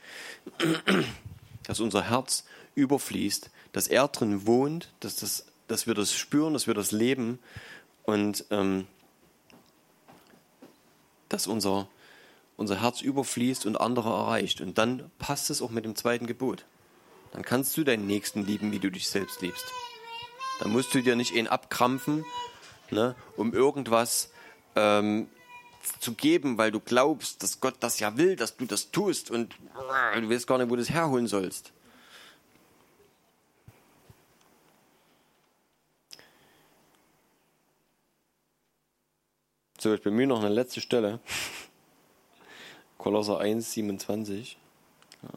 dass 1.64 1.80
unser 1.80 2.10
Herz 2.10 2.44
überfließt, 2.74 3.50
dass 3.72 3.88
er 3.88 4.08
drin 4.08 4.46
wohnt, 4.46 4.92
dass 5.00 5.16
das 5.16 5.46
dass 5.68 5.86
wir 5.86 5.94
das 5.94 6.12
spüren, 6.12 6.52
dass 6.52 6.66
wir 6.66 6.74
das 6.74 6.92
leben 6.92 7.38
und 8.04 8.44
ähm, 8.50 8.86
dass 11.28 11.46
unser, 11.46 11.88
unser 12.56 12.80
Herz 12.80 13.00
überfließt 13.00 13.66
und 13.66 13.80
andere 13.80 14.10
erreicht. 14.10 14.60
Und 14.60 14.78
dann 14.78 15.10
passt 15.18 15.50
es 15.50 15.62
auch 15.62 15.70
mit 15.70 15.84
dem 15.84 15.96
zweiten 15.96 16.26
Gebot. 16.26 16.64
Dann 17.32 17.42
kannst 17.42 17.76
du 17.76 17.84
deinen 17.84 18.06
Nächsten 18.06 18.44
lieben, 18.46 18.72
wie 18.72 18.78
du 18.78 18.90
dich 18.90 19.08
selbst 19.08 19.42
liebst. 19.42 19.64
Dann 20.60 20.70
musst 20.72 20.94
du 20.94 21.02
dir 21.02 21.16
nicht 21.16 21.32
ihn 21.32 21.48
abkrampfen, 21.48 22.24
ne, 22.90 23.14
um 23.36 23.52
irgendwas 23.52 24.30
ähm, 24.76 25.28
zu 26.00 26.14
geben, 26.14 26.58
weil 26.58 26.70
du 26.70 26.80
glaubst, 26.80 27.42
dass 27.42 27.60
Gott 27.60 27.74
das 27.80 28.00
ja 28.00 28.16
will, 28.16 28.36
dass 28.36 28.56
du 28.56 28.64
das 28.64 28.90
tust 28.90 29.30
und 29.30 29.54
du 29.74 30.30
weißt 30.30 30.46
gar 30.46 30.58
nicht, 30.58 30.70
wo 30.70 30.76
du 30.76 30.82
das 30.82 30.90
herholen 30.90 31.26
sollst. 31.26 31.72
So, 39.78 39.92
ich 39.92 40.02
bemühe 40.02 40.26
noch 40.26 40.42
eine 40.42 40.48
letzte 40.48 40.80
Stelle. 40.80 41.20
Kolosser 42.98 43.38
1, 43.38 43.72
27. 43.72 44.56
Ja. 45.22 45.28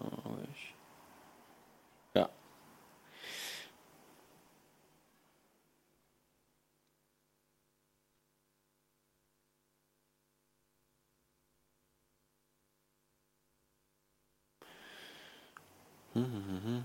Hm, 16.17 16.61
hm. 16.63 16.83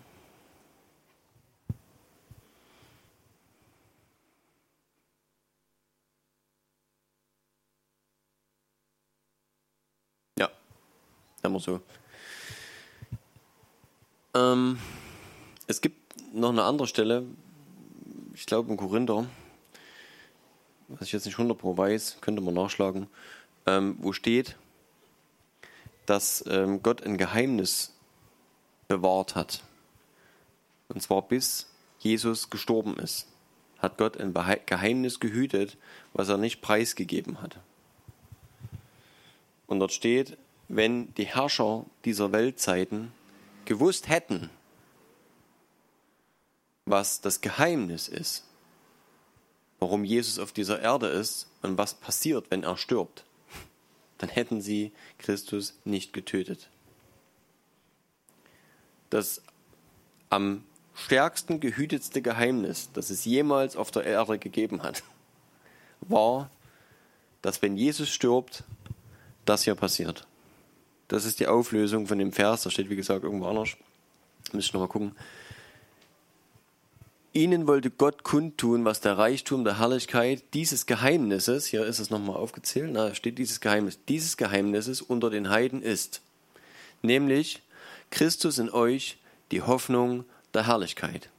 Immer 11.43 11.59
so. 11.59 11.81
Ähm, 14.35 14.79
es 15.67 15.81
gibt 15.81 16.15
noch 16.33 16.51
eine 16.51 16.63
andere 16.63 16.87
Stelle, 16.87 17.25
ich 18.33 18.47
glaube 18.47 18.71
in 18.71 18.77
Korinther, 18.77 19.27
was 20.89 21.09
ich 21.09 21.13
jetzt 21.13 21.27
nicht 21.27 21.37
100% 21.37 21.77
weiß, 21.77 22.19
könnte 22.21 22.43
man 22.43 22.55
nachschlagen, 22.55 23.09
ähm, 23.67 23.97
wo 23.99 24.13
steht, 24.13 24.57
dass 26.07 26.45
ähm, 26.47 26.83
Gott 26.83 27.03
ein 27.03 27.19
Geheimnis 27.19 27.93
bewahrt 28.93 29.35
hat. 29.35 29.63
Und 30.89 31.03
zwar 31.03 31.23
bis 31.23 31.67
Jesus 31.99 32.51
gestorben 32.51 32.97
ist, 32.97 33.27
hat 33.79 33.97
Gott 33.97 34.19
ein 34.19 34.35
Geheimnis 34.67 35.19
gehütet, 35.19 35.79
was 36.13 36.29
er 36.29 36.37
nicht 36.37 36.61
preisgegeben 36.61 37.41
hat. 37.41 37.59
Und 39.67 39.81
dort 39.81 39.93
steht, 39.93 40.37
wenn 40.69 41.15
die 41.15 41.25
Herrscher 41.25 41.87
dieser 42.05 42.33
Weltzeiten 42.33 43.13
gewusst 43.65 44.09
hätten, 44.09 44.51
was 46.85 47.21
das 47.21 47.41
Geheimnis 47.41 48.09
ist, 48.09 48.45
warum 49.79 50.05
Jesus 50.05 50.39
auf 50.39 50.53
dieser 50.53 50.81
Erde 50.81 51.07
ist 51.07 51.49
und 51.63 51.79
was 51.79 51.95
passiert, 51.95 52.51
wenn 52.51 52.65
er 52.65 52.77
stirbt, 52.77 53.25
dann 54.19 54.29
hätten 54.29 54.61
sie 54.61 54.93
Christus 55.19 55.79
nicht 55.85 56.13
getötet. 56.13 56.69
Das 59.13 59.43
am 60.31 60.65
stärksten 60.95 61.61
gehütetste 61.61 62.23
Geheimnis, 62.23 62.89
das 62.95 63.11
es 63.11 63.27
jemals 63.27 63.77
auf 63.77 63.91
der 63.91 64.05
Erde 64.05 64.39
gegeben 64.39 64.83
hat, 64.83 65.03
war, 66.01 66.51
dass 67.43 67.61
wenn 67.61 67.77
Jesus 67.77 68.09
stirbt, 68.09 68.65
das 69.45 69.65
hier 69.65 69.75
passiert. 69.75 70.27
Das 71.09 71.27
ist 71.27 71.41
die 71.41 71.47
Auflösung 71.47 72.07
von 72.07 72.19
dem 72.19 72.33
Vers, 72.33 72.63
da 72.63 72.71
steht 72.71 72.89
wie 72.89 72.97
gesagt 72.97 73.23
irgendwo 73.23 73.49
anders. 73.49 73.77
Müsste 74.55 74.71
ich 74.71 74.73
nochmal 74.73 74.89
gucken. 74.89 75.15
Ihnen 77.35 77.67
wollte 77.67 77.91
Gott 77.91 78.25
kundtun, 78.25 78.87
was 78.87 79.03
der 79.03 79.19
Reichtum 79.19 79.65
der 79.65 79.79
Herrlichkeit 79.79 80.43
dieses 80.55 80.87
Geheimnisses, 80.87 81.67
hier 81.67 81.85
ist 81.85 81.99
es 81.99 82.09
nochmal 82.09 82.37
aufgezählt, 82.37 82.97
da 82.97 83.15
steht 83.15 83.37
dieses 83.37 83.61
Geheimnis, 83.61 83.99
dieses 84.09 84.39
Geheimnisses 84.39 85.03
unter 85.03 85.29
den 85.29 85.51
Heiden 85.51 85.83
ist. 85.83 86.23
Nämlich 87.03 87.61
Christus 88.13 88.59
in 88.59 88.71
euch, 88.71 89.17
die 89.51 89.63
Hoffnung 89.63 90.25
der 90.55 90.67
Herrlichkeit. 90.67 91.31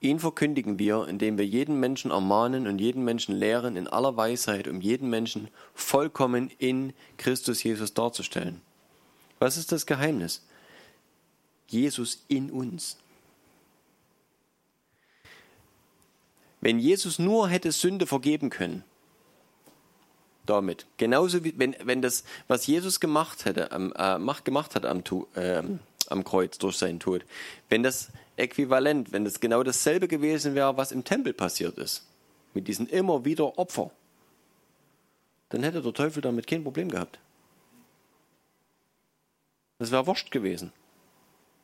Ihn 0.00 0.18
verkündigen 0.18 0.78
wir, 0.78 1.06
indem 1.06 1.38
wir 1.38 1.46
jeden 1.46 1.78
Menschen 1.80 2.10
ermahnen 2.10 2.66
und 2.66 2.78
jeden 2.78 3.04
Menschen 3.04 3.34
lehren 3.36 3.76
in 3.76 3.86
aller 3.86 4.16
Weisheit, 4.16 4.68
um 4.68 4.80
jeden 4.80 5.10
Menschen 5.10 5.48
vollkommen 5.74 6.50
in 6.58 6.94
Christus 7.18 7.62
Jesus 7.62 7.94
darzustellen. 7.94 8.62
Was 9.38 9.56
ist 9.56 9.70
das 9.70 9.86
Geheimnis? 9.86 10.42
Jesus 11.66 12.24
in 12.28 12.50
uns. 12.50 12.96
Wenn 16.60 16.78
Jesus 16.78 17.18
nur 17.18 17.48
hätte 17.48 17.70
Sünde 17.70 18.06
vergeben 18.06 18.50
können, 18.50 18.82
damit, 20.46 20.86
genauso 20.96 21.44
wie 21.44 21.54
wenn, 21.58 21.76
wenn 21.84 22.00
das, 22.00 22.24
was 22.46 22.66
Jesus 22.66 22.98
gemacht 23.00 23.44
hätte, 23.44 23.70
äh, 23.70 24.18
macht, 24.18 24.44
gemacht 24.44 24.74
hat 24.74 24.86
am, 24.86 25.02
äh, 25.34 25.62
am 26.10 26.24
Kreuz 26.24 26.58
durch 26.58 26.76
seinen 26.76 27.00
Tod, 27.00 27.24
wenn 27.68 27.82
das 27.82 28.10
äquivalent, 28.36 29.12
wenn 29.12 29.24
das 29.24 29.40
genau 29.40 29.62
dasselbe 29.62 30.08
gewesen 30.08 30.54
wäre, 30.54 30.76
was 30.76 30.92
im 30.92 31.04
Tempel 31.04 31.32
passiert 31.32 31.76
ist, 31.78 32.06
mit 32.54 32.68
diesen 32.68 32.88
immer 32.88 33.24
wieder 33.24 33.58
Opfer, 33.58 33.90
dann 35.50 35.62
hätte 35.62 35.82
der 35.82 35.94
Teufel 35.94 36.22
damit 36.22 36.46
kein 36.46 36.62
Problem 36.62 36.90
gehabt. 36.90 37.18
Das 39.78 39.90
wäre 39.90 40.06
wurscht 40.06 40.30
gewesen. 40.30 40.72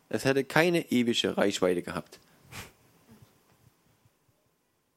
Es 0.09 0.25
hätte 0.25 0.45
keine 0.45 0.91
ewige 0.91 1.37
Reichweite 1.37 1.83
gehabt. 1.83 2.21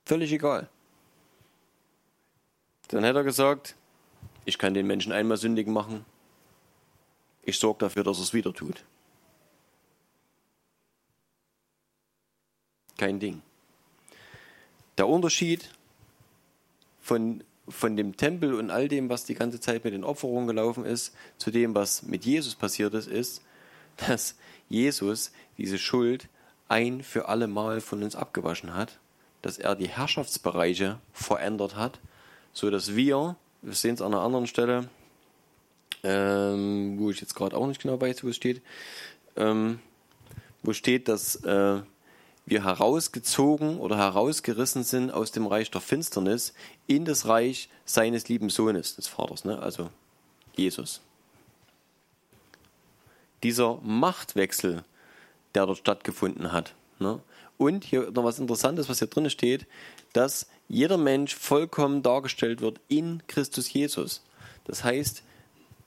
Völlig 0.05 0.31
egal. 0.31 0.69
Dann 2.89 3.03
hätte 3.03 3.19
er 3.19 3.23
gesagt, 3.23 3.75
ich 4.45 4.57
kann 4.57 4.73
den 4.73 4.87
Menschen 4.87 5.11
einmal 5.11 5.37
sündigen 5.37 5.73
machen. 5.73 6.05
Ich 7.43 7.59
sorge 7.59 7.79
dafür, 7.79 8.03
dass 8.03 8.17
er 8.17 8.23
es 8.23 8.33
wieder 8.33 8.53
tut. 8.53 8.85
Kein 12.97 13.19
Ding. 13.19 13.41
Der 14.97 15.07
Unterschied 15.07 15.69
von, 17.01 17.43
von 17.69 17.95
dem 17.95 18.17
Tempel 18.17 18.53
und 18.53 18.71
all 18.71 18.87
dem, 18.87 19.09
was 19.09 19.25
die 19.25 19.35
ganze 19.35 19.59
Zeit 19.59 19.83
mit 19.83 19.93
den 19.93 20.03
Opferungen 20.03 20.47
gelaufen 20.47 20.85
ist, 20.85 21.15
zu 21.37 21.51
dem, 21.51 21.75
was 21.75 22.03
mit 22.03 22.25
Jesus 22.25 22.55
passiert 22.55 22.93
ist, 22.93 23.07
ist, 23.07 23.41
dass 24.07 24.35
Jesus 24.69 25.31
diese 25.57 25.77
Schuld 25.77 26.27
ein 26.67 27.03
für 27.03 27.29
alle 27.29 27.47
Mal 27.47 27.79
von 27.79 28.03
uns 28.03 28.15
abgewaschen 28.15 28.73
hat 28.73 28.99
dass 29.41 29.57
er 29.57 29.75
die 29.75 29.87
Herrschaftsbereiche 29.87 30.99
verändert 31.13 31.75
hat, 31.75 31.99
so 32.53 32.69
dass 32.69 32.95
wir, 32.95 33.35
wir 33.61 33.73
sehen 33.73 33.95
es 33.95 34.01
an 34.01 34.13
einer 34.13 34.23
anderen 34.23 34.47
Stelle, 34.47 34.89
ähm, 36.03 36.97
wo 36.99 37.09
ich 37.11 37.21
jetzt 37.21 37.35
gerade 37.35 37.55
auch 37.55 37.67
nicht 37.67 37.81
genau 37.81 37.99
weiß, 37.99 38.23
wo 38.23 38.29
es 38.29 38.35
steht, 38.35 38.61
ähm, 39.35 39.79
wo 40.63 40.73
steht, 40.73 41.07
dass 41.07 41.35
äh, 41.37 41.79
wir 42.47 42.63
herausgezogen 42.63 43.77
oder 43.77 43.97
herausgerissen 43.97 44.83
sind 44.83 45.11
aus 45.11 45.31
dem 45.31 45.45
Reich 45.45 45.69
der 45.69 45.81
Finsternis 45.81 46.53
in 46.87 47.03
das 47.03 47.27
Reich 47.27 47.69
seines 47.83 48.29
lieben 48.29 48.49
Sohnes, 48.49 48.95
des 48.95 49.07
Vaters, 49.07 49.43
ne? 49.43 49.59
also 49.59 49.89
Jesus. 50.55 51.01
Dieser 53.43 53.79
Machtwechsel, 53.83 54.85
der 55.55 55.65
dort 55.65 55.77
stattgefunden 55.77 56.53
hat, 56.53 56.73
ne? 56.99 57.19
Und 57.57 57.83
hier 57.83 58.11
noch 58.11 58.23
was 58.23 58.39
Interessantes, 58.39 58.87
was 58.87 58.99
hier 58.99 59.07
drin 59.07 59.29
steht, 59.31 59.65
dass 60.13 60.47
jeder 60.69 60.97
Mensch 60.97 61.35
vollkommen 61.35 62.03
dargestellt 62.03 62.61
wird 62.61 62.79
in 62.87 63.23
Christus 63.27 63.73
Jesus. 63.73 64.21
Das 64.65 64.83
heißt, 64.83 65.23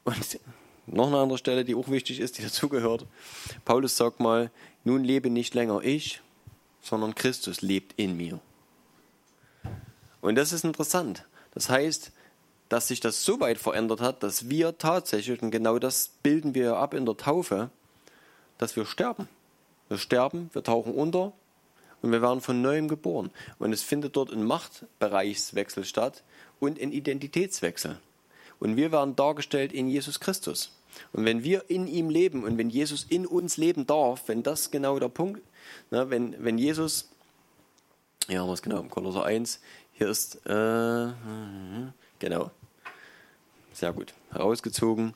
und 0.04 0.40
noch 0.86 1.06
eine 1.06 1.18
andere 1.18 1.38
Stelle, 1.38 1.64
die 1.64 1.76
auch 1.76 1.88
wichtig 1.88 2.18
ist, 2.18 2.38
die 2.38 2.42
dazugehört. 2.42 3.06
Paulus 3.64 3.96
sagt 3.96 4.18
mal, 4.18 4.50
nun 4.82 5.04
lebe 5.04 5.30
nicht 5.30 5.54
länger 5.54 5.80
ich, 5.82 6.20
sondern 6.82 7.14
Christus 7.14 7.60
lebt 7.60 7.98
in 7.98 8.16
mir. 8.16 8.40
Und 10.20 10.36
das 10.36 10.52
ist 10.52 10.64
interessant. 10.64 11.24
Das 11.52 11.68
heißt, 11.68 12.12
dass 12.68 12.88
sich 12.88 13.00
das 13.00 13.24
so 13.24 13.40
weit 13.40 13.58
verändert 13.58 14.00
hat, 14.00 14.22
dass 14.22 14.48
wir 14.48 14.78
tatsächlich, 14.78 15.42
und 15.42 15.50
genau 15.50 15.78
das 15.78 16.10
bilden 16.22 16.54
wir 16.54 16.76
ab 16.76 16.94
in 16.94 17.04
der 17.04 17.16
Taufe, 17.16 17.70
dass 18.58 18.76
wir 18.76 18.86
sterben. 18.86 19.28
Wir 19.88 19.98
sterben, 19.98 20.50
wir 20.52 20.62
tauchen 20.62 20.94
unter, 20.94 21.32
und 22.02 22.12
wir 22.12 22.22
werden 22.22 22.40
von 22.40 22.62
neuem 22.62 22.88
geboren. 22.88 23.30
Und 23.58 23.72
es 23.72 23.82
findet 23.82 24.16
dort 24.16 24.32
ein 24.32 24.44
Machtbereichswechsel 24.44 25.84
statt 25.84 26.22
und 26.58 26.80
ein 26.80 26.92
Identitätswechsel. 26.92 27.98
Und 28.58 28.76
wir 28.76 28.92
werden 28.92 29.16
dargestellt 29.16 29.72
in 29.72 29.88
Jesus 29.88 30.20
Christus. 30.20 30.72
Und 31.12 31.24
wenn 31.24 31.44
wir 31.44 31.68
in 31.68 31.86
ihm 31.86 32.10
leben 32.10 32.44
und 32.44 32.58
wenn 32.58 32.70
Jesus 32.70 33.06
in 33.08 33.26
uns 33.26 33.56
leben 33.56 33.86
darf, 33.86 34.28
wenn 34.28 34.42
das 34.42 34.70
genau 34.70 34.98
der 34.98 35.08
Punkt, 35.08 35.42
ne, 35.90 36.10
wenn, 36.10 36.42
wenn 36.42 36.58
Jesus, 36.58 37.08
ja, 38.28 38.46
was 38.46 38.62
genau, 38.62 38.82
Kolosser 38.84 39.24
1, 39.24 39.60
hier 39.92 40.08
ist, 40.08 40.36
äh, 40.46 41.08
genau, 42.18 42.50
sehr 43.72 43.92
gut, 43.92 44.14
herausgezogen, 44.32 45.14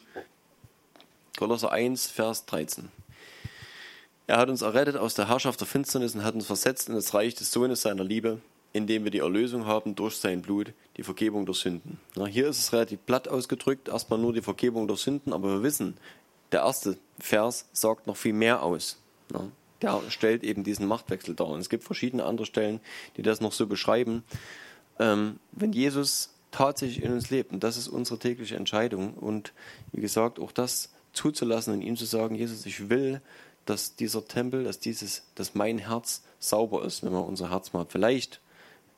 Kolosser 1.37 1.73
1, 1.73 2.07
Vers 2.07 2.47
13. 2.47 2.91
Er 4.27 4.39
hat 4.39 4.49
uns 4.49 4.63
errettet 4.63 4.97
aus 4.97 5.15
der 5.15 5.29
Herrschaft 5.29 5.61
der 5.61 5.67
Finsternis 5.67 6.15
und 6.15 6.25
hat 6.25 6.35
uns 6.35 6.47
versetzt 6.47 6.89
in 6.89 6.95
das 6.95 7.13
Reich 7.13 7.35
des 7.35 7.53
Sohnes 7.53 7.83
seiner 7.83 8.05
Liebe, 8.05 8.41
indem 8.73 9.05
wir 9.05 9.11
die 9.11 9.19
Erlösung 9.19 9.67
haben 9.67 9.95
durch 9.95 10.17
sein 10.17 10.43
Blut, 10.43 10.73
die 10.97 11.03
Vergebung 11.03 11.45
der 11.45 11.55
Sünden. 11.55 12.01
Na, 12.17 12.27
hier 12.27 12.49
ist 12.49 12.59
es 12.59 12.73
relativ 12.73 13.05
platt 13.05 13.29
ausgedrückt, 13.29 13.89
erstmal 13.89 14.19
nur 14.19 14.33
die 14.33 14.43
Vergebung 14.43 14.89
der 14.89 14.97
Sünden, 14.97 15.33
aber 15.33 15.49
wir 15.49 15.63
wissen, 15.63 15.97
der 16.53 16.61
erste 16.61 16.97
Vers 17.19 17.67
sagt 17.73 18.07
noch 18.07 18.17
viel 18.17 18.33
mehr 18.33 18.63
aus. 18.63 18.99
Na, 19.31 19.49
der 19.83 20.03
stellt 20.09 20.45
eben 20.45 20.65
diesen 20.65 20.87
Machtwechsel 20.87 21.35
dar. 21.35 21.49
Und 21.49 21.61
es 21.61 21.69
gibt 21.69 21.85
verschiedene 21.85 22.25
andere 22.25 22.47
Stellen, 22.47 22.81
die 23.17 23.23
das 23.23 23.41
noch 23.41 23.53
so 23.53 23.67
beschreiben. 23.67 24.25
Ähm, 24.99 25.39
wenn 25.53 25.73
Jesus 25.73 26.35
tatsächlich 26.51 27.03
in 27.03 27.13
uns 27.13 27.31
lebt, 27.31 27.53
und 27.53 27.65
das 27.65 27.77
ist 27.77 27.89
unsere 27.89 28.19
tägliche 28.19 28.57
Entscheidung, 28.57 29.15
und 29.15 29.53
wie 29.93 30.01
gesagt, 30.01 30.39
auch 30.39 30.53
das 30.53 30.93
zuzulassen 31.13 31.75
und 31.75 31.83
ihm 31.83 31.97
zu 31.97 32.05
sagen, 32.05 32.35
Jesus, 32.35 32.67
ich 32.67 32.89
will, 32.89 33.21
dass 33.67 33.97
dieser 33.97 34.27
Tempel, 34.27 34.65
dass 34.65 34.79
dieses, 34.79 35.25
dass 35.35 35.55
mein 35.55 35.79
Herz 35.79 36.23
sauber 36.39 36.85
ist, 36.85 37.03
wenn 37.03 37.13
wir 37.13 37.25
unser 37.25 37.51
Herz 37.51 37.73
mal 37.73 37.87
vielleicht 37.89 38.41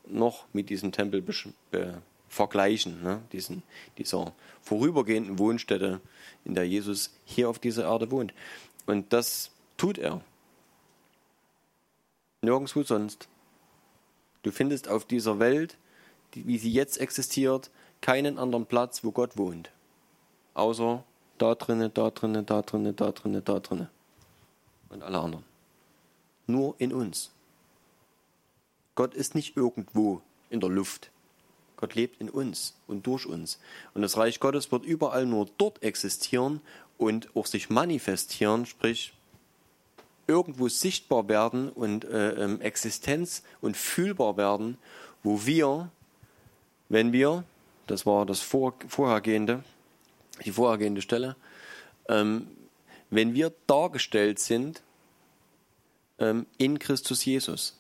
noch 0.07 0.45
mit 0.53 0.71
diesem 0.71 0.93
Tempel 0.93 1.25
äh, 1.73 1.87
vergleichen, 2.29 3.03
ne? 3.03 3.23
Diesen, 3.33 3.63
dieser 3.99 4.33
vorübergehenden 4.63 5.39
Wohnstätte, 5.39 6.01
in 6.45 6.55
der 6.55 6.67
Jesus 6.67 7.15
hier 7.25 7.49
auf 7.49 7.59
dieser 7.59 7.85
Erde 7.85 8.11
wohnt. 8.11 8.35
Und 8.87 9.13
das 9.13 9.51
tut 9.77 9.99
er. 9.99 10.21
Nirgendwo 12.47 12.85
sonst. 12.85 13.27
Du 14.45 14.53
findest 14.53 14.89
auf 14.89 15.05
dieser 15.05 15.41
Welt, 15.41 15.77
die, 16.35 16.47
wie 16.47 16.59
sie 16.59 16.71
jetzt 16.71 16.99
existiert, 16.99 17.71
keinen 18.01 18.39
anderen 18.39 18.67
Platz, 18.67 19.03
wo 19.03 19.11
Gott 19.11 19.37
wohnt. 19.37 19.73
Außer 20.55 21.03
da 21.39 21.57
drinnen, 21.57 21.93
da 21.93 22.11
drinnen, 22.11 22.47
da 22.47 22.63
drinnen, 22.63 22.95
da 22.95 23.11
drinnen, 23.11 23.45
da 23.45 23.59
drinnen 23.59 23.89
und 24.91 25.03
alle 25.03 25.19
anderen. 25.19 25.45
nur 26.47 26.77
in 26.79 26.93
uns. 26.93 27.33
Gott 28.95 29.15
ist 29.15 29.35
nicht 29.35 29.57
irgendwo 29.57 30.23
in 30.49 30.61
der 30.61 30.71
Luft. 30.71 31.11
Gott 31.77 31.97
lebt 31.97 32.21
in 32.21 32.31
uns 32.31 32.77
und 32.87 33.09
durch 33.09 33.27
uns. 33.27 33.59
Und 33.93 34.03
das 34.03 34.17
Reich 34.17 34.39
Gottes 34.39 34.71
wird 34.71 34.85
überall 34.85 35.27
nur 35.27 35.49
dort 35.59 35.83
existieren 35.83 36.61
und 36.97 37.35
auch 37.35 37.47
sich 37.47 37.71
manifestieren, 37.71 38.67
sprich 38.67 39.16
irgendwo 40.27 40.69
sichtbar 40.69 41.29
werden 41.29 41.69
und 41.71 42.05
äh, 42.05 42.33
ähm, 42.33 42.61
Existenz 42.61 43.43
und 43.61 43.77
fühlbar 43.77 44.37
werden, 44.37 44.79
wo 45.23 45.47
wir, 45.47 45.91
wenn 46.89 47.13
wir, 47.13 47.45
das 47.87 48.07
war 48.07 48.27
das 48.27 48.41
vor, 48.41 48.75
vorhergehende, 48.89 49.63
die 50.45 50.53
vorhergehende 50.53 51.03
Stelle, 51.03 51.37
ähm, 52.09 52.49
wenn 53.11 53.35
wir 53.35 53.53
dargestellt 53.67 54.39
sind 54.39 54.83
ähm, 56.19 56.47
in 56.59 56.79
Christus 56.79 57.25
Jesus 57.25 57.79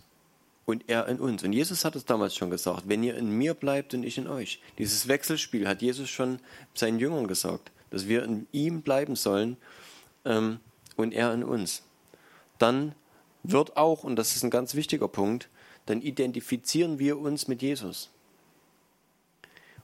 und 0.67 0.85
er 0.89 1.09
in 1.09 1.19
uns. 1.19 1.43
Und 1.43 1.53
Jesus 1.53 1.85
hat 1.85 1.97
es 1.97 2.05
damals 2.05 2.35
schon 2.35 2.51
gesagt, 2.51 2.85
wenn 2.87 3.03
ihr 3.03 3.17
in 3.17 3.31
mir 3.31 3.55
bleibt 3.55 3.95
und 3.95 4.03
ich 4.03 4.19
in 4.19 4.29
euch. 4.29 4.61
Dieses 4.79 5.09
Wechselspiel 5.09 5.67
hat 5.67 5.83
Jesus 5.83 6.11
schon 6.11 6.41
seinen 6.75 6.99
Jüngern 6.99 7.27
gesagt, 7.27 7.71
dass 7.91 8.09
wir 8.09 8.25
in 8.25 8.47
ihm 8.53 8.83
bleiben 8.83 9.17
sollen 9.17 9.57
ähm, 10.25 10.59
und 10.97 11.13
er 11.13 11.33
in 11.33 11.45
uns. 11.45 11.83
Dann 12.59 12.95
wird 13.43 13.77
auch, 13.77 14.05
und 14.05 14.17
das 14.17 14.37
ist 14.37 14.43
ein 14.43 14.51
ganz 14.51 14.75
wichtiger 14.75 15.09
Punkt, 15.09 15.49
dann 15.87 16.03
identifizieren 16.03 16.99
wir 16.99 17.19
uns 17.19 17.49
mit 17.49 17.63
Jesus. 17.63 18.11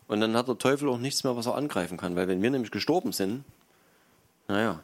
Und 0.09 0.20
dann 0.20 0.37
hat 0.37 0.49
der 0.49 0.59
Teufel 0.59 0.89
auch 0.89 0.99
nichts 0.99 1.25
mehr, 1.25 1.37
was 1.37 1.47
er 1.47 1.55
angreifen 1.55 1.97
kann, 1.97 2.16
weil 2.16 2.29
wenn 2.29 2.43
wir 2.43 2.51
nämlich 2.51 2.70
gestorben 2.70 3.12
sind, 3.12 3.45
naja, 4.49 4.83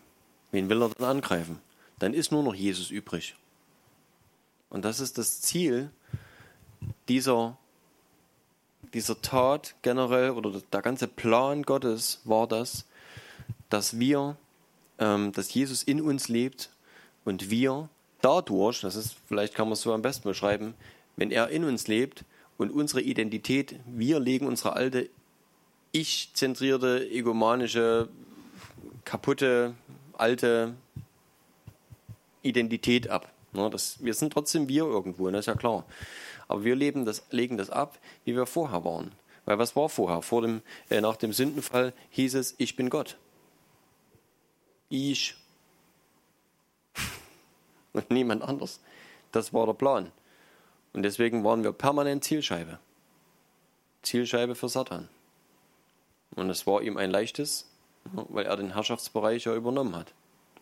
wen 0.52 0.68
will 0.68 0.82
er 0.82 0.90
dann 0.90 1.18
angreifen? 1.18 1.60
Dann 1.98 2.14
ist 2.14 2.32
nur 2.32 2.42
noch 2.42 2.54
Jesus 2.54 2.90
übrig. 2.90 3.36
Und 4.70 4.84
das 4.84 5.00
ist 5.00 5.18
das 5.18 5.40
Ziel 5.40 5.90
dieser, 7.08 7.56
dieser 8.94 9.20
Tat 9.20 9.74
generell 9.82 10.30
oder 10.30 10.60
der 10.72 10.82
ganze 10.82 11.08
Plan 11.08 11.62
Gottes 11.62 12.20
war 12.24 12.46
das, 12.46 12.86
dass 13.68 13.98
wir, 13.98 14.36
ähm, 14.98 15.32
dass 15.32 15.52
Jesus 15.52 15.82
in 15.82 16.00
uns 16.00 16.28
lebt 16.28 16.70
und 17.28 17.50
wir 17.50 17.88
dadurch, 18.20 18.80
das 18.80 18.96
ist, 18.96 19.16
vielleicht 19.26 19.54
kann 19.54 19.68
man 19.68 19.74
es 19.74 19.82
so 19.82 19.92
am 19.92 20.02
besten 20.02 20.28
beschreiben, 20.28 20.74
wenn 21.16 21.30
er 21.30 21.48
in 21.50 21.64
uns 21.64 21.86
lebt 21.86 22.24
und 22.56 22.70
unsere 22.70 23.00
Identität, 23.02 23.78
wir 23.86 24.18
legen 24.18 24.46
unsere 24.46 24.72
alte 24.72 25.08
ich-zentrierte, 25.92 27.08
egomanische, 27.10 28.08
kaputte, 29.04 29.74
alte 30.14 30.74
Identität 32.42 33.08
ab. 33.08 33.32
Ne, 33.52 33.70
das, 33.70 34.02
wir 34.02 34.14
sind 34.14 34.32
trotzdem 34.32 34.68
wir 34.68 34.84
irgendwo, 34.84 35.30
das 35.30 35.40
ist 35.40 35.46
ja 35.46 35.54
klar. 35.54 35.84
Aber 36.46 36.64
wir 36.64 36.76
leben 36.76 37.04
das, 37.04 37.24
legen 37.30 37.56
das 37.56 37.70
ab, 37.70 37.98
wie 38.24 38.34
wir 38.34 38.46
vorher 38.46 38.84
waren. 38.84 39.12
Weil 39.44 39.58
was 39.58 39.76
war 39.76 39.88
vorher? 39.88 40.22
Vor 40.22 40.42
dem, 40.42 40.62
äh, 40.90 41.00
nach 41.00 41.16
dem 41.16 41.32
Sündenfall 41.32 41.92
hieß 42.10 42.34
es, 42.34 42.54
ich 42.58 42.76
bin 42.76 42.90
Gott. 42.90 43.16
Ich. 44.88 45.37
Und 47.92 48.10
niemand 48.10 48.42
anders. 48.42 48.80
Das 49.32 49.52
war 49.52 49.66
der 49.66 49.74
Plan. 49.74 50.12
Und 50.92 51.02
deswegen 51.02 51.44
waren 51.44 51.64
wir 51.64 51.72
permanent 51.72 52.24
Zielscheibe. 52.24 52.78
Zielscheibe 54.02 54.54
für 54.54 54.68
Satan. 54.68 55.08
Und 56.34 56.50
es 56.50 56.66
war 56.66 56.82
ihm 56.82 56.96
ein 56.96 57.10
leichtes, 57.10 57.66
weil 58.04 58.46
er 58.46 58.56
den 58.56 58.74
Herrschaftsbereich 58.74 59.44
ja 59.44 59.54
übernommen 59.54 59.96
hat. 59.96 60.12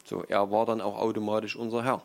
So, 0.04 0.24
er 0.24 0.50
war 0.50 0.66
dann 0.66 0.80
auch 0.80 0.96
automatisch 0.96 1.56
unser 1.56 1.84
Herr. 1.84 2.02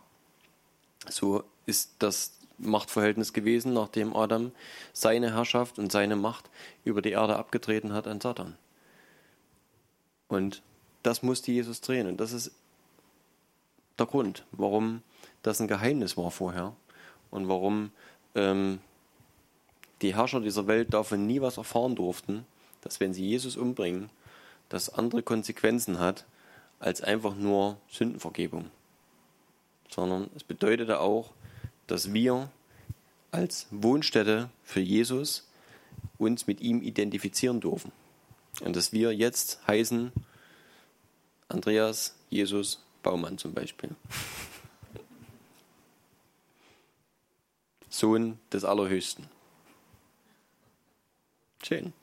So 1.07 1.43
ist 1.65 1.93
das 1.99 2.37
Machtverhältnis 2.57 3.33
gewesen, 3.33 3.73
nachdem 3.73 4.15
Adam 4.15 4.51
seine 4.93 5.33
Herrschaft 5.33 5.79
und 5.79 5.91
seine 5.91 6.15
Macht 6.15 6.49
über 6.83 7.01
die 7.01 7.11
Erde 7.11 7.37
abgetreten 7.37 7.93
hat 7.93 8.07
an 8.07 8.21
Satan. 8.21 8.57
Und 10.27 10.61
das 11.03 11.23
musste 11.23 11.51
Jesus 11.51 11.81
drehen. 11.81 12.07
Und 12.07 12.17
das 12.17 12.31
ist 12.31 12.51
der 14.01 14.07
Grund, 14.07 14.45
warum 14.51 15.01
das 15.43 15.61
ein 15.61 15.67
Geheimnis 15.67 16.17
war 16.17 16.31
vorher 16.31 16.75
und 17.29 17.47
warum 17.47 17.91
ähm, 18.35 18.79
die 20.01 20.15
Herrscher 20.15 20.41
dieser 20.41 20.67
Welt 20.67 20.93
davon 20.93 21.27
nie 21.27 21.41
was 21.41 21.57
erfahren 21.57 21.95
durften, 21.95 22.45
dass 22.81 22.99
wenn 22.99 23.13
sie 23.13 23.25
Jesus 23.25 23.57
umbringen, 23.57 24.09
das 24.69 24.89
andere 24.89 25.23
Konsequenzen 25.23 25.99
hat 25.99 26.25
als 26.79 27.01
einfach 27.01 27.35
nur 27.35 27.77
Sündenvergebung 27.89 28.71
sondern 29.91 30.29
es 30.35 30.43
bedeutete 30.43 30.99
auch, 30.99 31.31
dass 31.87 32.13
wir 32.13 32.49
als 33.31 33.67
Wohnstätte 33.71 34.49
für 34.63 34.79
Jesus 34.79 35.47
uns 36.17 36.47
mit 36.47 36.61
ihm 36.61 36.81
identifizieren 36.81 37.59
dürfen. 37.59 37.91
Und 38.61 38.75
dass 38.75 38.93
wir 38.93 39.13
jetzt 39.13 39.65
heißen 39.67 40.11
Andreas, 41.47 42.15
Jesus, 42.29 42.83
Baumann 43.03 43.37
zum 43.37 43.53
Beispiel. 43.53 43.91
Sohn 47.89 48.39
des 48.51 48.63
Allerhöchsten. 48.63 49.27
Schön. 51.63 51.93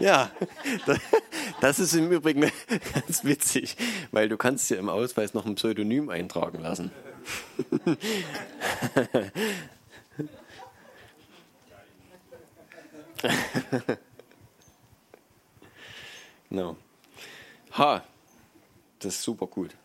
ja, 0.00 0.30
das 1.60 1.78
ist 1.78 1.92
im 1.94 2.10
Übrigen 2.10 2.50
ganz 2.94 3.22
witzig, 3.24 3.76
weil 4.10 4.28
du 4.28 4.36
kannst 4.36 4.68
dir 4.70 4.78
im 4.78 4.88
Ausweis 4.88 5.34
noch 5.34 5.46
ein 5.46 5.54
Pseudonym 5.56 6.08
eintragen 6.08 6.60
lassen. 6.60 6.90
genau. 16.50 16.76
Ha, 17.78 18.02
das 18.98 19.14
ist 19.14 19.22
super 19.22 19.46
gut. 19.46 19.76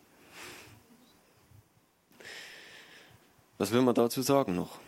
Was 3.58 3.70
will 3.70 3.82
man 3.82 3.94
dazu 3.94 4.22
sagen 4.22 4.56
noch? 4.56 4.78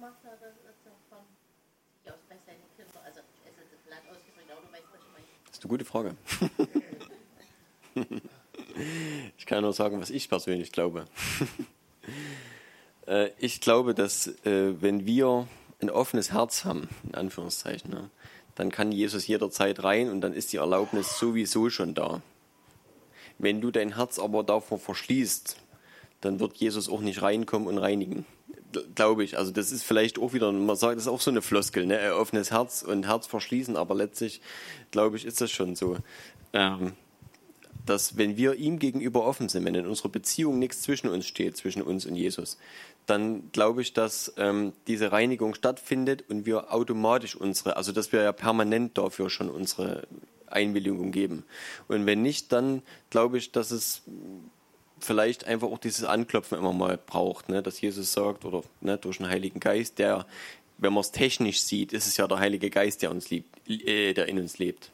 macht 0.00 0.24
er 0.24 0.36
das 0.40 0.54
davon 0.82 1.24
sich 2.02 2.10
aus 2.10 2.18
bei 2.28 2.36
seinen 2.46 2.64
Kindern? 2.76 3.04
Also, 3.04 3.20
es 3.44 3.72
ist 3.72 3.86
platt 3.86 4.02
ausgedrückt, 4.10 4.50
aber 4.50 4.62
du 4.62 4.72
weißt, 4.72 4.86
was 4.90 5.00
ich 5.00 5.12
meine. 5.12 5.26
Das 5.44 5.58
ist 5.58 5.64
eine 5.64 5.70
gute 5.70 5.84
Frage. 5.84 6.16
ich 9.36 9.46
kann 9.46 9.62
nur 9.62 9.72
sagen, 9.72 10.00
was 10.00 10.10
ich 10.10 10.28
persönlich 10.28 10.72
glaube. 10.72 11.04
Äh, 13.06 13.30
ich 13.38 13.60
glaube, 13.60 13.94
dass 13.94 14.28
äh, 14.44 14.80
wenn 14.80 15.06
wir 15.06 15.46
ein 15.80 15.90
offenes 15.90 16.32
Herz 16.32 16.64
haben, 16.64 16.88
in 17.04 17.14
Anführungszeichen, 17.14 17.90
ne, 17.90 18.10
dann 18.54 18.70
kann 18.70 18.92
Jesus 18.92 19.26
jederzeit 19.26 19.82
rein 19.82 20.10
und 20.10 20.20
dann 20.20 20.32
ist 20.32 20.52
die 20.52 20.58
Erlaubnis 20.58 21.18
sowieso 21.18 21.70
schon 21.70 21.94
da. 21.94 22.20
Wenn 23.38 23.60
du 23.60 23.70
dein 23.70 23.96
Herz 23.96 24.18
aber 24.18 24.42
davor 24.42 24.78
verschließt, 24.78 25.56
dann 26.20 26.40
wird 26.40 26.56
Jesus 26.56 26.88
auch 26.88 27.00
nicht 27.00 27.22
reinkommen 27.22 27.68
und 27.68 27.78
reinigen 27.78 28.26
glaube 28.94 29.24
ich. 29.24 29.38
Also 29.38 29.50
das 29.50 29.72
ist 29.72 29.82
vielleicht 29.82 30.18
auch 30.18 30.32
wieder, 30.32 30.52
man 30.52 30.76
sagt, 30.76 30.96
das 30.96 31.04
ist 31.04 31.08
auch 31.08 31.20
so 31.20 31.30
eine 31.30 31.42
Floskel, 31.42 31.86
ne? 31.86 32.14
offenes 32.14 32.50
Herz 32.50 32.82
und 32.82 33.06
Herz 33.06 33.26
verschließen, 33.26 33.76
aber 33.76 33.94
letztlich, 33.94 34.40
glaube 34.90 35.16
ich, 35.16 35.24
ist 35.24 35.40
das 35.40 35.50
schon 35.50 35.76
so. 35.76 35.96
Ähm, 36.52 36.92
dass 37.90 38.16
wenn 38.16 38.36
wir 38.36 38.54
ihm 38.54 38.78
gegenüber 38.78 39.24
offen 39.24 39.48
sind, 39.48 39.64
wenn 39.64 39.74
in 39.74 39.86
unserer 39.86 40.10
Beziehung 40.10 40.60
nichts 40.60 40.82
zwischen 40.82 41.08
uns 41.08 41.26
steht, 41.26 41.56
zwischen 41.56 41.82
uns 41.82 42.06
und 42.06 42.14
Jesus, 42.14 42.56
dann 43.06 43.50
glaube 43.50 43.82
ich, 43.82 43.92
dass 43.92 44.32
ähm, 44.36 44.72
diese 44.86 45.10
Reinigung 45.10 45.54
stattfindet 45.54 46.24
und 46.28 46.46
wir 46.46 46.72
automatisch 46.72 47.34
unsere, 47.34 47.76
also 47.76 47.90
dass 47.90 48.12
wir 48.12 48.22
ja 48.22 48.32
permanent 48.32 48.96
dafür 48.96 49.28
schon 49.28 49.50
unsere 49.50 50.06
Einwilligung 50.46 51.10
geben. 51.10 51.44
Und 51.88 52.06
wenn 52.06 52.22
nicht, 52.22 52.52
dann 52.52 52.82
glaube 53.10 53.38
ich, 53.38 53.50
dass 53.50 53.72
es 53.72 54.02
vielleicht 55.00 55.44
einfach 55.46 55.68
auch 55.68 55.78
dieses 55.78 56.04
Anklopfen 56.04 56.58
immer 56.58 56.72
mal 56.72 56.96
braucht, 56.96 57.48
ne? 57.48 57.60
dass 57.60 57.80
Jesus 57.80 58.12
sagt, 58.12 58.44
oder 58.44 58.62
ne, 58.80 58.98
durch 58.98 59.18
den 59.18 59.28
Heiligen 59.28 59.58
Geist, 59.58 59.98
der, 59.98 60.26
wenn 60.78 60.92
man 60.92 61.00
es 61.00 61.10
technisch 61.10 61.62
sieht, 61.62 61.92
ist 61.92 62.06
es 62.06 62.16
ja 62.16 62.28
der 62.28 62.38
Heilige 62.38 62.70
Geist, 62.70 63.02
der 63.02 63.10
uns 63.10 63.30
liebt, 63.30 63.68
äh, 63.68 64.12
der 64.12 64.28
in 64.28 64.38
uns 64.38 64.58
lebt. 64.58 64.92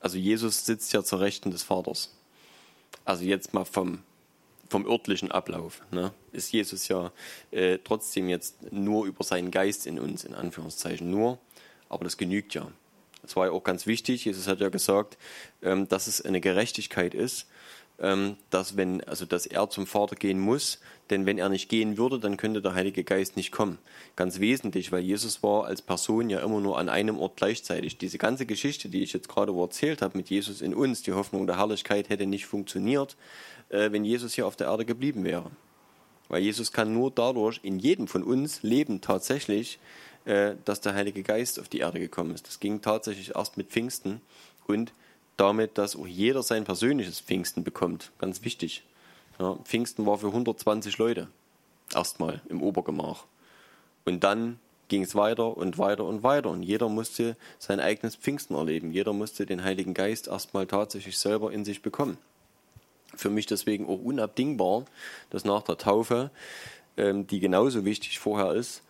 Also 0.00 0.18
Jesus 0.18 0.64
sitzt 0.64 0.92
ja 0.92 1.02
zur 1.02 1.20
Rechten 1.20 1.50
des 1.50 1.62
Vaters. 1.62 2.14
Also 3.04 3.24
jetzt 3.24 3.54
mal 3.54 3.64
vom, 3.64 4.02
vom 4.68 4.86
örtlichen 4.86 5.30
Ablauf. 5.30 5.82
Ne? 5.90 6.12
Ist 6.32 6.52
Jesus 6.52 6.88
ja 6.88 7.12
äh, 7.50 7.78
trotzdem 7.82 8.28
jetzt 8.28 8.72
nur 8.72 9.06
über 9.06 9.24
seinen 9.24 9.50
Geist 9.50 9.86
in 9.86 9.98
uns, 9.98 10.24
in 10.24 10.34
Anführungszeichen 10.34 11.10
nur, 11.10 11.38
aber 11.88 12.04
das 12.04 12.16
genügt 12.16 12.54
ja. 12.54 12.70
Das 13.22 13.34
war 13.34 13.46
ja 13.46 13.52
auch 13.52 13.64
ganz 13.64 13.86
wichtig. 13.86 14.24
Jesus 14.24 14.46
hat 14.46 14.60
ja 14.60 14.68
gesagt, 14.68 15.18
ähm, 15.62 15.88
dass 15.88 16.06
es 16.06 16.20
eine 16.20 16.40
Gerechtigkeit 16.40 17.12
ist, 17.12 17.46
dass 17.98 18.76
wenn, 18.76 19.02
also 19.04 19.24
dass 19.24 19.46
er 19.46 19.70
zum 19.70 19.86
Vater 19.86 20.16
gehen 20.16 20.38
muss, 20.38 20.80
denn 21.08 21.24
wenn 21.24 21.38
er 21.38 21.48
nicht 21.48 21.68
gehen 21.68 21.96
würde, 21.96 22.18
dann 22.18 22.36
könnte 22.36 22.60
der 22.60 22.74
Heilige 22.74 23.04
Geist 23.04 23.36
nicht 23.36 23.52
kommen. 23.52 23.78
Ganz 24.16 24.38
wesentlich, 24.38 24.92
weil 24.92 25.02
Jesus 25.02 25.42
war 25.42 25.64
als 25.64 25.80
Person 25.80 26.28
ja 26.28 26.40
immer 26.40 26.60
nur 26.60 26.78
an 26.78 26.88
einem 26.88 27.18
Ort 27.18 27.36
gleichzeitig. 27.36 27.96
Diese 27.96 28.18
ganze 28.18 28.44
Geschichte, 28.44 28.88
die 28.90 29.02
ich 29.02 29.14
jetzt 29.14 29.28
gerade 29.28 29.56
erzählt 29.56 30.02
habe 30.02 30.18
mit 30.18 30.28
Jesus 30.28 30.60
in 30.60 30.74
uns, 30.74 31.02
die 31.02 31.12
Hoffnung 31.12 31.46
der 31.46 31.56
Herrlichkeit 31.56 32.10
hätte 32.10 32.26
nicht 32.26 32.46
funktioniert, 32.46 33.16
äh, 33.70 33.90
wenn 33.92 34.04
Jesus 34.04 34.34
hier 34.34 34.46
auf 34.46 34.56
der 34.56 34.66
Erde 34.66 34.84
geblieben 34.84 35.24
wäre. 35.24 35.50
Weil 36.28 36.42
Jesus 36.42 36.72
kann 36.72 36.92
nur 36.92 37.10
dadurch 37.10 37.60
in 37.62 37.78
jedem 37.78 38.08
von 38.08 38.22
uns 38.22 38.62
leben 38.62 39.00
tatsächlich, 39.00 39.78
äh, 40.26 40.56
dass 40.64 40.80
der 40.80 40.94
Heilige 40.94 41.22
Geist 41.22 41.58
auf 41.60 41.68
die 41.68 41.78
Erde 41.78 42.00
gekommen 42.00 42.34
ist. 42.34 42.46
Das 42.46 42.60
ging 42.60 42.82
tatsächlich 42.82 43.36
erst 43.36 43.56
mit 43.56 43.68
Pfingsten 43.68 44.20
und 44.66 44.92
damit, 45.36 45.78
dass 45.78 45.96
auch 45.96 46.06
jeder 46.06 46.42
sein 46.42 46.64
persönliches 46.64 47.20
Pfingsten 47.20 47.64
bekommt. 47.64 48.12
Ganz 48.18 48.42
wichtig. 48.44 48.82
Ja, 49.38 49.56
Pfingsten 49.64 50.06
war 50.06 50.18
für 50.18 50.28
120 50.28 50.98
Leute. 50.98 51.28
Erstmal 51.94 52.40
im 52.48 52.62
Obergemach. 52.62 53.24
Und 54.04 54.24
dann 54.24 54.58
ging 54.88 55.02
es 55.02 55.14
weiter 55.14 55.56
und 55.56 55.78
weiter 55.78 56.04
und 56.04 56.22
weiter. 56.22 56.50
Und 56.50 56.62
jeder 56.62 56.88
musste 56.88 57.36
sein 57.58 57.80
eigenes 57.80 58.16
Pfingsten 58.16 58.54
erleben. 58.54 58.92
Jeder 58.92 59.12
musste 59.12 59.46
den 59.46 59.62
Heiligen 59.62 59.94
Geist 59.94 60.28
erstmal 60.28 60.66
tatsächlich 60.66 61.18
selber 61.18 61.52
in 61.52 61.64
sich 61.64 61.82
bekommen. 61.82 62.18
Für 63.14 63.30
mich 63.30 63.46
deswegen 63.46 63.86
auch 63.86 64.02
unabdingbar, 64.02 64.84
dass 65.30 65.44
nach 65.44 65.62
der 65.62 65.78
Taufe, 65.78 66.30
ähm, 66.96 67.26
die 67.26 67.40
genauso 67.40 67.84
wichtig 67.84 68.18
vorher 68.18 68.52
ist, 68.52 68.82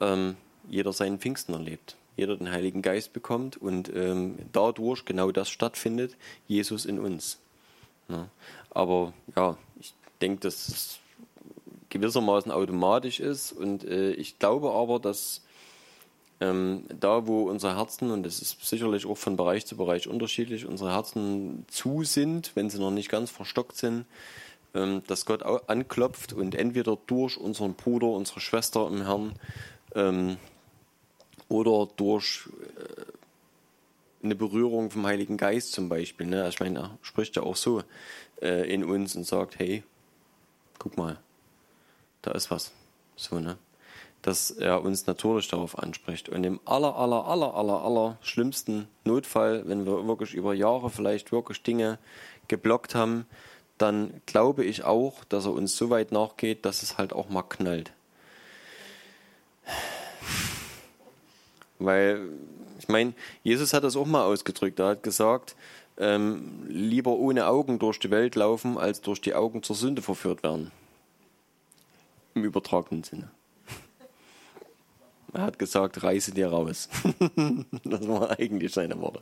ähm, 0.00 0.36
jeder 0.68 0.92
seinen 0.92 1.18
Pfingsten 1.18 1.52
erlebt 1.52 1.96
jeder 2.16 2.36
den 2.36 2.50
Heiligen 2.50 2.82
Geist 2.82 3.12
bekommt 3.12 3.56
und 3.56 3.90
ähm, 3.94 4.36
dadurch 4.52 5.04
genau 5.04 5.30
das 5.32 5.50
stattfindet, 5.50 6.16
Jesus 6.46 6.86
in 6.86 6.98
uns. 6.98 7.38
Ja. 8.08 8.28
Aber 8.70 9.12
ja, 9.36 9.56
ich 9.80 9.94
denke, 10.20 10.40
dass 10.40 10.68
es 10.68 10.98
gewissermaßen 11.90 12.50
automatisch 12.52 13.20
ist 13.20 13.52
und 13.52 13.84
äh, 13.84 14.12
ich 14.12 14.38
glaube 14.38 14.72
aber, 14.72 14.98
dass 14.98 15.42
ähm, 16.40 16.84
da, 17.00 17.26
wo 17.26 17.44
unsere 17.44 17.76
Herzen, 17.76 18.10
und 18.10 18.24
das 18.24 18.40
ist 18.40 18.64
sicherlich 18.64 19.06
auch 19.06 19.16
von 19.16 19.36
Bereich 19.36 19.66
zu 19.66 19.76
Bereich 19.76 20.08
unterschiedlich, 20.08 20.66
unsere 20.66 20.92
Herzen 20.92 21.64
zu 21.68 22.02
sind, 22.02 22.52
wenn 22.54 22.70
sie 22.70 22.78
noch 22.78 22.90
nicht 22.90 23.08
ganz 23.08 23.30
verstockt 23.30 23.76
sind, 23.76 24.04
ähm, 24.74 25.02
dass 25.06 25.26
Gott 25.26 25.42
anklopft 25.42 26.32
und 26.32 26.54
entweder 26.54 26.98
durch 27.06 27.38
unseren 27.38 27.74
Bruder, 27.74 28.08
unsere 28.08 28.40
Schwester 28.40 28.88
im 28.88 29.02
Herrn, 29.02 29.32
ähm, 29.94 30.36
oder 31.54 31.88
durch 31.96 32.48
äh, 32.76 34.24
eine 34.24 34.34
Berührung 34.34 34.90
vom 34.90 35.06
Heiligen 35.06 35.36
Geist 35.36 35.72
zum 35.72 35.88
Beispiel. 35.88 36.26
Ne? 36.26 36.48
Ich 36.48 36.58
meine, 36.58 36.78
er 36.80 36.98
spricht 37.02 37.36
ja 37.36 37.42
auch 37.42 37.54
so 37.54 37.82
äh, 38.42 38.68
in 38.72 38.82
uns 38.84 39.14
und 39.14 39.24
sagt, 39.24 39.58
hey, 39.58 39.84
guck 40.80 40.96
mal, 40.96 41.18
da 42.22 42.32
ist 42.32 42.50
was. 42.50 42.72
So, 43.14 43.38
ne? 43.38 43.56
Dass 44.22 44.50
er 44.50 44.82
uns 44.82 45.06
natürlich 45.06 45.46
darauf 45.46 45.78
anspricht. 45.78 46.28
Und 46.28 46.42
im 46.44 46.58
aller, 46.64 46.96
aller, 46.96 47.24
aller, 47.26 47.54
aller, 47.54 47.82
aller 47.82 48.18
schlimmsten 48.20 48.88
Notfall, 49.04 49.62
wenn 49.66 49.86
wir 49.86 50.08
wirklich 50.08 50.34
über 50.34 50.54
Jahre 50.54 50.90
vielleicht 50.90 51.30
wirklich 51.30 51.62
Dinge 51.62 51.98
geblockt 52.48 52.96
haben, 52.96 53.26
dann 53.78 54.20
glaube 54.26 54.64
ich 54.64 54.82
auch, 54.82 55.22
dass 55.24 55.44
er 55.44 55.52
uns 55.52 55.76
so 55.76 55.90
weit 55.90 56.10
nachgeht, 56.10 56.64
dass 56.64 56.82
es 56.82 56.98
halt 56.98 57.12
auch 57.12 57.28
mal 57.28 57.42
knallt. 57.42 57.92
Weil, 61.84 62.28
ich 62.78 62.88
meine, 62.88 63.14
Jesus 63.42 63.72
hat 63.72 63.84
das 63.84 63.96
auch 63.96 64.06
mal 64.06 64.24
ausgedrückt. 64.24 64.78
Er 64.78 64.88
hat 64.88 65.02
gesagt, 65.02 65.56
ähm, 65.98 66.64
lieber 66.68 67.12
ohne 67.12 67.46
Augen 67.46 67.78
durch 67.78 67.98
die 67.98 68.10
Welt 68.10 68.34
laufen, 68.34 68.78
als 68.78 69.00
durch 69.00 69.20
die 69.20 69.34
Augen 69.34 69.62
zur 69.62 69.76
Sünde 69.76 70.02
verführt 70.02 70.42
werden. 70.42 70.70
Im 72.34 72.44
übertragenen 72.44 73.04
Sinne. 73.04 73.30
Er 75.32 75.42
hat 75.42 75.58
gesagt, 75.58 76.02
reiße 76.02 76.32
dir 76.32 76.48
raus. 76.48 76.88
das 77.84 78.08
waren 78.08 78.30
eigentlich 78.30 78.72
seine 78.72 79.00
Worte. 79.00 79.20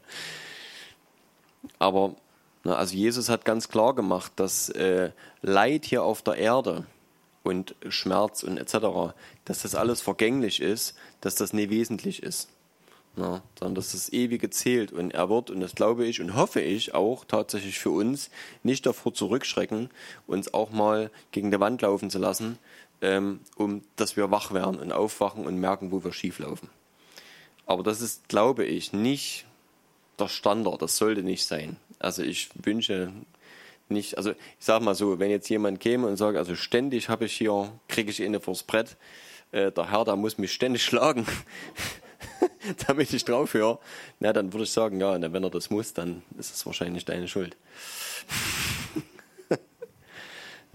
Aber 1.79 2.17
na, 2.65 2.77
also 2.77 2.95
Jesus 2.95 3.29
hat 3.29 3.45
ganz 3.45 3.69
klar 3.69 3.95
gemacht, 3.95 4.33
dass 4.37 4.69
äh, 4.69 5.11
Leid 5.41 5.85
hier 5.85 6.03
auf 6.03 6.23
der 6.23 6.35
Erde 6.35 6.87
und 7.43 7.75
Schmerz 7.89 8.43
und 8.43 8.59
etc., 8.59 9.15
dass 9.45 9.63
das 9.63 9.75
alles 9.75 10.01
vergänglich 10.01 10.61
ist, 10.61 10.95
dass 11.21 11.35
das 11.35 11.53
nie 11.53 11.71
wesentlich 11.71 12.23
ist. 12.23 12.49
Ja, 13.17 13.43
sondern 13.59 13.75
dass 13.75 13.93
das 13.93 14.11
Ewige 14.11 14.49
zählt. 14.49 14.91
Und 14.91 15.13
er 15.13 15.29
wird, 15.29 15.51
und 15.51 15.61
das 15.61 15.75
glaube 15.75 16.07
ich 16.07 16.21
und 16.23 16.35
hoffe 16.35 16.63
ich 16.63 16.95
auch 16.95 17.27
tatsächlich 17.27 17.79
für 17.79 17.91
uns, 17.91 18.31
nicht 18.63 18.87
davor 18.87 19.13
zurückschrecken, 19.13 19.91
uns 20.27 20.55
auch 20.55 20.71
mal 20.71 21.11
gegen 21.31 21.51
die 21.51 21.61
Wand 21.61 21.83
laufen 21.83 22.09
zu 22.09 22.19
lassen, 22.19 22.59
ähm, 23.03 23.41
um 23.57 23.83
dass 23.97 24.17
wir 24.17 24.31
wach 24.31 24.55
werden 24.55 24.81
und 24.81 24.93
aufwachen 24.93 25.45
und 25.45 25.59
merken, 25.59 25.93
wo 25.93 26.03
wir 26.05 26.13
schief 26.13 26.39
laufen. 26.39 26.71
Aber 27.67 27.83
das 27.83 28.01
ist, 28.01 28.29
glaube 28.29 28.65
ich, 28.65 28.93
nicht 28.95 29.45
der 30.19 30.29
Standard. 30.29 30.81
Das 30.81 30.97
sollte 30.97 31.23
nicht 31.23 31.45
sein. 31.45 31.77
Also 31.99 32.23
ich 32.23 32.49
wünsche 32.55 33.13
nicht, 33.93 34.17
also 34.17 34.31
ich 34.31 34.37
sage 34.65 34.85
mal 34.85 34.95
so, 34.95 35.19
wenn 35.19 35.31
jetzt 35.31 35.49
jemand 35.49 35.81
käme 35.81 36.07
und 36.07 36.17
sagt, 36.17 36.37
also 36.37 36.55
ständig 36.55 37.09
habe 37.09 37.27
ich 37.27 37.33
hier, 37.35 37.73
kriege 37.89 38.11
ich 38.11 38.23
eine 38.23 38.41
vors 38.41 38.63
Brett, 38.63 38.97
äh, 39.53 39.71
der 39.71 39.91
Herr, 39.91 40.05
der 40.05 40.17
muss 40.17 40.39
mich 40.39 40.53
ständig 40.53 40.85
schlagen, 40.85 41.27
damit 42.87 43.13
ich 43.13 43.25
drauf 43.25 43.55
höre, 43.55 43.79
na, 44.21 44.33
dann 44.33 44.53
würde 44.53 44.65
ich 44.65 44.71
sagen, 44.71 45.01
ja, 45.01 45.19
na, 45.19 45.33
wenn 45.33 45.45
er 45.45 45.51
das 45.51 45.71
muss, 45.71 45.95
dann 45.95 46.23
ist 46.39 46.55
es 46.55 46.67
wahrscheinlich 46.67 47.05
deine 47.05 47.29
Schuld. 47.29 47.57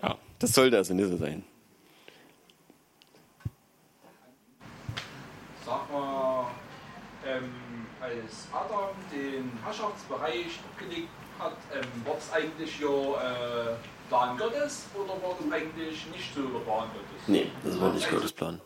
ja, 0.01 0.17
das 0.39 0.53
sollte 0.53 0.77
also 0.77 0.93
nicht 0.93 1.09
so 1.09 1.17
sein. 1.17 1.43
Sag 5.65 5.91
mal, 5.91 6.47
ähm, 7.25 7.51
als 7.99 8.47
Adam 8.53 8.95
den 9.11 9.51
Herrschaftsbereich 9.63 10.59
abgelegt 10.71 11.09
hat, 11.39 11.57
ähm, 11.73 11.87
war 12.05 12.17
es 12.17 12.31
eigentlich 12.31 12.79
ja 12.79 12.87
äh, 12.87 13.75
Plan 14.09 14.37
Gottes 14.37 14.85
oder 14.95 15.09
war 15.21 15.35
das 15.39 15.51
eigentlich 15.51 16.05
nicht 16.11 16.33
so 16.33 16.41
der 16.41 16.59
Plan 16.59 16.87
Gottes? 16.93 17.27
Nee, 17.27 17.47
das 17.63 17.79
war 17.79 17.93
nicht 17.93 18.09
Gottes 18.09 18.31
Plan. 18.31 18.61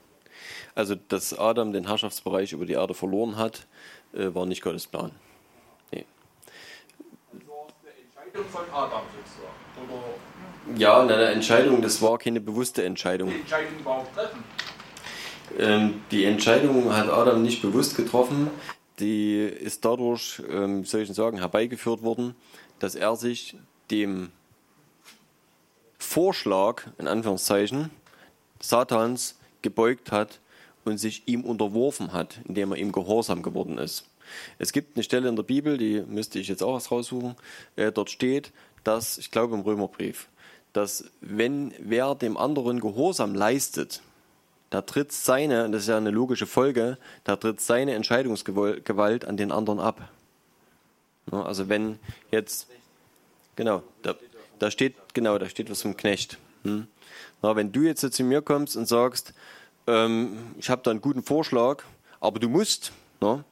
Also, 0.75 0.95
dass 0.95 1.37
Adam 1.37 1.73
den 1.73 1.87
Herrschaftsbereich 1.87 2.53
über 2.53 2.65
die 2.65 2.73
Erde 2.73 2.93
verloren 2.93 3.37
hat, 3.37 3.67
äh, 4.13 4.33
war 4.33 4.45
nicht 4.45 4.61
Gottes 4.61 4.87
Plan. 4.87 5.11
Nee. 5.91 6.05
Das 7.33 7.47
war 7.47 7.67
eine 7.83 7.91
Entscheidung 8.23 8.45
von 8.49 8.63
Adam 8.73 9.01
sozusagen. 9.17 9.91
Oder 9.91 10.79
Ja, 10.79 11.01
eine 11.01 11.25
Entscheidung, 11.31 11.81
das 11.81 12.01
war 12.01 12.17
keine 12.17 12.39
bewusste 12.39 12.83
Entscheidung. 12.83 13.29
die 13.29 13.35
Entscheidung 13.41 13.79
überhaupt 13.79 14.15
treffen? 14.15 14.43
Ähm, 15.59 16.01
die 16.11 16.23
Entscheidung 16.23 16.95
hat 16.95 17.09
Adam 17.09 17.41
nicht 17.41 17.61
bewusst 17.61 17.97
getroffen. 17.97 18.49
Die 18.99 19.37
ist 19.39 19.85
dadurch, 19.85 20.41
ähm, 20.49 20.85
soll 20.85 21.01
ich 21.01 21.13
sagen, 21.13 21.37
herbeigeführt 21.37 22.03
worden, 22.03 22.35
dass 22.79 22.95
er 22.95 23.15
sich 23.15 23.55
dem 23.89 24.31
Vorschlag, 25.97 26.83
in 26.97 27.07
Anführungszeichen, 27.07 27.89
Satans 28.59 29.37
gebeugt 29.61 30.11
hat 30.11 30.39
und 30.85 30.97
sich 30.97 31.23
ihm 31.27 31.43
unterworfen 31.43 32.13
hat, 32.13 32.39
indem 32.47 32.71
er 32.71 32.77
ihm 32.77 32.91
gehorsam 32.91 33.43
geworden 33.43 33.77
ist. 33.77 34.05
Es 34.59 34.71
gibt 34.71 34.95
eine 34.95 35.03
Stelle 35.03 35.29
in 35.29 35.35
der 35.35 35.43
Bibel, 35.43 35.77
die 35.77 36.01
müsste 36.01 36.39
ich 36.39 36.47
jetzt 36.47 36.63
auch 36.63 36.73
was 36.73 36.91
raussuchen, 36.91 37.35
äh, 37.75 37.91
dort 37.91 38.09
steht, 38.09 38.51
dass, 38.83 39.17
ich 39.17 39.31
glaube 39.31 39.55
im 39.55 39.61
Römerbrief, 39.61 40.27
dass 40.73 41.05
wenn 41.19 41.73
wer 41.79 42.15
dem 42.15 42.37
anderen 42.37 42.79
Gehorsam 42.79 43.35
leistet, 43.35 44.01
da 44.71 44.81
tritt 44.81 45.11
seine, 45.11 45.69
das 45.69 45.83
ist 45.83 45.89
ja 45.89 45.97
eine 45.97 46.11
logische 46.11 46.47
Folge, 46.47 46.97
da 47.25 47.35
tritt 47.35 47.61
seine 47.61 47.93
Entscheidungsgewalt 47.93 49.25
an 49.25 49.37
den 49.37 49.51
anderen 49.51 49.79
ab. 49.79 50.09
Also 51.29 51.69
wenn 51.69 51.99
jetzt, 52.31 52.67
genau, 53.55 53.83
da, 54.01 54.15
da 54.59 54.71
steht, 54.71 54.95
genau, 55.13 55.37
da 55.37 55.49
steht 55.49 55.69
was 55.69 55.81
vom 55.81 55.95
Knecht. 55.97 56.37
Hm? 56.63 56.87
Na, 57.41 57.55
wenn 57.55 57.71
du 57.73 57.81
jetzt 57.81 58.13
zu 58.13 58.23
mir 58.23 58.41
kommst 58.41 58.77
und 58.77 58.87
sagst, 58.87 59.33
ähm, 59.87 60.37
ich 60.57 60.69
habe 60.69 60.81
da 60.83 60.91
einen 60.91 61.01
guten 61.01 61.21
Vorschlag, 61.21 61.83
aber 62.21 62.39
du 62.39 62.47
musst, 62.47 62.93
na, 63.19 63.43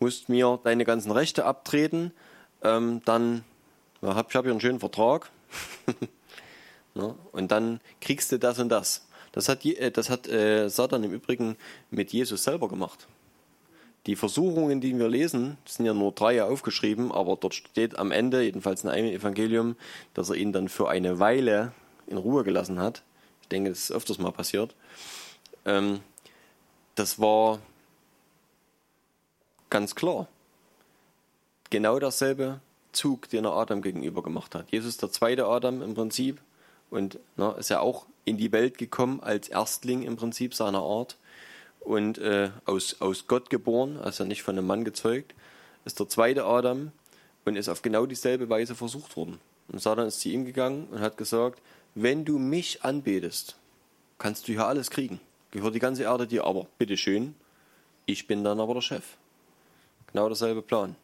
musst 0.00 0.28
mir 0.28 0.58
deine 0.64 0.84
ganzen 0.84 1.12
Rechte 1.12 1.44
abtreten, 1.44 2.10
ähm, 2.62 3.02
dann 3.04 3.44
ja, 4.02 4.16
hab, 4.16 4.30
ich 4.30 4.36
habe 4.36 4.48
hier 4.48 4.52
einen 4.52 4.60
schönen 4.60 4.80
Vertrag 4.80 5.30
na, 6.94 7.14
und 7.30 7.52
dann 7.52 7.80
kriegst 8.00 8.32
du 8.32 8.38
das 8.40 8.58
und 8.58 8.68
das. 8.68 9.06
Das 9.36 9.50
hat, 9.50 9.66
äh, 9.66 9.90
das 9.90 10.08
hat 10.08 10.26
äh, 10.28 10.68
Satan 10.68 11.04
im 11.04 11.12
Übrigen 11.12 11.56
mit 11.90 12.10
Jesus 12.10 12.42
selber 12.42 12.68
gemacht. 12.68 13.06
Die 14.06 14.16
Versuchungen, 14.16 14.80
die 14.80 14.98
wir 14.98 15.08
lesen, 15.08 15.58
sind 15.66 15.84
ja 15.84 15.92
nur 15.92 16.12
drei 16.12 16.42
aufgeschrieben, 16.42 17.12
aber 17.12 17.36
dort 17.36 17.54
steht 17.54 17.98
am 17.98 18.12
Ende, 18.12 18.42
jedenfalls 18.42 18.82
in 18.82 18.88
einem 18.90 19.08
Evangelium, 19.08 19.76
dass 20.14 20.30
er 20.30 20.36
ihn 20.36 20.52
dann 20.54 20.70
für 20.70 20.88
eine 20.88 21.18
Weile 21.18 21.72
in 22.06 22.16
Ruhe 22.16 22.44
gelassen 22.44 22.80
hat. 22.80 23.02
Ich 23.42 23.48
denke, 23.48 23.68
das 23.68 23.80
ist 23.80 23.92
öfters 23.92 24.18
mal 24.18 24.32
passiert. 24.32 24.74
Ähm, 25.66 26.00
das 26.94 27.18
war 27.20 27.58
ganz 29.68 29.94
klar. 29.94 30.28
Genau 31.68 31.98
dasselbe 31.98 32.60
Abzug, 32.96 33.28
den 33.28 33.44
er 33.44 33.52
Adam 33.52 33.82
gegenüber 33.82 34.22
gemacht 34.22 34.54
hat. 34.54 34.72
Jesus 34.72 34.96
der 34.96 35.10
zweite 35.10 35.44
Adam 35.44 35.82
im 35.82 35.92
Prinzip 35.92 36.40
und 36.90 37.18
na, 37.36 37.52
ist 37.52 37.70
ja 37.70 37.80
auch 37.80 38.06
in 38.24 38.36
die 38.36 38.52
Welt 38.52 38.78
gekommen 38.78 39.20
als 39.20 39.48
Erstling 39.48 40.02
im 40.02 40.16
Prinzip 40.16 40.54
seiner 40.54 40.82
Art 40.82 41.16
und 41.80 42.18
äh, 42.18 42.50
aus, 42.64 43.00
aus 43.00 43.26
Gott 43.26 43.50
geboren, 43.50 43.98
also 43.98 44.24
nicht 44.24 44.42
von 44.42 44.58
einem 44.58 44.66
Mann 44.66 44.84
gezeugt, 44.84 45.34
ist 45.84 46.00
der 46.00 46.08
zweite 46.08 46.44
Adam 46.44 46.90
und 47.44 47.56
ist 47.56 47.68
auf 47.68 47.82
genau 47.82 48.06
dieselbe 48.06 48.48
Weise 48.48 48.74
versucht 48.74 49.16
worden. 49.16 49.38
Und 49.68 49.80
Satan 49.80 50.06
ist 50.06 50.20
zu 50.20 50.28
ihm 50.28 50.44
gegangen 50.44 50.88
und 50.90 51.00
hat 51.00 51.16
gesagt, 51.16 51.60
wenn 51.94 52.24
du 52.24 52.38
mich 52.38 52.82
anbetest, 52.82 53.56
kannst 54.18 54.48
du 54.48 54.52
hier 54.52 54.66
alles 54.66 54.90
kriegen. 54.90 55.20
Gehört 55.50 55.74
die 55.74 55.80
ganze 55.80 56.02
Erde 56.02 56.26
dir, 56.26 56.44
aber 56.44 56.66
bitteschön, 56.78 57.34
ich 58.04 58.26
bin 58.26 58.44
dann 58.44 58.60
aber 58.60 58.74
der 58.74 58.80
Chef. 58.80 59.04
Genau 60.12 60.28
derselbe 60.28 60.62
Plan. 60.62 60.96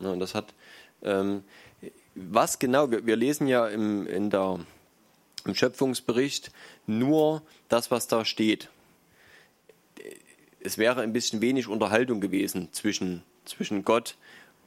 Ja, 0.00 0.10
und 0.10 0.20
das 0.20 0.34
hat, 0.34 0.54
ähm, 1.02 1.42
was 2.14 2.58
genau, 2.58 2.90
wir, 2.90 3.06
wir 3.06 3.16
lesen 3.16 3.46
ja 3.46 3.66
im, 3.66 4.06
in 4.06 4.30
der, 4.30 4.60
im 5.46 5.54
Schöpfungsbericht 5.54 6.50
nur 6.86 7.42
das, 7.68 7.90
was 7.90 8.06
da 8.06 8.24
steht. 8.24 8.68
Es 10.60 10.78
wäre 10.78 11.02
ein 11.02 11.12
bisschen 11.12 11.40
wenig 11.40 11.68
Unterhaltung 11.68 12.20
gewesen 12.20 12.68
zwischen, 12.72 13.22
zwischen 13.44 13.84
Gott 13.84 14.16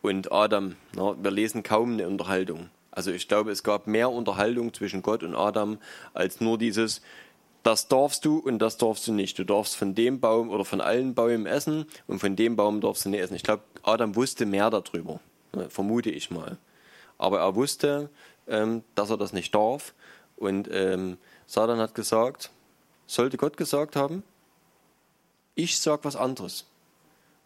und 0.02 0.32
Adam. 0.32 0.76
Wir 0.94 1.32
lesen 1.32 1.64
kaum 1.64 1.94
eine 1.94 2.08
Unterhaltung. 2.08 2.70
Also 2.92 3.12
ich 3.12 3.28
glaube, 3.28 3.52
es 3.52 3.64
gab 3.64 3.88
mehr 3.88 4.10
Unterhaltung 4.10 4.74
zwischen 4.74 5.02
Gott 5.02 5.24
und 5.24 5.36
Adam 5.36 5.78
als 6.14 6.42
nur 6.42 6.58
dieses, 6.58 7.02
das 7.64 7.88
darfst 7.88 8.26
du 8.26 8.40
und 8.40 8.60
das 8.60 8.78
darfst 8.78 9.08
du 9.08 9.14
nicht. 9.14 9.40
Du 9.40 9.46
darfst 9.46 9.76
von 9.76 9.96
dem 9.96 10.20
Baum 10.20 10.50
oder 10.50 10.66
von 10.66 10.82
allen 10.82 11.14
Bäumen 11.14 11.46
essen 11.46 11.86
und 12.08 12.20
von 12.20 12.36
dem 12.36 12.56
Baum 12.56 12.82
darfst 12.82 13.06
du 13.06 13.10
nicht 13.10 13.22
essen. 13.22 13.36
Ich 13.36 13.44
glaube, 13.44 13.64
Adam 13.84 14.16
wusste 14.16 14.46
mehr 14.46 14.70
darüber, 14.70 15.20
vermute 15.70 16.10
ich 16.10 16.32
mal. 16.32 16.58
Aber 17.18 17.40
er 17.40 17.56
wusste, 17.56 18.10
ähm, 18.48 18.84
dass 18.96 19.10
er 19.10 19.18
das 19.18 19.32
nicht 19.32 19.54
darf. 19.54 19.94
Und 20.42 20.68
ähm, 20.72 21.20
Satan 21.46 21.78
hat 21.78 21.94
gesagt, 21.94 22.50
sollte 23.06 23.38
Gott 23.38 23.58
gesagt 23.58 23.96
haben, 23.96 24.24
ich 25.54 25.80
sage 25.80 26.04
was 26.04 26.16
anderes. 26.16 26.66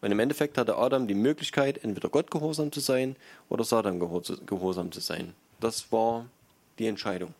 Und 0.00 0.12
im 0.12 0.18
Endeffekt 0.18 0.56
hatte 0.56 0.78
Adam 0.78 1.06
die 1.06 1.14
Möglichkeit, 1.14 1.84
entweder 1.84 2.08
Gott 2.08 2.30
gehorsam 2.30 2.72
zu 2.72 2.80
sein 2.80 3.16
oder 3.50 3.64
Satan 3.64 4.00
gehorsam 4.00 4.92
zu 4.92 5.00
sein. 5.00 5.34
Das 5.60 5.92
war 5.92 6.24
die 6.78 6.86
Entscheidung. 6.86 7.34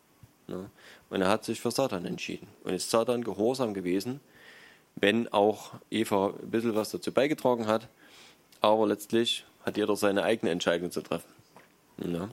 Ne? 0.47 0.69
Und 1.09 1.23
er 1.23 1.29
hat 1.29 1.47
sich 1.47 1.59
für 1.59 1.71
Satan 1.71 2.05
entschieden 2.05 2.49
und 2.65 2.75
ist 2.75 2.91
Satan 2.91 3.25
gehorsam 3.25 3.73
gewesen, 3.73 4.21
wenn 4.97 5.27
auch 5.33 5.73
Eva 5.91 6.35
ein 6.39 6.51
bisschen 6.51 6.75
was 6.75 6.91
dazu 6.91 7.13
beigetragen 7.13 7.67
hat. 7.67 7.89
Aber 8.61 8.87
letztlich 8.87 9.47
hat 9.65 9.79
jeder 9.79 9.97
seine 9.97 10.23
eigene 10.23 10.53
Entscheidung 10.53 10.91
zu 10.91 11.01
treffen. 11.01 11.33
Ja. 12.05 12.29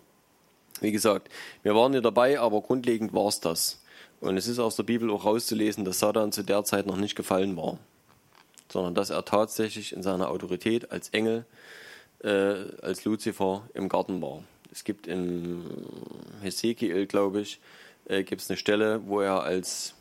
Wie 0.83 0.91
gesagt, 0.91 1.29
wir 1.63 1.75
waren 1.75 1.93
ja 1.93 2.01
dabei, 2.01 2.39
aber 2.39 2.61
grundlegend 2.61 3.13
war 3.13 3.29
es 3.29 3.39
das. 3.39 3.81
Und 4.19 4.35
es 4.37 4.47
ist 4.47 4.59
aus 4.59 4.75
der 4.75 4.83
Bibel 4.83 5.09
auch 5.11 5.23
rauszulesen, 5.23 5.85
dass 5.85 5.99
Satan 5.99 6.33
zu 6.33 6.43
der 6.43 6.65
Zeit 6.65 6.85
noch 6.85 6.97
nicht 6.97 7.15
gefallen 7.15 7.55
war, 7.55 7.79
sondern 8.69 8.93
dass 8.93 9.09
er 9.09 9.23
tatsächlich 9.23 9.93
in 9.93 10.03
seiner 10.03 10.29
Autorität 10.29 10.91
als 10.91 11.09
Engel, 11.09 11.45
äh, 12.21 12.29
als 12.81 13.05
Luzifer 13.05 13.63
im 13.73 13.87
Garten 13.87 14.21
war. 14.21 14.43
Es 14.73 14.83
gibt 14.83 15.07
im 15.07 15.63
Hesekiel, 16.41 17.05
glaube 17.05 17.39
ich, 17.39 17.61
äh, 18.05 18.23
gibt 18.23 18.41
es 18.41 18.49
eine 18.49 18.57
Stelle, 18.57 19.07
wo 19.07 19.21
er 19.21 19.43
als, 19.43 19.93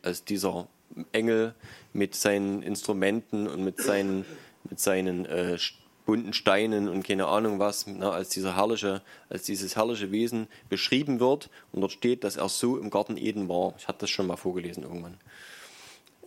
als 0.00 0.24
dieser 0.24 0.66
Engel 1.12 1.54
mit 1.92 2.14
seinen 2.14 2.62
Instrumenten 2.62 3.46
und 3.48 3.62
mit 3.64 3.82
seinen, 3.82 4.24
mit 4.70 4.80
seinen 4.80 5.26
äh, 5.26 5.58
bunten 6.04 6.32
Steinen 6.32 6.88
und 6.88 7.04
keine 7.04 7.26
Ahnung 7.26 7.58
was, 7.58 7.86
na, 7.86 8.10
als 8.10 8.30
dieser 8.30 8.56
herrliche, 8.56 9.02
als 9.28 9.44
dieses 9.44 9.76
herrliche 9.76 10.10
Wesen 10.10 10.48
beschrieben 10.68 11.20
wird 11.20 11.50
und 11.72 11.80
dort 11.80 11.92
steht, 11.92 12.24
dass 12.24 12.36
er 12.36 12.48
so 12.48 12.76
im 12.76 12.90
Garten 12.90 13.16
Eden 13.16 13.48
war. 13.48 13.74
Ich 13.78 13.88
hatte 13.88 14.00
das 14.00 14.10
schon 14.10 14.26
mal 14.26 14.36
vorgelesen 14.36 14.82
irgendwann. 14.82 15.18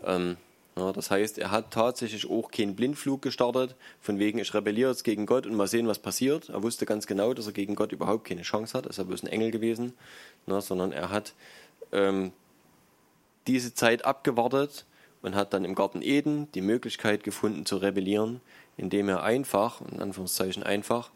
Ähm, 0.03 0.38
ja, 0.78 0.91
das 0.91 1.09
heißt, 1.09 1.38
er 1.38 1.51
hat 1.51 1.71
tatsächlich 1.71 2.30
auch 2.30 2.51
keinen 2.51 2.76
Blindflug 2.76 3.21
gestartet, 3.21 3.76
von 4.01 4.19
wegen, 4.19 4.39
ich 4.39 4.53
rebelliere 4.53 4.89
jetzt 4.91 5.05
gegen 5.05 5.26
Gott 5.26 5.45
und 5.45 5.55
mal 5.55 5.67
sehen, 5.67 5.88
was 5.88 5.99
passiert. 5.99 6.49
Er 6.49 6.63
wusste 6.63 6.86
ganz 6.86 7.07
genau, 7.07 7.34
dass 7.34 7.47
er 7.47 7.53
gegen 7.53 7.76
Gott 7.76 7.93
überhaupt 7.93 8.26
keine 8.26 8.41
Chance 8.41 8.78
hat. 8.78 8.86
Er 8.86 8.89
ist 8.89 8.97
ja 8.97 9.05
bloß 9.05 9.23
ein 9.23 9.30
Engel 9.30 9.51
gewesen, 9.51 9.93
na, 10.45 10.59
sondern 10.59 10.91
er 10.91 11.11
hat 11.11 11.34
ähm, 11.93 12.34
diese 13.47 13.73
Zeit 13.73 14.03
abgewartet 14.03 14.86
und 15.21 15.34
hat 15.36 15.53
dann 15.53 15.63
im 15.63 15.76
Garten 15.76 16.01
Eden 16.01 16.51
die 16.51 16.61
Möglichkeit 16.61 17.23
gefunden 17.23 17.65
zu 17.65 17.78
rebellieren, 17.78 18.41
indem 18.78 19.09
er 19.09 19.23
einfach, 19.23 19.82
in 19.82 20.01
Anführungszeichen 20.01 20.63
einfach, 20.63 21.11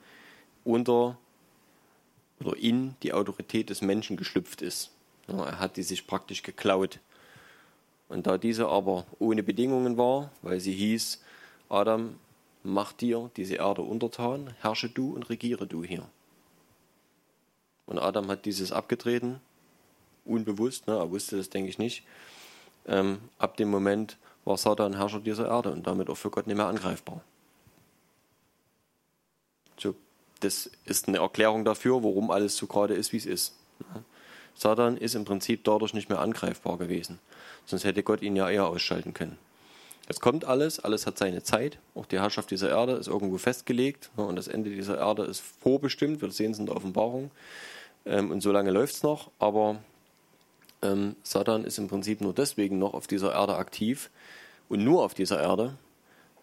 unter 0.63 1.17
oder 2.39 2.55
in 2.57 2.95
die 3.03 3.13
Autorität 3.13 3.69
des 3.69 3.81
Menschen 3.81 4.17
geschlüpft 4.17 4.61
ist. 4.61 4.91
Ja, 5.27 5.45
er 5.45 5.59
hat 5.59 5.77
die 5.77 5.83
sich 5.83 6.07
praktisch 6.07 6.41
geklaut. 6.43 6.99
Und 8.07 8.27
da 8.27 8.37
diese 8.37 8.67
aber 8.67 9.05
ohne 9.19 9.43
Bedingungen 9.43 9.97
war, 9.97 10.31
weil 10.41 10.59
sie 10.59 10.73
hieß, 10.73 11.21
Adam, 11.69 12.15
mach 12.63 12.93
dir 12.93 13.29
diese 13.35 13.55
Erde 13.55 13.81
untertan, 13.81 14.55
herrsche 14.61 14.89
du 14.89 15.13
und 15.13 15.29
regiere 15.29 15.67
du 15.67 15.83
hier. 15.83 16.03
Und 17.85 17.99
Adam 17.99 18.27
hat 18.29 18.45
dieses 18.45 18.71
abgetreten, 18.71 19.41
unbewusst, 20.25 20.87
ne, 20.87 20.95
er 20.95 21.11
wusste 21.11 21.37
das, 21.37 21.49
denke 21.49 21.69
ich 21.69 21.77
nicht. 21.77 22.03
Ähm, 22.87 23.19
ab 23.37 23.57
dem 23.57 23.69
Moment 23.69 24.17
war 24.45 24.57
Satan 24.57 24.95
Herrscher 24.95 25.19
dieser 25.19 25.47
Erde 25.47 25.71
und 25.71 25.85
damit 25.85 26.09
auch 26.09 26.17
für 26.17 26.29
Gott 26.29 26.47
nicht 26.47 26.55
mehr 26.55 26.67
angreifbar. 26.67 27.21
So, 29.79 29.95
das 30.39 30.69
ist 30.85 31.07
eine 31.07 31.19
Erklärung 31.19 31.65
dafür, 31.65 32.03
warum 32.03 32.31
alles 32.31 32.55
so 32.55 32.67
gerade 32.67 32.93
ist, 32.93 33.13
wie 33.13 33.17
es 33.17 33.25
ist. 33.25 33.55
Satan 34.55 34.97
ist 34.97 35.15
im 35.15 35.25
Prinzip 35.25 35.63
dadurch 35.63 35.93
nicht 35.93 36.09
mehr 36.09 36.19
angreifbar 36.19 36.77
gewesen. 36.77 37.19
Sonst 37.65 37.85
hätte 37.85 38.03
Gott 38.03 38.21
ihn 38.21 38.35
ja 38.35 38.49
eher 38.49 38.67
ausschalten 38.67 39.13
können. 39.13 39.37
Es 40.09 40.19
kommt 40.19 40.43
alles, 40.43 40.79
alles 40.79 41.05
hat 41.05 41.17
seine 41.17 41.43
Zeit. 41.43 41.77
Auch 41.93 42.07
die 42.07 42.19
Herrschaft 42.19 42.49
dieser 42.51 42.69
Erde 42.69 42.93
ist 42.93 43.07
irgendwo 43.07 43.37
festgelegt 43.37 44.09
und 44.15 44.35
das 44.35 44.47
Ende 44.47 44.71
dieser 44.71 44.97
Erde 44.97 45.23
ist 45.23 45.41
vorbestimmt. 45.61 46.21
Wir 46.21 46.31
sehen 46.31 46.51
es 46.51 46.59
in 46.59 46.65
der 46.65 46.75
Offenbarung. 46.75 47.29
Ähm, 48.05 48.31
und 48.31 48.41
so 48.41 48.51
lange 48.51 48.71
läuft 48.71 48.95
es 48.95 49.03
noch. 49.03 49.29
Aber 49.37 49.77
ähm, 50.81 51.15
Satan 51.23 51.63
ist 51.63 51.77
im 51.77 51.87
Prinzip 51.87 52.21
nur 52.21 52.33
deswegen 52.33 52.79
noch 52.79 52.95
auf 52.95 53.05
dieser 53.05 53.33
Erde 53.33 53.55
aktiv 53.55 54.09
und 54.67 54.83
nur 54.83 55.03
auf 55.03 55.13
dieser 55.13 55.39
Erde, 55.39 55.77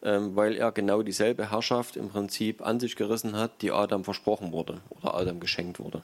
weil 0.07 0.55
er 0.55 0.71
genau 0.71 1.03
dieselbe 1.03 1.51
Herrschaft 1.51 1.97
im 1.97 2.11
Prinzip 2.11 2.65
an 2.65 2.79
sich 2.79 2.95
gerissen 2.95 3.35
hat, 3.37 3.61
die 3.61 3.73
Adam 3.73 4.05
versprochen 4.05 4.53
wurde 4.53 4.81
oder 4.91 5.15
Adam 5.15 5.41
geschenkt 5.41 5.81
wurde. 5.81 6.03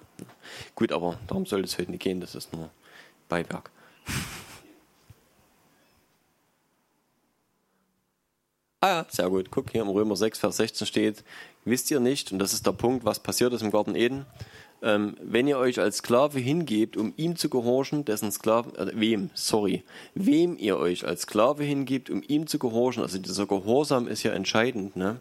Gut, 0.74 0.90
aber 0.90 1.18
darum 1.28 1.46
soll 1.46 1.62
es 1.62 1.78
heute 1.78 1.92
nicht 1.92 2.03
gehen, 2.03 2.20
das 2.20 2.34
ist 2.34 2.53
nur 2.53 2.70
Beiwerk. 3.28 3.70
Ah 8.80 8.88
ja, 8.88 9.07
sehr 9.09 9.30
gut. 9.30 9.53
Guck, 9.53 9.70
hier 9.70 9.82
im 9.82 9.90
Römer 9.90 10.16
6, 10.16 10.40
Vers 10.40 10.57
16 10.57 10.88
steht, 10.88 11.24
wisst 11.64 11.88
ihr 11.92 12.00
nicht, 12.00 12.32
und 12.32 12.40
das 12.40 12.53
ist 12.53 12.66
der 12.66 12.72
Punkt, 12.72 13.05
was 13.05 13.20
passiert 13.20 13.53
ist 13.53 13.62
im 13.62 13.70
Garten 13.70 13.94
Eden, 13.94 14.26
ähm, 14.83 15.16
wenn 15.22 15.47
ihr 15.47 15.59
euch 15.59 15.78
als 15.78 15.99
Sklave 15.99 16.41
hingebt, 16.41 16.97
um 16.97 17.14
ihm 17.16 17.37
zu 17.37 17.49
gehorchen, 17.49 18.05
dessen 18.05 18.33
Sklaven, 18.33 18.74
äh, 18.74 18.91
wem, 18.95 19.30
sorry, 19.35 19.85
wem 20.14 20.59
ihr 20.59 20.76
euch 20.76 21.07
als 21.07 21.22
Sklave 21.22 21.62
hingebt, 21.62 22.11
um 22.11 22.22
ihm 22.26 22.47
zu 22.47 22.59
gehorchen, 22.59 23.03
also 23.03 23.18
dieser 23.18 23.47
Gehorsam 23.47 24.09
ist 24.09 24.24
ja 24.24 24.33
entscheidend, 24.33 24.97
ne? 24.97 25.20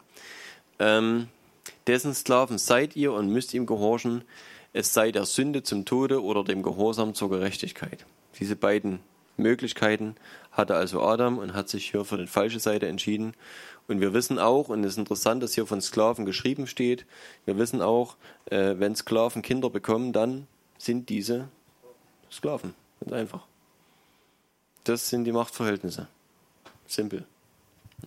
Ähm, 0.79 1.27
dessen 1.85 2.13
Sklaven 2.13 2.57
seid 2.57 2.95
ihr 2.95 3.13
und 3.13 3.29
müsst 3.29 3.53
ihm 3.53 3.67
gehorchen, 3.67 4.23
es 4.73 4.93
sei 4.93 5.11
der 5.11 5.25
Sünde 5.25 5.63
zum 5.63 5.85
Tode 5.85 6.23
oder 6.23 6.43
dem 6.43 6.63
Gehorsam 6.63 7.13
zur 7.13 7.29
Gerechtigkeit. 7.29 8.05
Diese 8.39 8.55
beiden 8.55 8.99
Möglichkeiten 9.37 10.15
hatte 10.51 10.75
also 10.75 11.01
Adam 11.01 11.37
und 11.37 11.53
hat 11.53 11.69
sich 11.69 11.91
hier 11.91 12.05
für 12.05 12.17
die 12.17 12.27
falsche 12.27 12.59
Seite 12.59 12.87
entschieden. 12.87 13.33
Und 13.91 13.99
wir 13.99 14.13
wissen 14.13 14.39
auch, 14.39 14.69
und 14.69 14.83
es 14.83 14.93
ist 14.93 14.97
interessant, 14.97 15.43
dass 15.43 15.53
hier 15.53 15.65
von 15.65 15.81
Sklaven 15.81 16.25
geschrieben 16.25 16.65
steht, 16.65 17.05
wir 17.45 17.57
wissen 17.57 17.81
auch, 17.81 18.15
äh, 18.45 18.75
wenn 18.77 18.95
Sklaven 18.95 19.41
Kinder 19.41 19.69
bekommen, 19.69 20.13
dann 20.13 20.47
sind 20.77 21.09
diese 21.09 21.49
Sklaven. 22.31 22.73
Ganz 23.01 23.11
einfach. 23.11 23.45
Das 24.83 25.09
sind 25.09 25.25
die 25.25 25.31
Machtverhältnisse. 25.31 26.07
Simpel. 26.87 27.25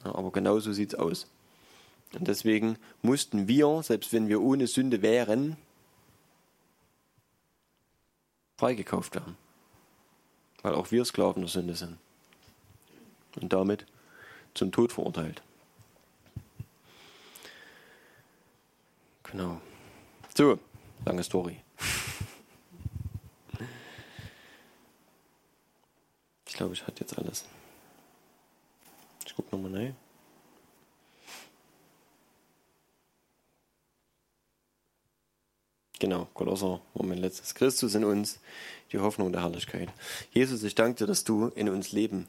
Ja, 0.04 0.14
aber 0.14 0.32
genauso 0.32 0.72
sieht 0.72 0.94
es 0.94 0.98
aus. 0.98 1.26
Und 2.18 2.28
deswegen 2.28 2.78
mussten 3.02 3.46
wir, 3.46 3.82
selbst 3.82 4.12
wenn 4.12 4.28
wir 4.28 4.40
ohne 4.40 4.66
Sünde 4.66 5.02
wären, 5.02 5.56
freigekauft 8.56 9.14
werden 9.14 9.36
weil 10.64 10.74
auch 10.74 10.90
wir 10.90 11.04
Sklaven 11.04 11.42
der 11.42 11.50
Sünde 11.50 11.74
sind 11.74 11.98
und 13.36 13.52
damit 13.52 13.84
zum 14.54 14.72
Tod 14.72 14.92
verurteilt. 14.92 15.42
Genau. 19.34 19.60
So, 20.32 20.60
lange 21.04 21.22
Story. 21.24 21.60
Ich 26.46 26.58
glaube, 26.58 26.74
ich 26.74 26.86
hatte 26.86 27.00
jetzt 27.00 27.18
alles. 27.18 27.44
Ich 29.26 29.34
gucke 29.34 29.56
nochmal 29.56 29.74
rein. 29.74 29.96
Genau, 35.98 36.28
Kolosser, 36.32 36.80
Moment 36.94 37.20
letztes. 37.20 37.56
Christus 37.56 37.96
in 37.96 38.04
uns, 38.04 38.38
die 38.92 39.00
Hoffnung 39.00 39.32
der 39.32 39.42
Herrlichkeit. 39.42 39.88
Jesus, 40.30 40.62
ich 40.62 40.76
danke 40.76 40.98
dir, 40.98 41.06
dass 41.08 41.24
du 41.24 41.48
in 41.48 41.68
uns 41.68 41.90
leben 41.90 42.28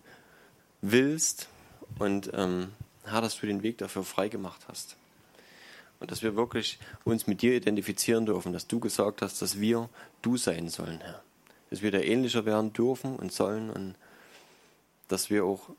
willst 0.82 1.48
und 2.00 2.32
ähm, 2.34 2.74
Herr, 3.04 3.22
dass 3.22 3.40
du 3.40 3.46
den 3.46 3.62
Weg 3.62 3.78
dafür 3.78 4.04
freigemacht 4.04 4.68
hast. 4.68 4.98
Dass 6.08 6.22
wir 6.22 6.36
wirklich 6.36 6.80
uns 7.04 7.28
mit 7.28 7.42
dir 7.42 7.56
identifizieren 7.56 8.26
dürfen, 8.26 8.54
dass 8.54 8.68
du 8.68 8.80
gesagt 8.80 9.22
hast, 9.22 9.42
dass 9.42 9.60
wir 9.60 9.90
du 10.22 10.38
sein 10.38 10.70
sollen, 10.70 11.02
Herr. 11.02 11.24
Dass 11.70 11.82
wir 11.82 11.92
dir 11.92 12.06
ähnlicher 12.06 12.46
werden 12.46 12.74
dürfen 12.74 13.16
und 13.16 13.32
sollen 13.32 13.70
und 13.70 13.96
dass 15.08 15.30
wir 15.30 15.46
auch 15.46 15.70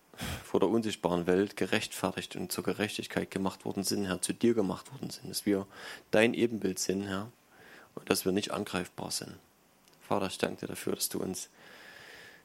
vor 0.44 0.60
der 0.60 0.68
unsichtbaren 0.68 1.26
Welt 1.26 1.56
gerechtfertigt 1.56 2.36
und 2.36 2.52
zur 2.52 2.64
Gerechtigkeit 2.64 3.30
gemacht 3.30 3.64
worden 3.64 3.84
sind, 3.84 4.06
Herr, 4.06 4.22
zu 4.22 4.32
dir 4.32 4.54
gemacht 4.54 4.92
worden 4.92 5.10
sind, 5.10 5.28
dass 5.28 5.46
wir 5.46 5.66
dein 6.10 6.34
Ebenbild 6.34 6.78
sind, 6.78 7.02
Herr, 7.06 7.30
und 7.94 8.08
dass 8.08 8.24
wir 8.24 8.32
nicht 8.32 8.52
angreifbar 8.52 9.10
sind. 9.10 9.34
Vater, 10.00 10.26
ich 10.26 10.38
danke 10.38 10.60
dir 10.60 10.66
dafür, 10.68 10.94
dass 10.94 11.08
du 11.08 11.20
uns, 11.20 11.50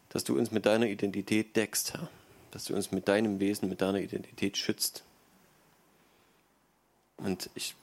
dass 0.09 0.23
du 0.23 0.38
uns 0.38 0.51
mit 0.51 0.65
deiner 0.65 0.88
Identität 0.88 1.55
deckst, 1.55 1.93
Herr, 1.93 2.09
dass 2.51 2.65
du 2.65 2.75
uns 2.75 2.91
mit 2.91 3.07
deinem 3.07 3.39
Wesen, 3.39 3.69
mit 3.69 3.82
deiner 3.82 3.99
Identität 3.99 4.57
schützt. 4.57 5.03
Und 7.24 7.49
ich 7.55 7.76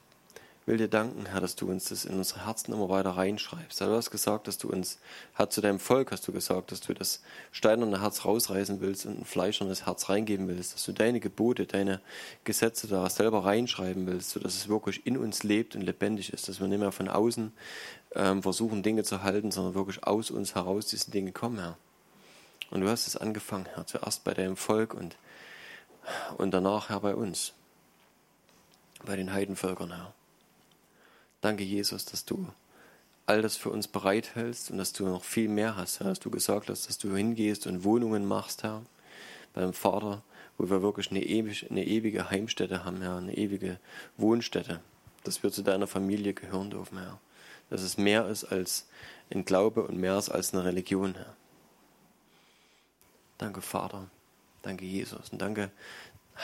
will 0.69 0.77
dir 0.77 0.87
danken, 0.87 1.25
Herr, 1.25 1.41
dass 1.41 1.55
du 1.55 1.67
uns 1.67 1.85
das 1.85 2.05
in 2.05 2.15
unsere 2.15 2.45
Herzen 2.45 2.73
immer 2.73 2.89
weiter 2.89 3.11
reinschreibst. 3.11 3.81
Du 3.81 3.85
hast 3.85 4.11
gesagt, 4.11 4.47
dass 4.47 4.59
du 4.59 4.69
uns, 4.69 4.99
Herr, 5.33 5.49
zu 5.49 5.61
deinem 5.61 5.79
Volk 5.79 6.11
hast 6.11 6.27
du 6.27 6.31
gesagt, 6.31 6.71
dass 6.71 6.81
du 6.81 6.93
das 6.93 7.21
steinerne 7.51 8.01
Herz 8.01 8.23
rausreißen 8.23 8.79
willst 8.79 9.07
und 9.07 9.21
ein 9.21 9.25
fleischernes 9.25 9.87
Herz 9.87 10.09
reingeben 10.09 10.47
willst, 10.47 10.75
dass 10.75 10.85
du 10.85 10.91
deine 10.91 11.19
Gebote, 11.19 11.65
deine 11.65 12.01
Gesetze 12.43 12.87
da 12.87 13.09
selber 13.09 13.45
reinschreiben 13.45 14.05
willst, 14.05 14.29
sodass 14.29 14.55
es 14.55 14.69
wirklich 14.69 15.07
in 15.07 15.17
uns 15.17 15.41
lebt 15.43 15.75
und 15.75 15.81
lebendig 15.81 16.31
ist, 16.33 16.47
dass 16.47 16.59
wir 16.59 16.67
nicht 16.67 16.79
mehr 16.79 16.91
von 16.91 17.07
außen 17.09 17.51
ähm, 18.13 18.43
versuchen, 18.43 18.83
Dinge 18.83 19.03
zu 19.03 19.23
halten, 19.23 19.51
sondern 19.51 19.73
wirklich 19.73 20.03
aus 20.03 20.29
uns 20.29 20.53
heraus 20.53 20.85
diese 20.85 21.09
Dinge 21.09 21.31
kommen, 21.31 21.57
Herr. 21.57 21.77
Und 22.69 22.81
du 22.81 22.89
hast 22.89 23.07
es 23.07 23.17
angefangen, 23.17 23.65
Herr, 23.73 23.87
zuerst 23.87 24.23
bei 24.23 24.35
deinem 24.35 24.55
Volk 24.55 24.93
und, 24.93 25.17
und 26.37 26.51
danach, 26.51 26.89
Herr, 26.89 26.99
bei 26.99 27.15
uns, 27.15 27.53
bei 29.05 29.15
den 29.15 29.33
Heidenvölkern, 29.33 29.91
Herr. 29.91 30.13
Danke, 31.41 31.63
Jesus, 31.63 32.05
dass 32.05 32.25
du 32.25 32.47
all 33.25 33.41
das 33.41 33.55
für 33.55 33.69
uns 33.69 33.87
bereithältst 33.87 34.71
und 34.71 34.77
dass 34.77 34.91
du 34.91 35.05
noch 35.05 35.23
viel 35.23 35.49
mehr 35.49 35.75
hast, 35.75 35.99
Herr, 35.99 36.07
dass 36.07 36.19
du 36.19 36.29
gesagt 36.29 36.69
hast, 36.69 36.89
dass 36.89 36.97
du 36.97 37.15
hingehst 37.15 37.67
und 37.67 37.83
Wohnungen 37.83 38.25
machst, 38.25 38.63
Herr, 38.63 38.83
beim 39.53 39.73
Vater, 39.73 40.23
wo 40.57 40.69
wir 40.69 40.81
wirklich 40.81 41.11
eine, 41.11 41.23
ewig, 41.23 41.69
eine 41.69 41.85
ewige 41.85 42.29
Heimstätte 42.29 42.83
haben, 42.83 43.01
Herr, 43.01 43.17
eine 43.17 43.37
ewige 43.37 43.79
Wohnstätte, 44.17 44.81
dass 45.23 45.43
wir 45.43 45.51
zu 45.51 45.61
deiner 45.61 45.87
Familie 45.87 46.33
gehören 46.33 46.71
dürfen, 46.71 46.97
Herr. 46.97 47.19
Dass 47.69 47.81
es 47.81 47.97
mehr 47.97 48.27
ist 48.27 48.45
als 48.45 48.87
ein 49.29 49.45
Glaube 49.45 49.83
und 49.83 49.97
mehr 49.97 50.17
ist 50.17 50.29
als 50.29 50.53
eine 50.53 50.65
Religion, 50.65 51.13
Herr. 51.15 51.35
Danke, 53.37 53.61
Vater. 53.61 54.07
Danke, 54.63 54.85
Jesus. 54.85 55.29
Und 55.29 55.41
danke, 55.41 55.71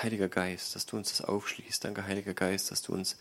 Heiliger 0.02 0.28
Geist, 0.28 0.76
dass 0.76 0.86
du 0.86 0.98
uns 0.98 1.10
das 1.10 1.22
aufschließt. 1.22 1.84
Danke, 1.84 2.06
Heiliger 2.06 2.34
Geist, 2.34 2.72
dass 2.72 2.82
du 2.82 2.94
uns 2.94 3.18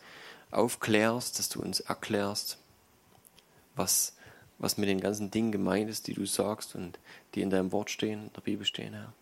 aufklärst, 0.51 1.39
dass 1.39 1.49
du 1.49 1.61
uns 1.63 1.81
erklärst, 1.81 2.59
was, 3.77 4.17
was 4.59 4.77
mit 4.77 4.89
den 4.89 5.01
ganzen 5.01 5.31
Dingen 5.31 5.53
gemeint 5.53 5.91
ist, 5.91 6.07
die 6.07 6.15
du 6.15 6.27
sagst 6.27 6.75
und 6.75 6.99
die 7.35 7.43
in 7.43 7.51
deinem 7.51 7.73
Wort 7.73 7.91
stehen, 7.91 8.25
in 8.25 8.33
der 8.33 8.41
Bibel 8.41 8.67
stehen, 8.67 8.95
Herr. 8.95 9.13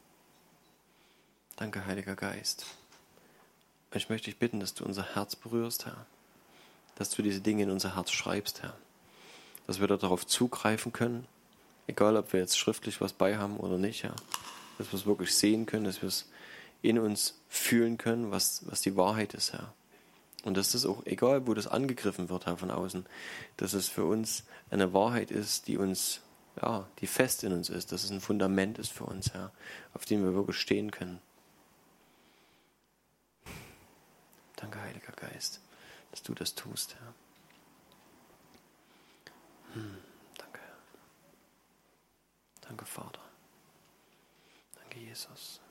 Danke, 1.57 1.87
Heiliger 1.87 2.17
Geist. 2.17 2.67
Ich 3.95 4.09
möchte 4.09 4.31
dich 4.31 4.39
bitten, 4.39 4.61
dass 4.61 4.75
du 4.75 4.85
unser 4.85 5.15
Herz 5.15 5.37
berührst, 5.37 5.85
Herr. 5.85 6.07
Dass 6.95 7.11
du 7.11 7.23
diese 7.23 7.41
Dinge 7.41 7.65
in 7.65 7.71
unser 7.71 7.95
Herz 7.95 8.11
schreibst, 8.11 8.63
Herr. 8.63 8.75
Dass 9.67 9.81
wir 9.81 9.87
darauf 9.87 10.27
zugreifen 10.27 10.93
können, 10.93 11.27
egal 11.87 12.17
ob 12.17 12.33
wir 12.33 12.41
jetzt 12.41 12.59
schriftlich 12.59 13.01
was 13.01 13.13
bei 13.13 13.37
haben 13.37 13.59
oder 13.59 13.77
nicht, 13.77 14.03
Herr. 14.03 14.17
Dass 14.79 14.91
wir 14.93 14.99
es 14.99 15.07
wirklich 15.07 15.35
sehen 15.35 15.67
können, 15.67 15.85
dass 15.85 16.01
wir 16.01 16.09
es 16.09 16.27
in 16.83 16.99
uns 16.99 17.41
fühlen 17.49 17.97
können, 17.97 18.31
was, 18.31 18.69
was 18.69 18.81
die 18.81 18.97
Wahrheit 18.97 19.35
ist, 19.35 19.53
Herr. 19.53 19.73
Und 20.45 20.57
dass 20.57 20.73
das 20.73 20.85
auch, 20.85 21.07
egal 21.07 21.47
wo 21.47 21.55
das 21.55 21.69
angegriffen 21.69 22.29
wird, 22.29 22.47
Herr, 22.47 22.57
von 22.57 22.73
außen, 22.73 23.07
dass 23.57 23.73
es 23.73 23.89
für 23.89 24.05
uns 24.05 24.45
eine 24.71 24.93
Wahrheit 24.93 25.31
ist, 25.31 25.69
die 25.69 25.79
uns, 25.79 26.21
ja, 26.61 26.89
die 26.99 27.07
fest 27.07 27.45
in 27.45 27.53
uns 27.53 27.71
ist, 27.71 27.93
dass 27.93 28.03
es 28.03 28.11
ein 28.11 28.21
Fundament 28.21 28.79
ist 28.79 28.93
für 28.93 29.05
uns, 29.05 29.33
Herr, 29.33 29.53
auf 29.95 30.05
dem 30.05 30.25
wir 30.25 30.35
wirklich 30.35 30.59
stehen 30.59 30.91
können. 30.91 31.21
Danke, 34.57 34.81
Heiliger 34.81 35.13
Geist, 35.13 35.61
dass 36.11 36.23
du 36.23 36.35
das 36.35 36.55
tust, 36.55 36.97
Herr. 36.97 37.15
Hm, 39.75 39.99
danke, 40.39 40.59
Herr. 40.61 40.79
Danke, 42.63 42.85
Vater. 42.85 43.23
Danke, 44.75 44.99
Jesus. 44.99 45.62